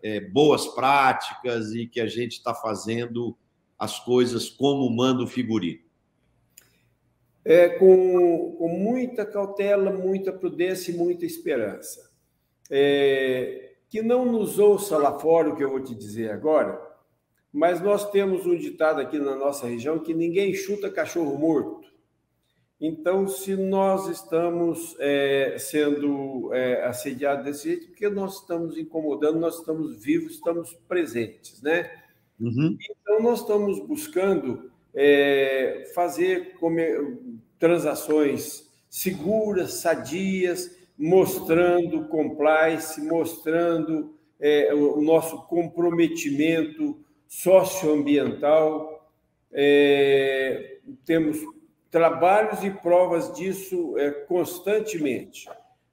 é, 0.04 0.20
boas 0.20 0.68
práticas 0.68 1.74
e 1.74 1.88
que 1.88 2.00
a 2.00 2.08
gente 2.08 2.34
está 2.34 2.54
fazendo 2.54 3.36
as 3.78 4.00
coisas 4.00 4.50
como 4.50 4.90
manda 4.90 5.24
o 5.24 5.28
figurino. 5.28 5.82
É, 7.44 7.70
com, 7.70 8.56
com 8.58 8.68
muita 8.68 9.26
cautela, 9.26 9.92
muita 9.92 10.32
prudência 10.32 10.92
e 10.92 10.96
muita 10.96 11.26
esperança. 11.26 12.12
É, 12.70 13.67
que 13.90 14.02
não 14.02 14.26
nos 14.26 14.60
ouça 14.60 14.98
lá 14.98 15.18
fora 15.18 15.50
o 15.50 15.56
que 15.56 15.64
eu 15.64 15.70
vou 15.70 15.82
te 15.82 15.96
dizer 15.96 16.32
agora, 16.32 16.80
mas 17.52 17.82
nós 17.82 18.10
temos 18.12 18.46
um 18.46 18.56
ditado 18.56 19.00
aqui 19.00 19.18
na 19.18 19.36
nossa 19.36 19.68
região 19.68 20.00
que 20.00 20.14
ninguém 20.14 20.54
chuta 20.54 20.92
cachorro 20.92 21.38
morto. 21.38 21.88
Então, 22.80 23.28
se 23.28 23.56
nós 23.56 24.08
estamos 24.08 24.96
é, 25.00 25.56
sendo 25.58 26.54
é, 26.54 26.86
assediados 26.86 27.44
desse 27.44 27.70
jeito, 27.70 27.88
porque 27.88 28.08
nós 28.08 28.42
estamos 28.42 28.78
incomodando, 28.78 29.40
nós 29.40 29.58
estamos 29.58 30.04
vivos, 30.04 30.34
estamos 30.34 30.74
presentes, 30.88 31.60
né? 31.62 31.90
Uhum. 32.40 32.78
Então, 33.02 33.24
nós 33.24 33.40
estamos 33.40 33.80
buscando 33.80 34.70
é, 34.94 35.92
fazer 35.96 36.56
transações 37.58 38.70
seguras, 38.90 39.74
sadias, 39.74 40.77
mostrando 40.98 42.08
compliance, 42.08 43.00
mostrando 43.02 44.16
é, 44.40 44.74
o 44.74 45.02
nosso 45.02 45.44
comprometimento 45.44 46.98
socioambiental. 47.28 49.12
É, 49.52 50.80
temos 51.06 51.38
trabalhos 51.92 52.64
e 52.64 52.72
provas 52.72 53.34
disso 53.34 53.98
é, 53.98 54.12
constantemente. 54.12 55.50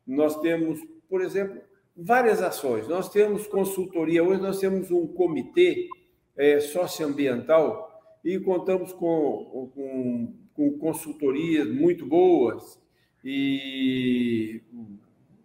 Nós 0.07 0.41
temos, 0.41 0.81
por 1.09 1.21
exemplo, 1.21 1.61
várias 1.97 2.43
ações. 2.43 2.89
Nós 2.89 3.09
temos 3.09 3.47
consultoria, 3.47 4.25
hoje 4.25 4.41
nós 4.41 4.59
temos 4.59 4.91
um 4.91 5.07
comitê 5.07 5.89
é, 6.37 6.61
socioambiental 6.61 8.03
e 8.25 8.39
contamos 8.41 8.93
com, 8.93 9.71
com, 9.75 10.35
com 10.55 10.79
consultorias 10.79 11.69
muito 11.69 12.07
boas 12.07 12.83
e 13.25 14.61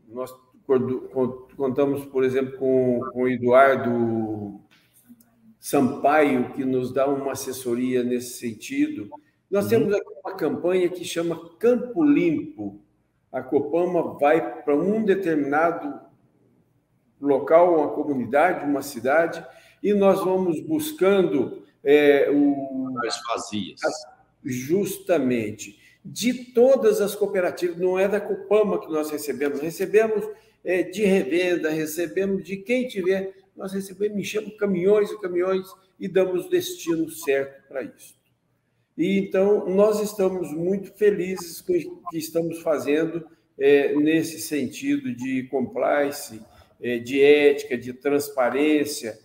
nós 0.10 0.34
contamos, 1.56 2.06
por 2.06 2.24
exemplo, 2.24 2.58
com, 2.58 3.00
com 3.12 3.24
o 3.24 3.28
Eduardo 3.28 4.60
Sampaio, 5.60 6.52
que 6.54 6.66
nos 6.66 6.94
dá 6.94 7.08
uma 7.08 7.32
assessoria 7.32 8.04
nesse 8.04 8.38
sentido. 8.38 9.10
Nós 9.50 9.66
uhum. 9.66 9.70
temos 9.70 9.94
aqui 9.94 10.14
uma 10.24 10.36
campanha 10.36 10.90
que 10.90 11.04
chama 11.06 11.50
Campo 11.58 12.04
Limpo. 12.04 12.82
A 13.32 13.42
Copama 13.42 14.18
vai 14.20 14.62
para 14.64 14.76
um 14.76 15.04
determinado 15.04 16.00
local, 17.20 17.80
uma 17.80 17.90
comunidade, 17.90 18.66
uma 18.66 18.82
cidade, 18.82 19.44
e 19.82 19.94
nós 19.94 20.24
vamos 20.24 20.60
buscando 20.62 21.64
é, 21.84 22.30
o, 22.32 22.96
as 23.06 23.20
vazias. 23.28 23.82
Justamente. 24.44 25.78
De 26.04 26.34
todas 26.46 27.02
as 27.02 27.14
cooperativas, 27.14 27.78
não 27.78 28.00
é 28.00 28.08
da 28.08 28.22
Copama 28.22 28.80
que 28.80 28.92
nós 28.92 29.12
recebemos, 29.12 29.60
recebemos 29.60 30.26
é, 30.64 30.84
de 30.84 31.04
revenda, 31.04 31.70
recebemos 31.70 32.44
de 32.44 32.58
quem 32.58 32.88
tiver 32.88 33.34
nós 33.60 33.74
recebemos, 33.74 34.18
enchemos 34.18 34.56
caminhões 34.56 35.12
e 35.12 35.20
caminhões 35.20 35.68
e 36.00 36.08
damos 36.08 36.46
o 36.46 36.50
destino 36.50 37.10
certo 37.10 37.68
para 37.68 37.84
isso. 37.84 38.16
E 38.98 39.20
então 39.20 39.70
nós 39.70 40.00
estamos 40.00 40.54
muito 40.54 40.94
felizes 40.94 41.60
com 41.60 41.74
o 41.74 42.10
que 42.10 42.18
estamos 42.18 42.62
fazendo 42.62 43.28
é, 43.58 43.94
nesse 43.96 44.40
sentido 44.40 45.14
de 45.14 45.44
compliance, 45.52 46.42
é, 46.82 47.00
de 47.00 47.22
ética, 47.22 47.78
de 47.78 47.92
transparência 47.92 49.20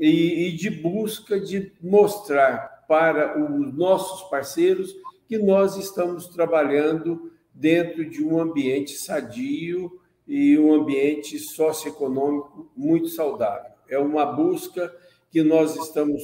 e, 0.00 0.48
e 0.48 0.52
de 0.52 0.70
busca 0.70 1.38
de 1.38 1.70
mostrar 1.82 2.86
para 2.88 3.38
os 3.38 3.76
nossos 3.76 4.30
parceiros 4.30 4.94
que 5.28 5.38
nós 5.38 5.76
estamos 5.76 6.26
trabalhando 6.26 7.30
dentro 7.52 8.08
de 8.08 8.24
um 8.24 8.40
ambiente 8.40 8.92
sadio 8.92 10.00
e 10.26 10.58
um 10.58 10.72
ambiente 10.72 11.38
socioeconômico 11.38 12.70
muito 12.76 13.08
saudável. 13.08 13.72
É 13.88 13.98
uma 13.98 14.24
busca 14.26 14.94
que 15.30 15.42
nós 15.42 15.76
estamos 15.76 16.22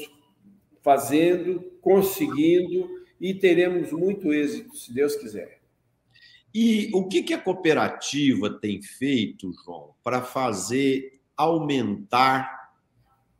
fazendo, 0.82 1.60
conseguindo 1.80 2.88
e 3.20 3.34
teremos 3.34 3.92
muito 3.92 4.32
êxito, 4.32 4.76
se 4.76 4.92
Deus 4.92 5.16
quiser. 5.16 5.60
E 6.54 6.90
o 6.94 7.08
que, 7.08 7.34
a 7.34 7.40
cooperativa 7.40 8.48
tem 8.48 8.80
feito, 8.80 9.52
João, 9.64 9.94
para 10.04 10.22
fazer 10.22 11.20
aumentar 11.36 12.70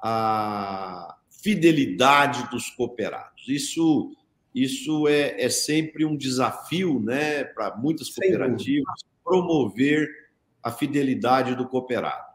a 0.03 1.17
fidelidade 1.31 2.51
dos 2.51 2.71
cooperados? 2.71 3.47
Isso, 3.47 4.17
isso 4.55 5.09
é, 5.09 5.41
é 5.43 5.49
sempre 5.49 6.05
um 6.05 6.17
desafio 6.17 7.01
né, 7.01 7.43
para 7.43 7.77
muitas 7.77 8.09
cooperativas 8.09 9.01
promover 9.25 10.09
a 10.63 10.71
fidelidade 10.71 11.55
do 11.57 11.67
cooperado. 11.67 12.35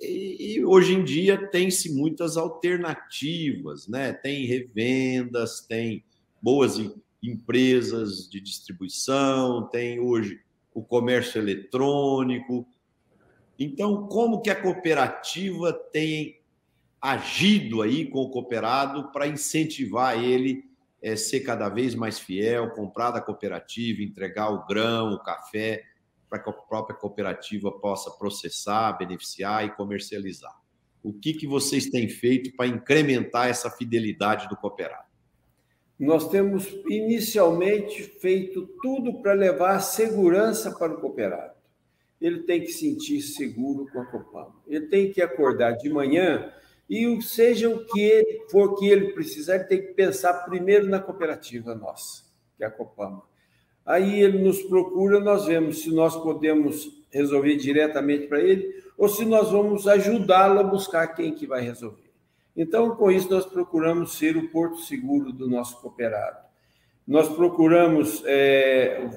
E, 0.00 0.56
e 0.56 0.64
hoje 0.64 0.94
em 0.94 1.04
dia 1.04 1.46
tem-se 1.48 1.94
muitas 1.94 2.36
alternativas, 2.36 3.86
né? 3.86 4.12
Tem 4.12 4.44
revendas, 4.44 5.60
tem 5.60 6.04
boas 6.42 6.80
empresas 7.22 8.28
de 8.28 8.40
distribuição, 8.40 9.68
tem 9.68 10.00
hoje 10.00 10.40
o 10.74 10.82
comércio 10.82 11.40
eletrônico. 11.40 12.66
Então, 13.56 14.08
como 14.08 14.40
que 14.40 14.50
a 14.50 14.60
cooperativa 14.60 15.72
tem 15.72 16.40
agido 17.00 17.80
aí 17.82 18.06
com 18.06 18.20
o 18.20 18.30
cooperado 18.30 19.12
para 19.12 19.28
incentivar 19.28 20.22
ele 20.22 20.64
é, 21.02 21.16
ser 21.16 21.40
cada 21.40 21.68
vez 21.68 21.94
mais 21.94 22.18
fiel, 22.18 22.70
comprar 22.70 23.10
da 23.10 23.20
cooperativa, 23.20 24.02
entregar 24.02 24.50
o 24.50 24.66
grão, 24.66 25.12
o 25.12 25.22
café, 25.22 25.82
para 26.28 26.38
que 26.38 26.48
a 26.48 26.52
própria 26.52 26.96
cooperativa 26.96 27.70
possa 27.72 28.10
processar, 28.12 28.92
beneficiar 28.92 29.66
e 29.66 29.70
comercializar. 29.70 30.54
O 31.02 31.12
que, 31.12 31.34
que 31.34 31.46
vocês 31.46 31.90
têm 31.90 32.08
feito 32.08 32.54
para 32.56 32.66
incrementar 32.66 33.48
essa 33.48 33.70
fidelidade 33.70 34.48
do 34.48 34.56
cooperado? 34.56 35.12
nós 36.02 36.28
temos 36.28 36.66
inicialmente 36.88 38.02
feito 38.02 38.68
tudo 38.82 39.22
para 39.22 39.34
levar 39.34 39.78
segurança 39.78 40.72
para 40.72 40.94
o 40.94 41.00
cooperado. 41.00 41.54
Ele 42.20 42.40
tem 42.40 42.60
que 42.60 42.72
sentir 42.72 43.20
seguro 43.20 43.86
com 43.92 44.00
a 44.00 44.06
Copama. 44.06 44.54
Ele 44.66 44.86
tem 44.86 45.12
que 45.12 45.22
acordar 45.22 45.72
de 45.72 45.88
manhã 45.88 46.52
e 46.88 47.20
seja 47.22 47.68
o 47.68 47.84
que 47.86 48.00
ele 48.00 48.46
for 48.50 48.78
que 48.78 48.88
ele 48.88 49.12
precisar, 49.12 49.56
ele 49.56 49.64
tem 49.64 49.80
que 49.80 49.94
pensar 49.94 50.44
primeiro 50.44 50.88
na 50.88 51.00
cooperativa 51.00 51.74
nossa, 51.74 52.24
que 52.56 52.64
é 52.64 52.66
a 52.66 52.70
Copama. 52.70 53.22
Aí 53.84 54.20
ele 54.20 54.38
nos 54.38 54.62
procura, 54.62 55.18
nós 55.18 55.46
vemos 55.46 55.82
se 55.82 55.92
nós 55.92 56.16
podemos 56.16 57.02
resolver 57.10 57.56
diretamente 57.56 58.26
para 58.26 58.40
ele 58.40 58.82
ou 58.96 59.08
se 59.08 59.24
nós 59.24 59.50
vamos 59.50 59.88
ajudá-lo 59.88 60.60
a 60.60 60.64
buscar 60.64 61.08
quem 61.08 61.34
que 61.34 61.46
vai 61.46 61.62
resolver. 61.62 62.10
Então, 62.56 62.94
com 62.94 63.10
isso, 63.10 63.30
nós 63.30 63.46
procuramos 63.46 64.16
ser 64.16 64.36
o 64.36 64.48
porto 64.48 64.78
seguro 64.78 65.32
do 65.32 65.48
nosso 65.48 65.80
cooperado. 65.80 66.38
Nós 67.06 67.28
procuramos 67.28 68.22
é, 68.26 69.10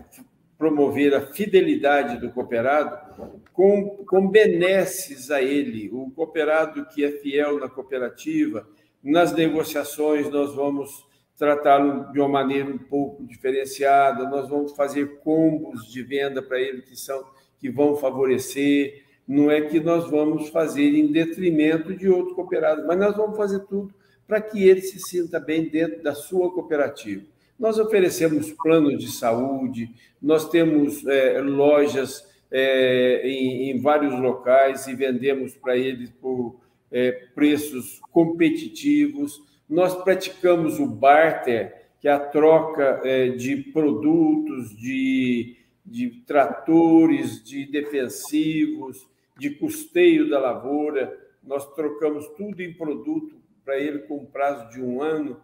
promover 0.57 1.13
a 1.13 1.21
fidelidade 1.21 2.19
do 2.19 2.31
cooperado 2.31 3.04
com, 3.53 4.03
com 4.05 4.27
benesses 4.27 5.31
a 5.31 5.41
ele. 5.41 5.89
O 5.91 6.11
cooperado 6.11 6.85
que 6.87 7.03
é 7.03 7.11
fiel 7.11 7.59
na 7.59 7.69
cooperativa, 7.69 8.67
nas 9.03 9.33
negociações, 9.33 10.29
nós 10.29 10.55
vamos 10.55 11.05
tratá-lo 11.37 12.11
de 12.11 12.19
uma 12.19 12.29
maneira 12.29 12.69
um 12.69 12.77
pouco 12.77 13.25
diferenciada, 13.25 14.29
nós 14.29 14.49
vamos 14.49 14.73
fazer 14.73 15.19
combos 15.19 15.91
de 15.91 16.01
venda 16.01 16.41
para 16.41 16.59
ele 16.59 16.81
que 16.81 16.95
são 16.95 17.23
que 17.59 17.69
vão 17.69 17.95
favorecer 17.95 19.05
não 19.27 19.49
é 19.49 19.61
que 19.61 19.79
nós 19.79 20.09
vamos 20.09 20.49
fazer 20.49 20.93
em 20.95 21.11
detrimento 21.11 21.95
de 21.95 22.07
outro 22.07 22.35
cooperado, 22.35 22.85
mas 22.85 22.97
nós 22.97 23.15
vamos 23.15 23.35
fazer 23.35 23.59
tudo 23.61 23.93
para 24.27 24.41
que 24.41 24.67
ele 24.67 24.81
se 24.81 24.99
sinta 24.99 25.39
bem 25.39 25.67
dentro 25.67 26.01
da 26.03 26.13
sua 26.13 26.51
cooperativa. 26.51 27.23
Nós 27.57 27.79
oferecemos 27.79 28.51
planos 28.51 28.99
de 28.99 29.11
saúde, 29.11 29.89
nós 30.21 30.49
temos 30.49 31.05
é, 31.07 31.39
lojas 31.41 32.27
é, 32.57 33.27
em, 33.27 33.69
em, 33.69 33.81
vários 33.81 34.17
locais 34.17 34.87
e 34.87 34.95
vendemos 34.95 35.53
para 35.55 35.75
eles 35.75 36.09
por 36.09 36.55
é, 36.89 37.11
preços 37.35 37.99
competitivos. 38.13 39.43
Nós 39.67 39.93
praticamos 40.05 40.79
o 40.79 40.87
barter, 40.87 41.87
que 41.99 42.07
é 42.07 42.13
a 42.13 42.19
troca 42.19 43.01
é, 43.03 43.27
de 43.27 43.57
produtos, 43.57 44.73
de, 44.77 45.57
de 45.85 46.23
tratores, 46.25 47.43
de 47.43 47.65
defensivos, 47.65 49.05
de 49.37 49.49
custeio 49.49 50.29
da 50.29 50.39
lavoura, 50.39 51.13
nós 51.43 51.69
trocamos 51.75 52.25
tudo 52.37 52.61
em 52.61 52.73
produto 52.73 53.35
para 53.65 53.77
ele 53.77 53.99
com 53.99 54.25
prazo 54.25 54.69
de 54.69 54.81
um 54.81 55.01
ano. 55.01 55.41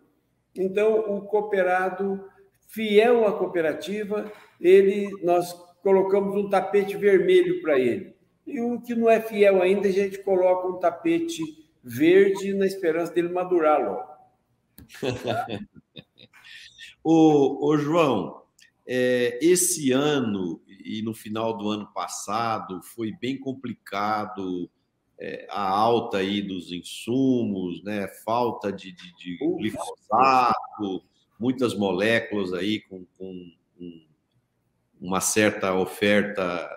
Então, 0.56 0.98
o 1.14 1.24
cooperado, 1.24 2.24
fiel 2.70 3.28
à 3.28 3.38
cooperativa, 3.38 4.32
ele 4.62 5.12
nós 5.24 5.54
colocamos 5.82 6.36
um 6.36 6.50
tapete 6.50 6.96
vermelho 6.98 7.62
para 7.62 7.80
ele. 7.80 8.16
E 8.46 8.60
o 8.60 8.82
que 8.82 8.96
não 8.96 9.10
é 9.10 9.22
fiel 9.22 9.62
ainda, 9.62 9.88
a 9.88 9.92
gente 9.92 10.20
coloca 10.24 10.68
um 10.68 10.80
tapete 10.80 11.42
verde 11.84 12.54
na 12.54 12.66
esperança 12.66 13.14
dele 13.14 13.30
madurar 13.30 13.82
logo. 13.82 14.12
ô, 17.04 17.68
ô, 17.68 17.78
João, 17.78 18.44
é, 18.86 19.40
esse 19.42 19.92
ano 19.92 20.62
e 20.68 21.02
no 21.02 21.14
final 21.14 21.58
do 21.58 21.70
ano 21.70 21.88
passado 21.94 22.82
foi 22.82 23.12
bem 23.12 23.40
complicado 23.40 24.70
é, 25.20 25.48
a 25.50 25.70
alta 25.70 26.18
aí 26.18 26.42
dos 26.42 26.72
insumos, 26.72 27.84
né? 27.84 28.08
Falta 28.26 28.72
de, 28.72 28.92
de, 28.92 29.16
de 29.16 29.38
glifosato, 29.38 31.04
muitas 31.40 31.76
moléculas 31.76 32.54
aí 32.54 32.82
com, 32.82 33.06
com, 33.18 33.52
com 33.78 34.11
uma 35.02 35.20
certa 35.20 35.74
oferta 35.74 36.70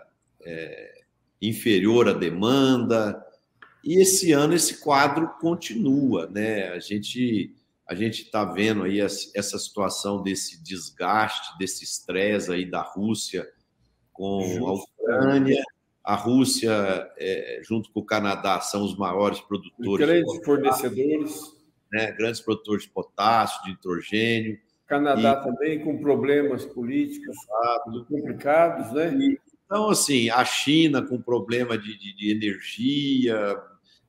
é, 0.42 1.02
inferior 1.40 2.08
à 2.08 2.12
demanda. 2.12 3.22
E 3.84 4.00
esse 4.00 4.32
ano 4.32 4.54
esse 4.54 4.80
quadro 4.80 5.28
continua, 5.40 6.26
né? 6.26 6.68
A 6.70 6.78
gente 6.78 7.54
a 7.86 7.94
gente 7.94 8.22
está 8.22 8.46
vendo 8.46 8.84
aí 8.84 8.98
essa 8.98 9.58
situação 9.58 10.22
desse 10.22 10.62
desgaste, 10.62 11.58
desse 11.58 11.84
estresse 11.84 12.50
aí 12.50 12.64
da 12.64 12.80
Rússia 12.80 13.46
com 14.10 14.40
Justo. 14.42 14.66
a 14.66 14.72
Ucrânia. 14.72 15.62
A 16.02 16.14
Rússia, 16.14 16.72
é, 17.18 17.60
junto 17.62 17.90
com 17.90 18.00
o 18.00 18.04
Canadá, 18.04 18.60
são 18.60 18.84
os 18.84 18.96
maiores 18.96 19.40
produtores. 19.40 20.06
Grandes 20.06 20.44
fornecedores. 20.44 21.54
Né, 21.92 22.10
grandes 22.12 22.40
produtores 22.40 22.84
de 22.84 22.90
potássio, 22.90 23.62
de 23.64 23.70
nitrogênio. 23.70 24.58
Canadá 24.86 25.40
e, 25.40 25.44
também 25.44 25.84
com 25.84 25.98
problemas 25.98 26.64
políticos 26.64 27.36
exato. 27.36 28.04
complicados, 28.06 28.92
né? 28.92 29.14
E, 29.14 29.38
então, 29.66 29.90
assim, 29.90 30.28
a 30.30 30.44
China 30.44 31.02
com 31.02 31.20
problema 31.20 31.76
de, 31.76 31.98
de, 31.98 32.14
de, 32.14 32.30
energia, 32.30 33.56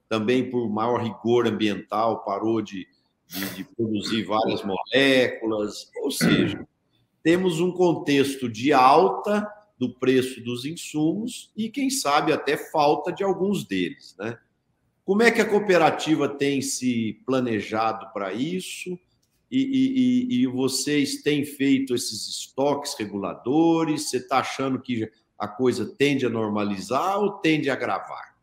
também 0.10 0.50
por 0.50 0.70
maior 0.70 1.02
rigor 1.02 1.48
ambiental, 1.48 2.24
parou 2.24 2.62
de, 2.62 2.86
de, 3.28 3.56
de 3.56 3.64
produzir 3.64 4.24
várias 4.24 4.62
moléculas. 4.64 5.90
Ou 6.04 6.12
seja, 6.12 6.66
temos 7.24 7.60
um 7.60 7.72
contexto 7.72 8.50
de 8.50 8.74
alta 8.74 9.48
do 9.78 9.94
preço 9.94 10.42
dos 10.42 10.66
insumos 10.66 11.52
e, 11.56 11.70
quem 11.70 11.90
sabe, 11.90 12.32
até 12.32 12.58
falta 12.58 13.12
de 13.12 13.24
alguns 13.24 13.66
deles. 13.66 14.16
Né? 14.20 14.38
Como 15.04 15.24
é 15.24 15.32
que 15.32 15.42
a 15.42 15.50
cooperativa 15.50 16.28
tem 16.28 16.62
se 16.62 17.22
planejado 17.26 18.12
para 18.14 18.34
isso? 18.34 19.00
E, 19.52 19.60
e, 20.32 20.42
e, 20.42 20.48
vocês 20.48 21.22
têm 21.22 21.46
feito 21.46 21.94
esses 21.94 22.28
estoques 22.28 22.96
reguladores? 22.98 24.10
Você 24.10 24.18
está 24.18 24.40
achando 24.40 24.82
que 24.82 25.10
a 25.38 25.48
coisa 25.48 25.86
tende 25.86 26.26
a 26.26 26.30
normalizar 26.30 27.20
ou 27.20 27.34
tende 27.34 27.70
a 27.70 27.74
agravar? 27.74 28.36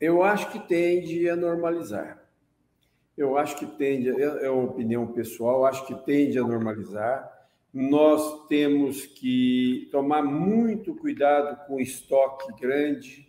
Eu 0.00 0.22
acho 0.22 0.50
que 0.50 0.58
tende 0.58 1.28
a 1.28 1.36
normalizar. 1.36 2.22
Eu 3.16 3.38
acho 3.38 3.56
que 3.56 3.66
tende, 3.66 4.10
é, 4.10 4.46
é 4.46 4.50
uma 4.50 4.64
opinião 4.64 5.06
pessoal, 5.06 5.64
acho 5.64 5.86
que 5.86 5.94
tende 6.04 6.38
a 6.38 6.42
normalizar 6.42 7.34
nós 7.74 8.46
temos 8.46 9.04
que 9.04 9.88
tomar 9.90 10.22
muito 10.22 10.94
cuidado 10.94 11.66
com 11.66 11.80
estoque 11.80 12.52
grande, 12.60 13.28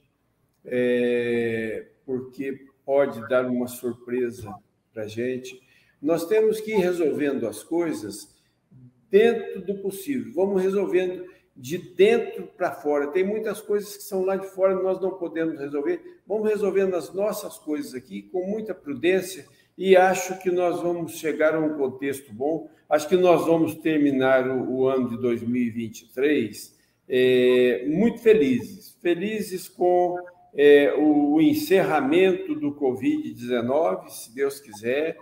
é, 0.63 1.87
porque 2.05 2.67
pode 2.85 3.27
dar 3.27 3.47
uma 3.47 3.67
surpresa 3.67 4.53
para 4.93 5.03
a 5.03 5.07
gente. 5.07 5.59
Nós 6.05 6.27
temos 6.27 6.61
que 6.61 6.71
ir 6.71 6.77
resolvendo 6.77 7.47
as 7.47 7.63
coisas 7.63 8.29
dentro 9.09 9.59
do 9.61 9.75
possível. 9.79 10.31
Vamos 10.35 10.61
resolvendo 10.61 11.25
de 11.57 11.79
dentro 11.79 12.43
para 12.55 12.71
fora. 12.71 13.07
Tem 13.07 13.23
muitas 13.23 13.59
coisas 13.59 13.97
que 13.97 14.03
são 14.03 14.23
lá 14.23 14.35
de 14.35 14.45
fora 14.45 14.75
nós 14.75 15.01
não 15.01 15.17
podemos 15.17 15.59
resolver. 15.59 15.99
Vamos 16.27 16.47
resolvendo 16.47 16.95
as 16.95 17.11
nossas 17.11 17.57
coisas 17.57 17.95
aqui 17.95 18.21
com 18.21 18.45
muita 18.45 18.75
prudência 18.75 19.47
e 19.75 19.95
acho 19.95 20.39
que 20.43 20.51
nós 20.51 20.79
vamos 20.79 21.13
chegar 21.13 21.55
a 21.55 21.59
um 21.59 21.75
contexto 21.75 22.31
bom. 22.31 22.69
Acho 22.87 23.09
que 23.09 23.17
nós 23.17 23.43
vamos 23.47 23.73
terminar 23.73 24.47
o, 24.47 24.73
o 24.73 24.87
ano 24.87 25.09
de 25.09 25.17
2023 25.17 26.75
é, 27.09 27.83
muito 27.87 28.19
felizes, 28.19 28.95
felizes 29.01 29.67
com 29.67 30.17
é, 30.55 30.93
o 30.93 31.41
encerramento 31.41 32.53
do 32.53 32.75
Covid-19, 32.75 34.09
se 34.09 34.35
Deus 34.35 34.59
quiser, 34.59 35.17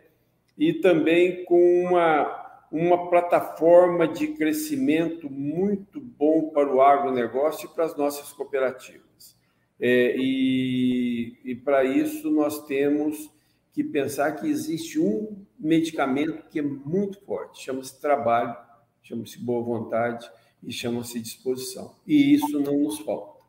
e 0.57 0.73
também 0.73 1.45
com 1.45 1.85
uma, 1.85 2.65
uma 2.71 3.09
plataforma 3.09 4.07
de 4.07 4.27
crescimento 4.29 5.29
muito 5.29 5.99
bom 5.99 6.49
para 6.49 6.73
o 6.73 6.81
agronegócio 6.81 7.69
e 7.69 7.73
para 7.73 7.85
as 7.85 7.95
nossas 7.95 8.31
cooperativas. 8.31 9.37
É, 9.79 10.15
e 10.17 11.03
e 11.43 11.55
para 11.55 11.83
isso 11.83 12.31
nós 12.31 12.65
temos 12.65 13.31
que 13.71 13.83
pensar 13.83 14.33
que 14.33 14.47
existe 14.47 14.99
um 14.99 15.45
medicamento 15.59 16.47
que 16.49 16.59
é 16.59 16.61
muito 16.61 17.19
forte, 17.21 17.63
chama-se 17.63 17.99
trabalho, 17.99 18.55
chama-se 19.01 19.39
boa 19.39 19.63
vontade 19.63 20.29
e 20.61 20.71
chama-se 20.71 21.19
disposição. 21.19 21.95
E 22.05 22.33
isso 22.33 22.59
não 22.59 22.79
nos 22.79 22.99
falta. 22.99 23.43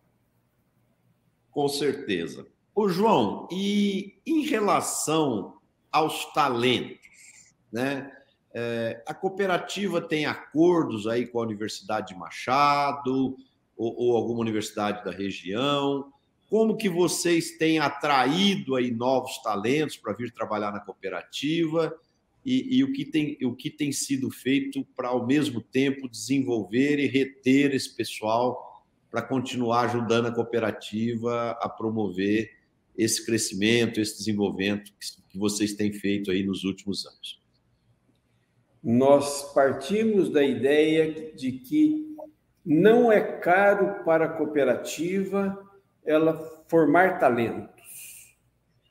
Com 1.51 1.69
certeza. 1.69 2.47
O 2.75 2.89
João, 2.89 3.47
e 3.53 4.15
em 4.27 4.43
relação 4.43 5.59
aos 5.95 6.33
talentos, 6.33 6.99
né? 7.73 8.11
É, 8.53 9.03
a 9.07 9.15
cooperativa 9.15 10.01
tem 10.01 10.27
acordos 10.27 11.07
aí 11.07 11.27
com 11.27 11.39
a 11.39 11.43
Universidade 11.43 12.09
de 12.09 12.19
Machado 12.19 13.37
ou, 13.77 13.97
ou, 13.97 14.17
alguma 14.17 14.41
universidade 14.41 15.05
da 15.05 15.11
região. 15.11 16.13
Como 16.49 16.77
que 16.77 16.89
vocês 16.89 17.57
têm 17.59 17.79
atraído 17.79 18.77
aí 18.77 18.91
novos 18.91 19.39
talentos 19.43 19.97
para 19.97 20.13
vir 20.13 20.33
trabalhar 20.33 20.73
na 20.73 20.81
cooperativa 20.81 21.97
e, 22.45 22.79
e, 22.79 22.85
o, 22.85 22.93
que 22.93 23.05
tem, 23.05 23.39
o 23.43 23.55
que 23.55 23.71
tem 23.71 23.91
sido 23.91 24.31
feito 24.31 24.85
para, 24.97 25.09
ao 25.09 25.27
mesmo 25.27 25.61
tempo, 25.61 26.09
desenvolver 26.09 26.99
e 26.99 27.07
reter 27.07 27.75
esse 27.75 27.95
pessoal 27.95 28.85
para 29.11 29.23
continuar 29.23 29.87
ajudando 29.87 30.27
a 30.27 30.33
cooperativa 30.33 31.57
a 31.61 31.69
promover 31.69 32.51
esse 32.97 33.25
crescimento, 33.25 34.01
esse 34.01 34.19
desenvolvimento 34.19 34.93
que 35.31 35.39
vocês 35.39 35.75
têm 35.75 35.93
feito 35.93 36.31
aí 36.31 36.43
nos 36.43 36.65
últimos 36.65 37.07
anos? 37.07 37.43
Nós 38.83 39.53
partimos 39.55 40.31
da 40.31 40.45
ideia 40.45 41.33
de 41.35 41.53
que 41.53 42.15
não 42.65 43.11
é 43.11 43.21
caro 43.21 44.05
para 44.05 44.27
a 44.27 44.29
cooperativa 44.29 45.59
ela 46.05 46.65
formar 46.69 47.19
talentos. 47.19 48.37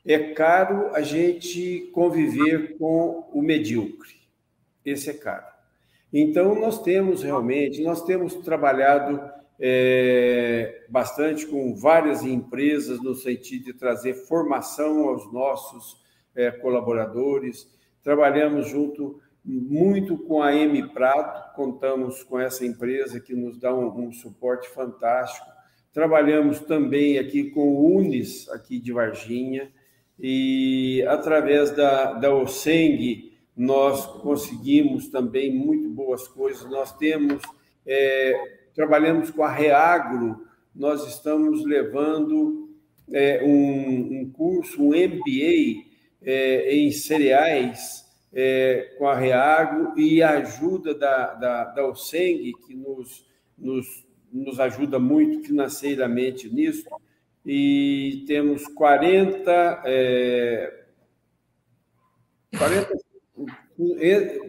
É 0.04 0.18
caro 0.34 0.94
a 0.94 1.00
gente 1.00 1.90
conviver 1.92 2.76
com 2.76 3.30
o 3.32 3.40
medíocre. 3.40 4.14
Esse 4.84 5.10
é 5.10 5.14
caro. 5.14 5.46
Então, 6.12 6.54
nós 6.54 6.82
temos 6.82 7.22
realmente, 7.22 7.82
nós 7.82 8.04
temos 8.04 8.34
trabalhado 8.34 9.20
é, 9.58 10.84
bastante 10.88 11.46
com 11.46 11.74
várias 11.74 12.22
empresas 12.22 13.02
no 13.02 13.14
sentido 13.14 13.66
de 13.66 13.74
trazer 13.74 14.14
formação 14.14 15.08
aos 15.08 15.32
nossos 15.32 16.02
é, 16.34 16.50
colaboradores. 16.50 17.68
Trabalhamos 18.02 18.68
junto 18.68 19.20
muito 19.44 20.16
com 20.16 20.42
a 20.42 20.54
M 20.54 20.88
Prato, 20.88 21.54
contamos 21.54 22.22
com 22.22 22.38
essa 22.38 22.64
empresa 22.64 23.20
que 23.20 23.34
nos 23.34 23.58
dá 23.58 23.74
um, 23.74 24.06
um 24.06 24.12
suporte 24.12 24.68
fantástico. 24.70 25.46
Trabalhamos 25.92 26.60
também 26.60 27.18
aqui 27.18 27.50
com 27.50 27.60
o 27.60 27.96
Unis, 27.96 28.48
aqui 28.48 28.80
de 28.80 28.92
Varginha, 28.92 29.70
e 30.18 31.04
através 31.08 31.70
da, 31.70 32.14
da 32.14 32.34
OSENG 32.34 33.32
nós 33.56 34.04
conseguimos 34.06 35.08
também 35.08 35.54
muito 35.54 35.88
boas 35.88 36.26
coisas. 36.26 36.68
Nós 36.68 36.96
temos 36.96 37.42
é, 37.86 38.63
trabalhamos 38.74 39.30
com 39.30 39.42
a 39.42 39.50
Reagro, 39.50 40.46
nós 40.74 41.06
estamos 41.06 41.64
levando 41.64 42.68
é, 43.12 43.42
um, 43.44 44.20
um, 44.20 44.30
curso, 44.30 44.82
um 44.82 44.88
MBA 44.88 45.84
é, 46.22 46.74
em 46.74 46.90
cereais 46.90 48.04
é, 48.32 48.94
com 48.98 49.06
a 49.06 49.14
Reagro 49.14 49.98
e 49.98 50.22
a 50.22 50.30
ajuda 50.38 50.94
da, 50.94 51.34
da, 51.34 51.64
da 51.64 51.86
OSENG, 51.86 52.52
que 52.66 52.74
nos, 52.74 53.24
nos, 53.56 54.04
nos 54.32 54.58
ajuda 54.58 54.98
muito 54.98 55.46
financeiramente 55.46 56.52
nisso, 56.52 56.84
e 57.46 58.24
temos 58.26 58.66
40, 58.68 59.82
é, 59.84 60.84
40 62.58 63.03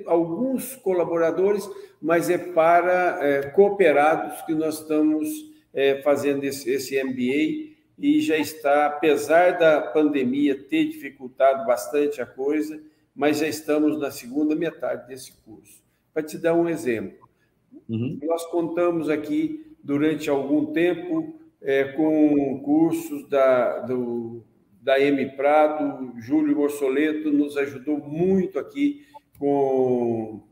alguns 0.06 0.76
colaboradores, 0.76 1.68
mas 2.02 2.30
é 2.30 2.38
para 2.38 3.20
é, 3.22 3.50
cooperados 3.50 4.42
que 4.44 4.54
nós 4.54 4.80
estamos 4.80 5.28
é, 5.74 6.02
fazendo 6.02 6.44
esse, 6.44 6.70
esse 6.70 7.02
MBA 7.04 7.76
e 7.98 8.20
já 8.22 8.38
está, 8.38 8.88
apesar 8.88 9.58
da 9.58 9.82
pandemia 9.82 10.56
ter 10.56 10.86
dificultado 10.86 11.66
bastante 11.66 12.22
a 12.22 12.26
coisa, 12.26 12.82
mas 13.16 13.40
já 13.40 13.48
estamos 13.48 14.00
na 14.00 14.12
segunda 14.12 14.56
metade 14.56 15.08
desse 15.08 15.32
curso. 15.44 15.82
Para 16.14 16.24
te 16.24 16.38
dar 16.38 16.54
um 16.54 16.68
exemplo, 16.68 17.28
uhum. 17.90 18.20
nós 18.24 18.46
contamos 18.48 19.10
aqui 19.10 19.66
durante 19.84 20.30
algum 20.30 20.68
tempo 20.68 21.40
é, 21.62 21.86
com 21.94 22.60
cursos 22.64 23.28
da, 23.28 23.80
do, 23.80 24.44
da 24.86 25.00
M 25.00 25.36
Prado, 25.36 26.14
Júlio 26.22 26.54
Borsoleto 26.54 27.32
nos 27.32 27.58
ajudou 27.58 27.98
muito 27.98 28.60
aqui 28.60 29.04
com, 29.40 30.44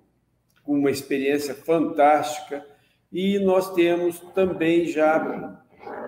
com 0.64 0.74
uma 0.74 0.90
experiência 0.90 1.54
fantástica. 1.54 2.66
E 3.12 3.38
nós 3.38 3.76
temos 3.76 4.20
também 4.34 4.88
já 4.88 5.64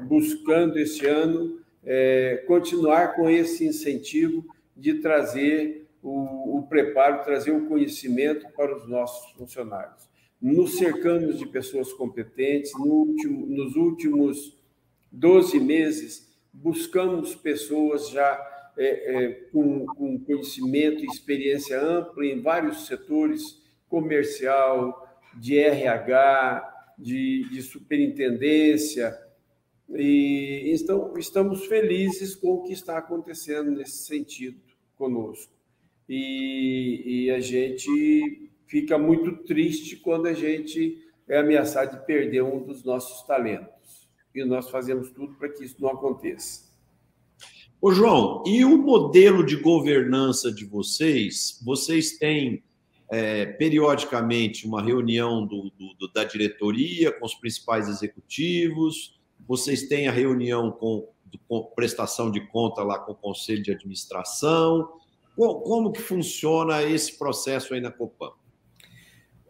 buscando 0.07 0.79
esse 0.79 1.05
ano 1.05 1.59
é, 1.83 2.43
continuar 2.47 3.15
com 3.15 3.29
esse 3.29 3.63
incentivo 3.63 4.43
de 4.75 4.95
trazer 4.95 5.87
o, 6.01 6.57
o, 6.57 6.63
preparo, 6.67 7.23
trazer 7.23 7.51
o 7.51 7.67
conhecimento 7.67 8.47
para 8.55 8.75
os 8.75 8.89
nossos 8.89 9.33
funcionários. 9.33 10.09
Nos 10.41 10.79
cercamos 10.79 11.37
de 11.37 11.45
pessoas 11.45 11.93
competentes, 11.93 12.71
no 12.73 12.85
último, 12.85 13.45
nos 13.45 13.75
últimos 13.75 14.57
12 15.11 15.59
meses, 15.59 16.24
buscamos 16.55 17.35
pessoas 17.35 18.09
já 18.09 18.71
é, 18.77 18.85
é, 19.15 19.31
com, 19.51 19.85
com 19.85 20.19
conhecimento 20.19 21.03
e 21.03 21.07
experiência 21.07 21.81
ampla 21.81 22.25
em 22.25 22.41
vários 22.41 22.87
setores 22.87 23.61
comercial, 23.87 25.05
de 25.35 25.57
RH, 25.57 26.93
de, 26.97 27.47
de 27.49 27.61
superintendência. 27.61 29.17
E 29.89 30.71
então, 30.73 31.13
estamos 31.17 31.65
felizes 31.67 32.35
com 32.35 32.53
o 32.53 32.63
que 32.63 32.73
está 32.73 32.97
acontecendo 32.97 33.71
nesse 33.71 34.05
sentido 34.05 34.59
conosco. 34.97 35.53
E, 36.07 37.01
e 37.05 37.31
a 37.31 37.39
gente 37.39 38.49
fica 38.67 38.97
muito 38.97 39.43
triste 39.43 39.95
quando 39.97 40.27
a 40.27 40.33
gente 40.33 41.01
é 41.27 41.37
ameaçado 41.37 41.97
de 41.97 42.05
perder 42.05 42.43
um 42.43 42.63
dos 42.63 42.83
nossos 42.83 43.25
talentos. 43.25 43.74
E 44.35 44.43
nós 44.43 44.69
fazemos 44.69 45.09
tudo 45.11 45.33
para 45.35 45.49
que 45.49 45.63
isso 45.63 45.77
não 45.79 45.89
aconteça. 45.89 46.65
Ô, 47.81 47.91
João, 47.91 48.43
e 48.45 48.65
o 48.65 48.77
modelo 48.77 49.45
de 49.45 49.55
governança 49.55 50.51
de 50.51 50.65
vocês? 50.65 51.61
Vocês 51.63 52.17
têm 52.17 52.63
é, 53.11 53.45
periodicamente 53.45 54.65
uma 54.65 54.81
reunião 54.81 55.45
do, 55.45 55.71
do, 55.71 56.11
da 56.13 56.23
diretoria 56.23 57.11
com 57.11 57.25
os 57.25 57.35
principais 57.35 57.87
executivos? 57.87 59.19
Vocês 59.47 59.87
têm 59.87 60.07
a 60.07 60.11
reunião 60.11 60.71
com, 60.71 61.07
com 61.47 61.63
prestação 61.75 62.31
de 62.31 62.41
conta 62.47 62.81
lá 62.81 62.97
com 62.99 63.11
o 63.11 63.15
conselho 63.15 63.61
de 63.61 63.71
administração? 63.71 64.89
Como, 65.35 65.59
como 65.61 65.91
que 65.91 66.01
funciona 66.01 66.81
esse 66.83 67.17
processo 67.17 67.73
aí 67.73 67.81
na 67.81 67.91
Copan? 67.91 68.31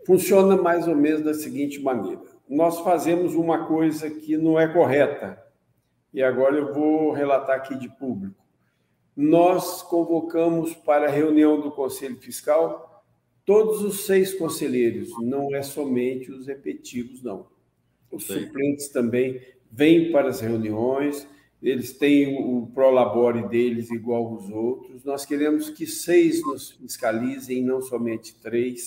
Funciona 0.06 0.56
mais 0.56 0.88
ou 0.88 0.96
menos 0.96 1.24
da 1.24 1.34
seguinte 1.34 1.80
maneira: 1.80 2.35
nós 2.50 2.80
fazemos 2.82 3.36
uma 3.36 3.66
coisa 3.66 4.10
que 4.10 4.38
não 4.38 4.60
é 4.60 4.68
correta 4.68 5.43
e 6.14 6.24
agora 6.24 6.56
eu 6.56 6.74
vou 6.74 7.12
relatar 7.12 7.58
aqui 7.58 7.78
de 7.78 7.89
público. 7.89 8.41
Nós 9.16 9.82
convocamos 9.82 10.74
para 10.74 11.08
a 11.08 11.12
reunião 11.12 11.60
do 11.60 11.72
Conselho 11.72 12.18
Fiscal 12.18 13.04
todos 13.46 13.82
os 13.82 14.06
seis 14.06 14.34
conselheiros, 14.34 15.10
não 15.22 15.54
é 15.56 15.62
somente 15.62 16.32
os 16.32 16.48
efetivos, 16.48 17.22
não. 17.22 17.48
Os 18.12 18.26
Sim. 18.26 18.46
suplentes 18.46 18.88
também 18.89 19.41
vêm 19.72 20.12
para 20.12 20.30
as 20.30 20.39
reuniões, 20.39 21.28
eles 21.62 21.91
têm 21.93 22.38
o 22.38 22.68
prolabore 22.74 23.48
deles 23.48 23.91
igual 23.91 24.34
os 24.34 24.50
outros. 24.50 25.04
Nós 25.04 25.26
queremos 25.26 25.70
que 25.70 25.86
seis 25.86 26.41
nos 26.46 26.72
fiscalizem, 26.72 27.64
não 27.64 27.82
somente 27.82 28.36
três. 28.36 28.86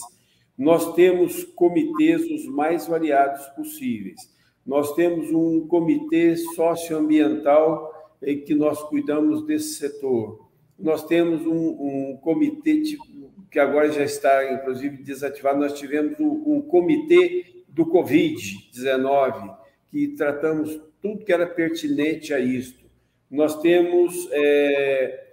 Nós 0.58 0.94
temos 0.94 1.44
comitês 1.44 2.28
os 2.30 2.46
mais 2.46 2.86
variados 2.86 3.46
possíveis 3.48 4.36
nós 4.68 4.94
temos 4.94 5.32
um 5.32 5.66
comitê 5.66 6.36
socioambiental 6.36 7.90
em 8.22 8.38
que 8.38 8.54
nós 8.54 8.82
cuidamos 8.82 9.46
desse 9.46 9.76
setor. 9.76 10.46
Nós 10.78 11.06
temos 11.06 11.46
um, 11.46 12.10
um 12.12 12.18
comitê 12.18 12.82
tipo, 12.82 13.02
que 13.50 13.58
agora 13.58 13.90
já 13.90 14.04
está, 14.04 14.52
inclusive, 14.52 15.02
desativado. 15.02 15.58
Nós 15.58 15.72
tivemos 15.72 16.20
um, 16.20 16.56
um 16.56 16.60
comitê 16.60 17.46
do 17.66 17.86
Covid-19, 17.86 19.56
que 19.86 20.08
tratamos 20.08 20.78
tudo 21.00 21.24
que 21.24 21.32
era 21.32 21.46
pertinente 21.46 22.34
a 22.34 22.38
isto. 22.38 22.84
Nós 23.30 23.58
temos 23.62 24.28
é, 24.32 25.32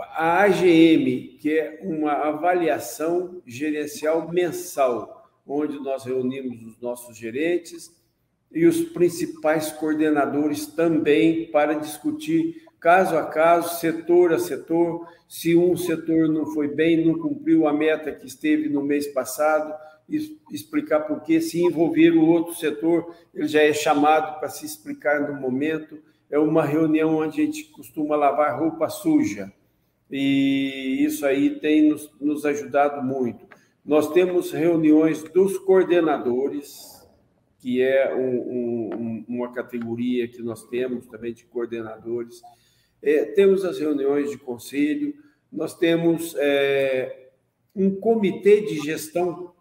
a 0.00 0.42
AGM, 0.42 1.38
que 1.40 1.58
é 1.58 1.80
uma 1.82 2.12
avaliação 2.12 3.42
gerencial 3.46 4.30
mensal, 4.30 5.30
onde 5.46 5.78
nós 5.78 6.04
reunimos 6.04 6.62
os 6.62 6.80
nossos 6.80 7.16
gerentes 7.16 7.94
e 8.52 8.66
os 8.66 8.82
principais 8.82 9.70
coordenadores 9.72 10.66
também 10.66 11.50
para 11.50 11.74
discutir 11.74 12.64
caso 12.80 13.16
a 13.16 13.24
caso, 13.24 13.80
setor 13.80 14.32
a 14.32 14.38
setor, 14.38 15.08
se 15.26 15.56
um 15.56 15.76
setor 15.76 16.28
não 16.28 16.46
foi 16.46 16.68
bem, 16.68 17.04
não 17.04 17.18
cumpriu 17.18 17.66
a 17.66 17.72
meta 17.72 18.12
que 18.12 18.26
esteve 18.26 18.68
no 18.68 18.82
mês 18.82 19.06
passado, 19.06 19.74
explicar 20.50 21.00
por 21.00 21.22
que, 21.22 21.40
se 21.40 21.62
envolver 21.62 22.10
o 22.10 22.26
outro 22.26 22.54
setor, 22.54 23.14
ele 23.34 23.48
já 23.48 23.62
é 23.62 23.72
chamado 23.72 24.38
para 24.38 24.50
se 24.50 24.66
explicar 24.66 25.20
no 25.20 25.40
momento. 25.40 25.98
É 26.30 26.38
uma 26.38 26.62
reunião 26.64 27.16
onde 27.16 27.40
a 27.40 27.44
gente 27.46 27.64
costuma 27.64 28.16
lavar 28.16 28.58
roupa 28.58 28.88
suja, 28.90 29.50
e 30.16 31.04
isso 31.04 31.26
aí 31.26 31.58
tem 31.58 31.88
nos, 31.88 32.08
nos 32.20 32.46
ajudado 32.46 33.02
muito. 33.02 33.48
Nós 33.84 34.12
temos 34.12 34.52
reuniões 34.52 35.24
dos 35.24 35.58
coordenadores, 35.58 37.04
que 37.58 37.82
é 37.82 38.14
um, 38.14 38.94
um, 38.94 39.24
uma 39.26 39.52
categoria 39.52 40.28
que 40.28 40.40
nós 40.40 40.68
temos 40.68 41.06
também 41.06 41.34
de 41.34 41.44
coordenadores. 41.46 42.40
É, 43.02 43.24
temos 43.24 43.64
as 43.64 43.80
reuniões 43.80 44.30
de 44.30 44.38
conselho, 44.38 45.16
nós 45.50 45.76
temos 45.76 46.36
é, 46.38 47.30
um 47.74 47.92
comitê 47.96 48.60
de 48.60 48.76
gestão 48.84 49.52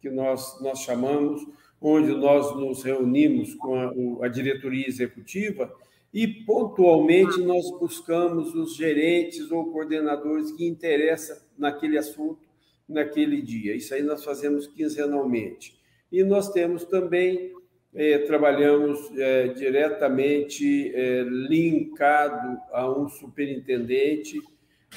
que 0.00 0.10
nós, 0.10 0.60
nós 0.60 0.80
chamamos, 0.80 1.46
onde 1.80 2.16
nós 2.16 2.52
nos 2.56 2.82
reunimos 2.82 3.54
com 3.54 3.76
a, 3.76 4.26
a 4.26 4.28
diretoria 4.28 4.88
executiva 4.88 5.72
e, 6.12 6.26
pontualmente, 6.26 7.40
nós 7.42 7.70
buscamos 7.78 8.54
os 8.54 8.74
gerentes 8.74 9.50
ou 9.50 9.70
coordenadores 9.70 10.50
que 10.52 10.66
interessam 10.66 11.36
naquele 11.56 11.98
assunto, 11.98 12.40
naquele 12.88 13.42
dia. 13.42 13.74
Isso 13.74 13.92
aí 13.94 14.02
nós 14.02 14.24
fazemos 14.24 14.66
quinzenalmente. 14.66 15.78
E 16.10 16.24
nós 16.24 16.50
temos 16.50 16.84
também, 16.84 17.52
eh, 17.94 18.18
trabalhamos 18.20 18.98
eh, 19.18 19.48
diretamente 19.48 20.90
eh, 20.94 21.24
linkado 21.28 22.58
a 22.72 22.90
um 22.90 23.08
superintendente, 23.08 24.40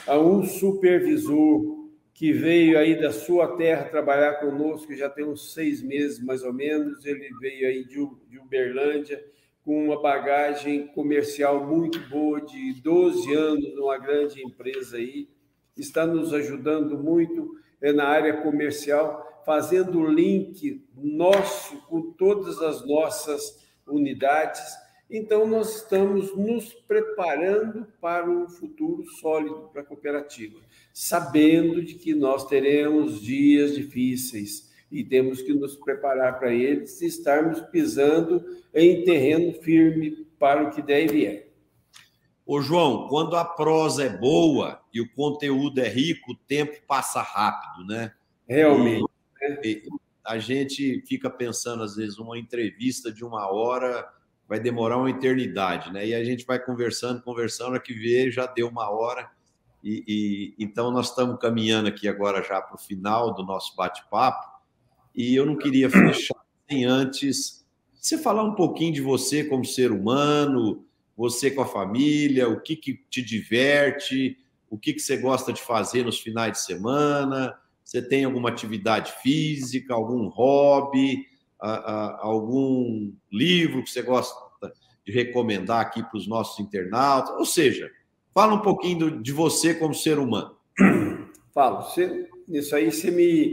a 0.08 0.18
um 0.18 0.44
supervisor 0.44 1.82
que 2.14 2.32
veio 2.32 2.78
aí 2.78 3.00
da 3.00 3.12
sua 3.12 3.58
terra 3.58 3.90
trabalhar 3.90 4.36
conosco, 4.36 4.96
já 4.96 5.10
tem 5.10 5.26
uns 5.26 5.54
seis 5.54 5.82
meses 5.82 6.24
mais 6.24 6.44
ou 6.44 6.54
menos, 6.54 7.06
ele 7.06 7.28
veio 7.42 7.68
aí 7.68 7.84
de, 7.84 8.08
de 8.30 8.40
Uberlândia, 8.40 9.22
com 9.64 9.86
uma 9.86 10.02
bagagem 10.02 10.88
comercial 10.88 11.66
muito 11.66 12.00
boa, 12.10 12.42
de 12.42 12.74
12 12.82 13.34
anos 13.34 13.76
numa 13.76 13.98
grande 13.98 14.42
empresa 14.44 14.98
aí, 14.98 15.30
está 15.78 16.06
nos 16.06 16.34
ajudando 16.34 16.98
muito 16.98 17.56
é, 17.82 17.92
na 17.92 18.06
área 18.06 18.42
comercial, 18.42 19.42
fazendo 19.46 20.00
o 20.00 20.08
link 20.08 20.86
nosso 20.96 21.78
com 21.88 22.12
todas 22.14 22.62
as 22.62 22.86
nossas 22.86 23.66
unidades. 23.88 24.62
Então, 25.10 25.46
nós 25.48 25.78
estamos 25.78 26.36
nos 26.36 26.74
preparando 26.74 27.86
para 28.00 28.30
um 28.30 28.48
futuro 28.48 29.04
sólido 29.20 29.70
para 29.72 29.82
a 29.82 29.86
cooperativa, 29.86 30.60
sabendo 30.94 31.84
de 31.84 31.96
que 31.96 32.16
nós 32.16 32.48
teremos 32.48 33.22
dias 33.22 33.76
difíceis 33.76 34.71
e 34.92 35.04
temos 35.04 35.42
que 35.42 35.54
nos 35.54 35.76
preparar 35.76 36.38
para 36.38 36.54
eles 36.54 37.02
e 37.02 37.06
estarmos 37.06 37.62
pisando 37.62 38.44
em 38.74 39.04
terreno 39.04 39.54
firme 39.62 40.28
para 40.38 40.64
o 40.64 40.72
que 40.72 40.82
der 40.82 41.06
e 41.06 41.08
vier. 41.08 41.52
Ô, 42.46 42.62
João, 42.62 43.08
quando 43.08 43.36
a 43.36 43.46
prosa 43.46 44.04
é 44.04 44.10
boa 44.10 44.82
e 44.94 45.00
o 45.00 45.10
conteúdo 45.14 45.80
é 45.80 45.88
rico, 45.88 46.34
o 46.34 46.36
tempo 46.36 46.82
passa 46.86 47.22
rápido, 47.22 47.86
né? 47.86 48.14
Realmente. 48.48 49.06
E, 49.64 49.76
né? 49.76 49.82
a 50.26 50.38
gente 50.38 51.02
fica 51.08 51.30
pensando, 51.30 51.84
às 51.84 51.96
vezes, 51.96 52.18
uma 52.18 52.38
entrevista 52.38 53.12
de 53.12 53.24
uma 53.24 53.52
hora 53.52 54.08
vai 54.48 54.60
demorar 54.60 54.98
uma 54.98 55.10
eternidade, 55.10 55.94
né? 55.94 56.06
E 56.06 56.14
a 56.14 56.24
gente 56.24 56.46
vai 56.46 56.60
conversando, 56.60 57.22
conversando, 57.22 57.76
a 57.76 57.80
que 57.80 57.94
vê 57.94 58.30
já 58.30 58.46
deu 58.46 58.68
uma 58.68 58.90
hora. 58.90 59.32
E, 59.84 60.04
e 60.06 60.64
então 60.64 60.92
nós 60.92 61.10
estamos 61.10 61.40
caminhando 61.40 61.88
aqui 61.88 62.08
agora 62.08 62.44
já 62.44 62.62
para 62.62 62.76
o 62.76 62.78
final 62.78 63.34
do 63.34 63.44
nosso 63.44 63.76
bate-papo. 63.76 64.51
E 65.16 65.36
eu 65.36 65.46
não 65.46 65.58
queria 65.58 65.90
fechar 65.90 66.38
sem 66.70 66.86
antes 66.86 67.62
você 68.02 68.18
falar 68.18 68.44
um 68.44 68.56
pouquinho 68.56 68.94
de 68.94 69.02
você 69.02 69.44
como 69.44 69.64
ser 69.64 69.92
humano, 69.92 70.84
você 71.16 71.52
com 71.52 71.62
a 71.62 71.68
família, 71.68 72.50
o 72.50 72.60
que, 72.60 72.76
que 72.76 72.96
te 73.10 73.22
diverte, 73.22 74.38
o 74.70 74.78
que, 74.78 74.94
que 74.94 75.00
você 75.00 75.18
gosta 75.18 75.54
de 75.54 75.62
fazer 75.62 76.04
nos 76.04 76.20
finais 76.20 76.54
de 76.54 76.62
semana. 76.62 77.54
Você 77.84 78.02
tem 78.02 78.24
alguma 78.24 78.50
atividade 78.50 79.14
física, 79.22 79.94
algum 79.94 80.28
hobby? 80.30 81.30
algum 81.62 83.14
livro 83.32 83.84
que 83.84 83.92
você 83.92 84.02
gosta 84.02 84.34
de 85.06 85.14
recomendar 85.14 85.80
aqui 85.80 86.02
para 86.02 86.18
os 86.18 86.28
nossos 86.28 86.60
internautas? 86.60 87.36
Ou 87.38 87.46
seja, 87.46 87.88
fala 88.34 88.56
um 88.56 88.62
pouquinho 88.62 89.22
de 89.22 89.32
você 89.32 89.76
como 89.76 89.94
ser 89.94 90.18
humano. 90.18 90.56
Falo. 91.54 91.86
Isso 92.48 92.76
aí 92.76 92.92
você 92.92 93.12
me, 93.12 93.52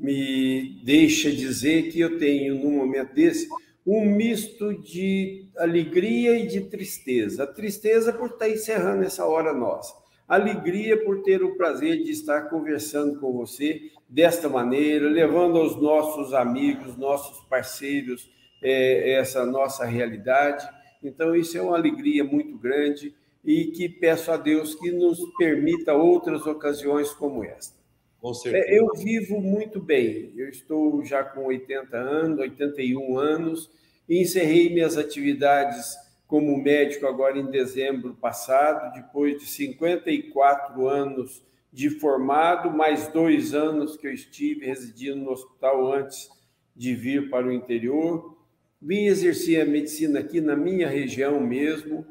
me 0.00 0.80
deixa 0.82 1.30
dizer 1.30 1.90
que 1.90 2.00
eu 2.00 2.18
tenho, 2.18 2.54
num 2.56 2.78
momento 2.78 3.14
desse, 3.14 3.48
um 3.86 4.04
misto 4.04 4.74
de 4.82 5.46
alegria 5.56 6.38
e 6.38 6.46
de 6.46 6.62
tristeza. 6.62 7.46
Tristeza 7.46 8.12
por 8.12 8.30
estar 8.30 8.48
encerrando 8.48 9.04
essa 9.04 9.26
hora 9.26 9.52
nossa 9.52 10.00
alegria 10.30 10.96
por 11.04 11.24
ter 11.24 11.42
o 11.42 11.56
prazer 11.56 12.04
de 12.04 12.12
estar 12.12 12.42
conversando 12.42 13.18
com 13.18 13.32
você 13.32 13.90
desta 14.08 14.48
maneira, 14.48 15.08
levando 15.08 15.58
aos 15.58 15.74
nossos 15.82 16.32
amigos, 16.32 16.96
nossos 16.96 17.44
parceiros, 17.48 18.30
é, 18.62 19.14
essa 19.14 19.44
nossa 19.44 19.84
realidade. 19.84 20.64
Então, 21.02 21.34
isso 21.34 21.58
é 21.58 21.60
uma 21.60 21.76
alegria 21.76 22.22
muito 22.22 22.56
grande 22.56 23.12
e 23.44 23.72
que 23.72 23.88
peço 23.88 24.30
a 24.30 24.36
Deus 24.36 24.72
que 24.76 24.92
nos 24.92 25.18
permita 25.36 25.94
outras 25.94 26.46
ocasiões 26.46 27.10
como 27.10 27.42
esta. 27.42 27.79
Com 28.20 28.34
certeza. 28.34 28.66
É, 28.66 28.78
eu 28.78 28.88
vivo 28.94 29.40
muito 29.40 29.80
bem. 29.80 30.32
Eu 30.36 30.48
estou 30.48 31.02
já 31.04 31.24
com 31.24 31.46
80 31.46 31.96
anos, 31.96 32.38
81 32.38 33.18
anos, 33.18 33.70
e 34.08 34.20
encerrei 34.20 34.68
minhas 34.68 34.96
atividades 34.98 35.96
como 36.26 36.56
médico 36.62 37.06
agora 37.06 37.38
em 37.38 37.50
dezembro 37.50 38.14
passado, 38.14 38.92
depois 38.94 39.38
de 39.40 39.46
54 39.46 40.86
anos 40.86 41.42
de 41.72 41.88
formado, 41.88 42.70
mais 42.70 43.08
dois 43.08 43.54
anos 43.54 43.96
que 43.96 44.06
eu 44.06 44.12
estive 44.12 44.66
residindo 44.66 45.16
no 45.16 45.30
hospital 45.30 45.92
antes 45.92 46.28
de 46.76 46.94
vir 46.94 47.30
para 47.30 47.46
o 47.46 47.52
interior. 47.52 48.36
Vim 48.80 49.06
exercer 49.06 49.60
a 49.60 49.64
medicina 49.64 50.20
aqui 50.20 50.40
na 50.40 50.56
minha 50.56 50.88
região 50.88 51.40
mesmo. 51.40 52.06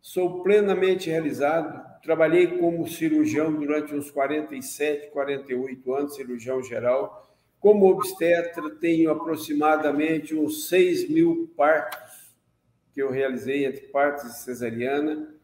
Sou 0.00 0.42
plenamente 0.42 1.10
realizado. 1.10 1.85
Trabalhei 2.06 2.46
como 2.46 2.86
cirurgião 2.86 3.52
durante 3.52 3.92
uns 3.92 4.12
47, 4.12 5.10
48 5.10 5.92
anos, 5.92 6.14
cirurgião 6.14 6.62
geral. 6.62 7.36
Como 7.58 7.90
obstetra, 7.90 8.70
tenho 8.76 9.10
aproximadamente 9.10 10.32
uns 10.32 10.68
6 10.68 11.10
mil 11.10 11.52
partos 11.56 12.32
que 12.94 13.02
eu 13.02 13.10
realizei 13.10 13.66
entre 13.66 13.88
partes 13.88 14.24
e 14.24 14.44
cesariana. 14.44 15.34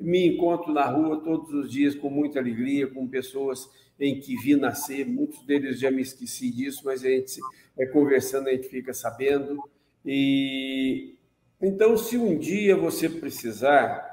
Me 0.00 0.26
encontro 0.26 0.72
na 0.72 0.86
rua 0.86 1.20
todos 1.20 1.52
os 1.52 1.70
dias 1.70 1.94
com 1.94 2.08
muita 2.08 2.38
alegria, 2.38 2.86
com 2.86 3.06
pessoas 3.06 3.68
em 4.00 4.18
que 4.18 4.34
vi 4.34 4.56
nascer. 4.56 5.06
Muitos 5.06 5.44
deles 5.44 5.78
já 5.78 5.90
me 5.90 6.00
esqueci 6.00 6.50
disso, 6.50 6.80
mas 6.86 7.04
a 7.04 7.08
gente 7.10 7.38
é 7.78 7.84
conversando, 7.84 8.48
a 8.48 8.52
gente 8.52 8.70
fica 8.70 8.94
sabendo. 8.94 9.62
E 10.06 11.18
então, 11.60 11.98
se 11.98 12.16
um 12.16 12.38
dia 12.38 12.74
você 12.74 13.10
precisar 13.10 14.07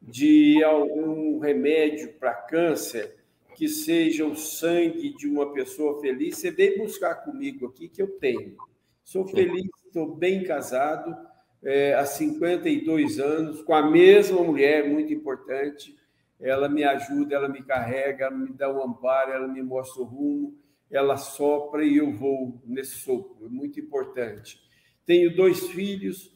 de 0.00 0.62
algum 0.62 1.38
remédio 1.38 2.12
para 2.14 2.34
câncer 2.34 3.16
que 3.54 3.68
seja 3.68 4.26
o 4.26 4.36
sangue 4.36 5.14
de 5.16 5.26
uma 5.26 5.52
pessoa 5.52 6.00
feliz, 6.00 6.36
você 6.36 6.50
vem 6.50 6.78
buscar 6.78 7.14
comigo 7.16 7.66
aqui 7.66 7.88
que 7.88 8.02
eu 8.02 8.08
tenho. 8.18 8.54
Sou 9.02 9.26
feliz, 9.26 9.66
estou 9.86 10.14
bem 10.14 10.44
casado 10.44 11.16
é, 11.62 11.94
há 11.94 12.04
52 12.04 13.18
anos, 13.18 13.62
com 13.62 13.74
a 13.74 13.82
mesma 13.90 14.42
mulher, 14.42 14.88
muito 14.88 15.12
importante. 15.12 15.96
Ela 16.38 16.68
me 16.68 16.84
ajuda, 16.84 17.34
ela 17.34 17.48
me 17.48 17.62
carrega, 17.62 18.26
ela 18.26 18.36
me 18.36 18.52
dá 18.52 18.70
um 18.70 18.82
amparo, 18.82 19.32
ela 19.32 19.48
me 19.48 19.62
mostra 19.62 20.02
o 20.02 20.04
rumo, 20.04 20.54
ela 20.90 21.16
sopra 21.16 21.84
e 21.84 21.96
eu 21.96 22.12
vou 22.12 22.60
nesse 22.64 22.96
sopro, 22.96 23.46
é 23.46 23.48
muito 23.48 23.80
importante. 23.80 24.60
Tenho 25.06 25.34
dois 25.34 25.66
filhos, 25.68 26.35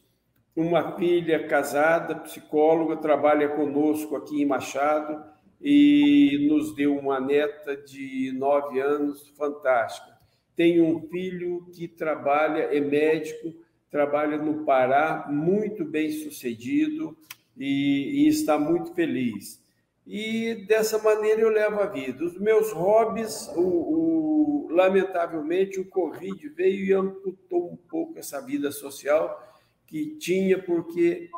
uma 0.61 0.97
filha 0.97 1.47
casada, 1.47 2.15
psicóloga, 2.17 2.97
trabalha 2.97 3.49
conosco 3.49 4.15
aqui 4.15 4.43
em 4.43 4.47
Machado 4.47 5.25
e 5.61 6.47
nos 6.49 6.75
deu 6.75 6.97
uma 6.97 7.19
neta 7.19 7.77
de 7.77 8.33
nove 8.37 8.81
anos, 8.81 9.29
fantástica. 9.37 10.19
Tenho 10.55 10.85
um 10.85 11.09
filho 11.09 11.67
que 11.73 11.89
trabalha, 11.89 12.65
é 12.77 12.81
médico, 12.81 13.55
trabalha 13.91 14.37
no 14.37 14.65
Pará, 14.65 15.27
muito 15.31 15.85
bem 15.85 16.11
sucedido 16.11 17.17
e, 17.57 18.25
e 18.25 18.29
está 18.29 18.59
muito 18.59 18.95
feliz. 18.95 19.61
E 20.07 20.67
dessa 20.67 20.99
maneira 20.99 21.41
eu 21.41 21.49
levo 21.49 21.81
a 21.81 21.87
vida. 21.87 22.25
Os 22.25 22.39
meus 22.39 22.73
hobbies, 22.73 23.49
o, 23.57 23.61
o, 23.61 24.69
lamentavelmente, 24.71 25.81
o 25.81 25.89
Covid 25.89 26.49
veio 26.51 26.85
e 26.85 26.93
amputou 26.93 27.73
um 27.73 27.77
pouco 27.77 28.19
essa 28.19 28.45
vida 28.45 28.71
social 28.71 29.50
que 29.91 30.17
tinha, 30.17 30.63
porque 30.63 31.29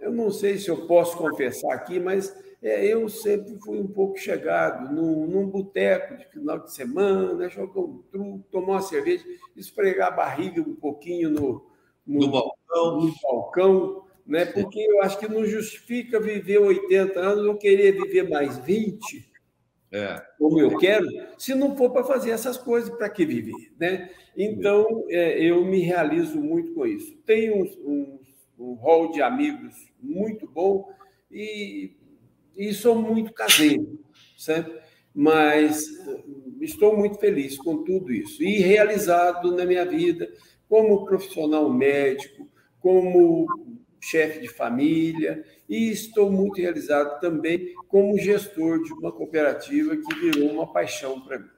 eu 0.00 0.12
não 0.12 0.30
sei 0.30 0.58
se 0.58 0.68
eu 0.68 0.86
posso 0.86 1.16
confessar 1.16 1.72
aqui, 1.72 1.98
mas 1.98 2.36
é, 2.62 2.84
eu 2.84 3.08
sempre 3.08 3.58
fui 3.58 3.78
um 3.78 3.86
pouco 3.86 4.18
chegado 4.18 4.94
num, 4.94 5.26
num 5.26 5.48
boteco 5.48 6.16
de 6.16 6.26
final 6.26 6.58
de 6.58 6.72
semana, 6.72 7.48
jogar 7.48 7.80
um 7.80 8.02
truco, 8.10 8.44
tomar 8.50 8.74
uma 8.74 8.82
cerveja, 8.82 9.24
esfregar 9.56 10.08
a 10.08 10.16
barriga 10.16 10.60
um 10.60 10.74
pouquinho 10.74 11.30
no, 11.30 11.66
no, 12.06 12.20
no 12.20 12.28
balcão. 12.30 13.00
No 13.00 13.14
balcão 13.22 14.06
né? 14.26 14.44
porque 14.44 14.80
eu 14.80 15.02
acho 15.02 15.18
que 15.18 15.28
não 15.28 15.46
justifica 15.46 16.20
viver 16.20 16.58
80 16.58 17.18
anos 17.18 17.46
ou 17.46 17.56
querer 17.56 17.92
viver 17.92 18.28
mais 18.28 18.58
20, 18.58 19.30
é. 19.96 20.22
como 20.38 20.60
eu 20.60 20.76
quero, 20.78 21.06
se 21.38 21.54
não 21.54 21.76
for 21.76 21.90
para 21.90 22.04
fazer 22.04 22.30
essas 22.30 22.56
coisas, 22.56 22.90
para 22.90 23.08
que 23.08 23.24
viver? 23.24 23.72
Né? 23.78 24.10
Então, 24.36 25.04
é, 25.08 25.42
eu 25.42 25.64
me 25.64 25.80
realizo 25.80 26.40
muito 26.40 26.74
com 26.74 26.86
isso. 26.86 27.16
Tenho 27.24 27.56
um, 27.56 28.20
um, 28.58 28.70
um 28.70 28.74
hall 28.74 29.10
de 29.10 29.22
amigos 29.22 29.74
muito 30.00 30.46
bom 30.46 30.88
e, 31.30 31.96
e 32.56 32.74
sou 32.74 32.94
muito 32.94 33.32
caseiro, 33.32 33.98
certo? 34.36 34.86
mas 35.18 35.88
estou 36.60 36.94
muito 36.94 37.18
feliz 37.18 37.56
com 37.56 37.82
tudo 37.82 38.12
isso 38.12 38.42
e 38.42 38.58
realizado 38.58 39.56
na 39.56 39.64
minha 39.64 39.86
vida 39.86 40.30
como 40.68 41.06
profissional 41.06 41.72
médico, 41.72 42.46
como 42.78 43.46
chefe 44.00 44.40
de 44.40 44.48
família 44.48 45.44
e 45.68 45.90
estou 45.90 46.30
muito 46.30 46.60
realizado 46.60 47.20
também 47.20 47.74
como 47.88 48.18
gestor 48.18 48.82
de 48.82 48.92
uma 48.92 49.12
cooperativa 49.12 49.96
que 49.96 50.14
virou 50.14 50.50
uma 50.50 50.72
paixão 50.72 51.20
para 51.20 51.38
mim. 51.38 51.50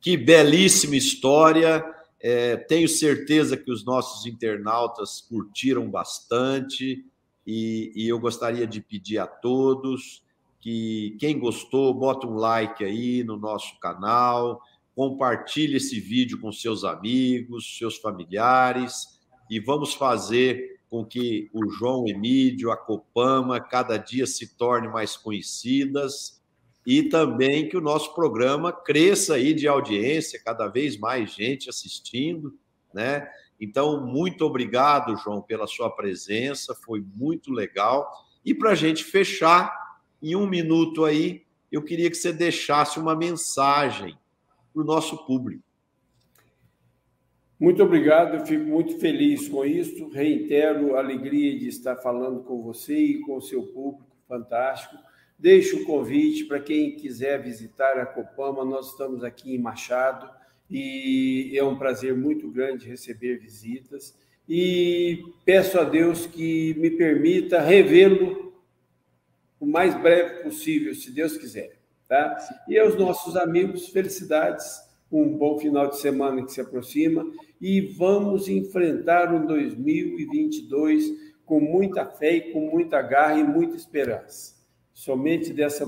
Que 0.00 0.16
belíssima 0.16 0.96
história! 0.96 1.84
É, 2.24 2.56
tenho 2.56 2.88
certeza 2.88 3.56
que 3.56 3.70
os 3.70 3.84
nossos 3.84 4.26
internautas 4.26 5.20
curtiram 5.20 5.90
bastante 5.90 7.04
e, 7.44 7.92
e 7.96 8.08
eu 8.08 8.20
gostaria 8.20 8.64
de 8.64 8.80
pedir 8.80 9.18
a 9.18 9.26
todos 9.26 10.22
que 10.60 11.16
quem 11.18 11.36
gostou, 11.36 11.92
bota 11.92 12.24
um 12.26 12.36
like 12.36 12.84
aí 12.84 13.24
no 13.24 13.36
nosso 13.36 13.78
canal, 13.80 14.62
compartilhe 14.94 15.76
esse 15.76 15.98
vídeo 15.98 16.40
com 16.40 16.52
seus 16.52 16.84
amigos, 16.84 17.76
seus 17.76 17.96
familiares 17.96 19.20
e 19.50 19.58
vamos 19.58 19.92
fazer 19.92 20.80
com 20.92 21.06
que 21.06 21.48
o 21.54 21.70
João 21.70 22.06
Emílio, 22.06 22.70
a 22.70 22.76
Copama, 22.76 23.58
cada 23.58 23.96
dia 23.96 24.26
se 24.26 24.58
torne 24.58 24.88
mais 24.88 25.16
conhecidas 25.16 26.38
e 26.86 27.04
também 27.04 27.66
que 27.66 27.78
o 27.78 27.80
nosso 27.80 28.14
programa 28.14 28.70
cresça 28.70 29.36
aí 29.36 29.54
de 29.54 29.66
audiência, 29.66 30.38
cada 30.44 30.68
vez 30.68 30.98
mais 30.98 31.32
gente 31.32 31.70
assistindo, 31.70 32.58
né? 32.92 33.26
Então, 33.58 34.06
muito 34.06 34.44
obrigado, 34.44 35.16
João, 35.16 35.40
pela 35.40 35.66
sua 35.66 35.88
presença, 35.88 36.74
foi 36.74 37.02
muito 37.16 37.50
legal. 37.50 38.06
E 38.44 38.52
para 38.52 38.72
a 38.72 38.74
gente 38.74 39.02
fechar, 39.02 39.74
em 40.22 40.36
um 40.36 40.46
minuto 40.46 41.06
aí, 41.06 41.46
eu 41.70 41.82
queria 41.82 42.10
que 42.10 42.16
você 42.18 42.34
deixasse 42.34 43.00
uma 43.00 43.16
mensagem 43.16 44.14
para 44.74 44.82
o 44.82 44.84
nosso 44.84 45.24
público. 45.24 45.64
Muito 47.62 47.80
obrigado, 47.80 48.34
eu 48.34 48.44
fico 48.44 48.64
muito 48.64 48.98
feliz 48.98 49.48
com 49.48 49.64
isso. 49.64 50.08
Reitero 50.08 50.96
a 50.96 50.98
alegria 50.98 51.56
de 51.56 51.68
estar 51.68 51.94
falando 51.94 52.42
com 52.42 52.60
você 52.60 52.98
e 52.98 53.20
com 53.20 53.36
o 53.36 53.40
seu 53.40 53.62
público 53.68 54.04
fantástico. 54.26 54.96
Deixo 55.38 55.76
o 55.76 55.84
convite 55.84 56.44
para 56.46 56.58
quem 56.58 56.96
quiser 56.96 57.40
visitar 57.40 58.00
a 58.00 58.04
Copama. 58.04 58.64
Nós 58.64 58.90
estamos 58.90 59.22
aqui 59.22 59.54
em 59.54 59.60
Machado 59.60 60.28
e 60.68 61.52
é 61.56 61.62
um 61.62 61.78
prazer 61.78 62.16
muito 62.16 62.50
grande 62.50 62.88
receber 62.88 63.36
visitas. 63.36 64.18
E 64.48 65.22
peço 65.44 65.78
a 65.78 65.84
Deus 65.84 66.26
que 66.26 66.74
me 66.80 66.90
permita 66.90 67.60
revê-lo 67.60 68.60
o 69.60 69.66
mais 69.66 69.94
breve 70.02 70.42
possível, 70.42 70.92
se 70.96 71.12
Deus 71.12 71.36
quiser. 71.36 71.78
Tá? 72.08 72.36
E 72.68 72.76
aos 72.76 72.96
nossos 72.96 73.36
amigos, 73.36 73.86
felicidades 73.90 74.91
um 75.12 75.36
bom 75.36 75.58
final 75.58 75.90
de 75.90 75.98
semana 75.98 76.42
que 76.42 76.52
se 76.52 76.60
aproxima 76.60 77.30
e 77.60 77.80
vamos 77.80 78.48
enfrentar 78.48 79.32
o 79.34 79.46
2022 79.46 81.32
com 81.44 81.60
muita 81.60 82.06
fé 82.06 82.36
e 82.36 82.52
com 82.52 82.70
muita 82.70 83.02
garra 83.02 83.38
e 83.38 83.44
muita 83.44 83.76
esperança. 83.76 84.56
Somente 84.94 85.52
dessa 85.52 85.86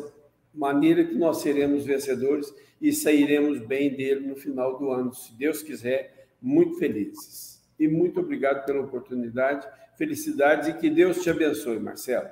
maneira 0.53 1.05
que 1.05 1.15
nós 1.15 1.39
seremos 1.39 1.87
vencedores 1.87 2.55
e 2.81 2.93
sairemos 2.93 3.59
bem 3.61 3.97
dele 3.97 4.27
no 4.27 4.37
final 4.37 4.79
do 4.79 4.91
ano, 4.91 5.15
se 5.15 5.35
Deus 5.35 5.63
quiser, 5.63 6.29
muito 6.41 6.79
felizes. 6.79 7.65
E 7.79 7.89
muito 7.89 8.21
obrigado 8.21 8.67
pela 8.67 8.83
oportunidade, 8.83 9.67
felicidades 9.97 10.69
e 10.69 10.75
que 10.75 10.91
Deus 10.91 11.23
te 11.23 11.31
abençoe, 11.31 11.79
Marcelo. 11.79 12.29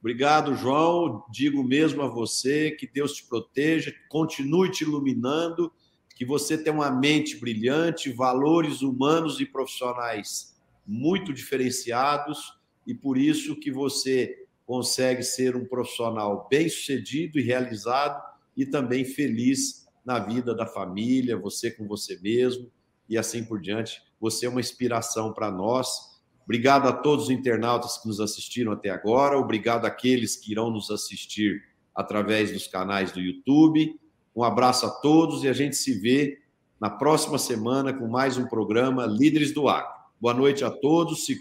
Obrigado, 0.00 0.54
João. 0.54 1.24
Digo 1.30 1.62
mesmo 1.62 2.02
a 2.02 2.08
você 2.08 2.70
que 2.70 2.86
Deus 2.86 3.12
te 3.12 3.26
proteja, 3.26 3.92
continue 4.08 4.70
te 4.70 4.84
iluminando 4.84 5.72
que 6.14 6.24
você 6.24 6.56
tem 6.56 6.72
uma 6.72 6.90
mente 6.90 7.36
brilhante, 7.36 8.12
valores 8.12 8.82
humanos 8.82 9.40
e 9.40 9.46
profissionais 9.46 10.54
muito 10.86 11.32
diferenciados 11.32 12.54
e 12.86 12.94
por 12.94 13.16
isso 13.16 13.58
que 13.58 13.70
você 13.70 14.46
consegue 14.66 15.22
ser 15.22 15.56
um 15.56 15.64
profissional 15.64 16.46
bem-sucedido 16.50 17.38
e 17.38 17.42
realizado 17.42 18.22
e 18.56 18.66
também 18.66 19.04
feliz 19.04 19.86
na 20.04 20.18
vida 20.18 20.54
da 20.54 20.66
família, 20.66 21.36
você 21.36 21.70
com 21.70 21.86
você 21.86 22.18
mesmo 22.20 22.70
e 23.08 23.16
assim 23.16 23.44
por 23.44 23.60
diante. 23.60 24.02
Você 24.20 24.46
é 24.46 24.48
uma 24.48 24.60
inspiração 24.60 25.32
para 25.32 25.50
nós. 25.50 26.20
Obrigado 26.44 26.88
a 26.88 26.92
todos 26.92 27.26
os 27.26 27.30
internautas 27.30 27.98
que 27.98 28.08
nos 28.08 28.20
assistiram 28.20 28.72
até 28.72 28.90
agora, 28.90 29.38
obrigado 29.38 29.86
àqueles 29.86 30.36
que 30.36 30.52
irão 30.52 30.70
nos 30.70 30.90
assistir 30.90 31.62
através 31.94 32.52
dos 32.52 32.66
canais 32.66 33.12
do 33.12 33.20
YouTube 33.20 33.98
um 34.34 34.42
abraço 34.42 34.86
a 34.86 34.90
todos 34.90 35.44
e 35.44 35.48
a 35.48 35.52
gente 35.52 35.76
se 35.76 35.92
vê 35.92 36.38
na 36.80 36.90
próxima 36.90 37.38
semana 37.38 37.92
com 37.92 38.08
mais 38.08 38.36
um 38.36 38.46
programa 38.46 39.06
Líderes 39.06 39.52
do 39.52 39.68
Agro. 39.68 39.92
Boa 40.20 40.34
noite 40.34 40.64
a 40.64 40.70
todos. 40.70 41.24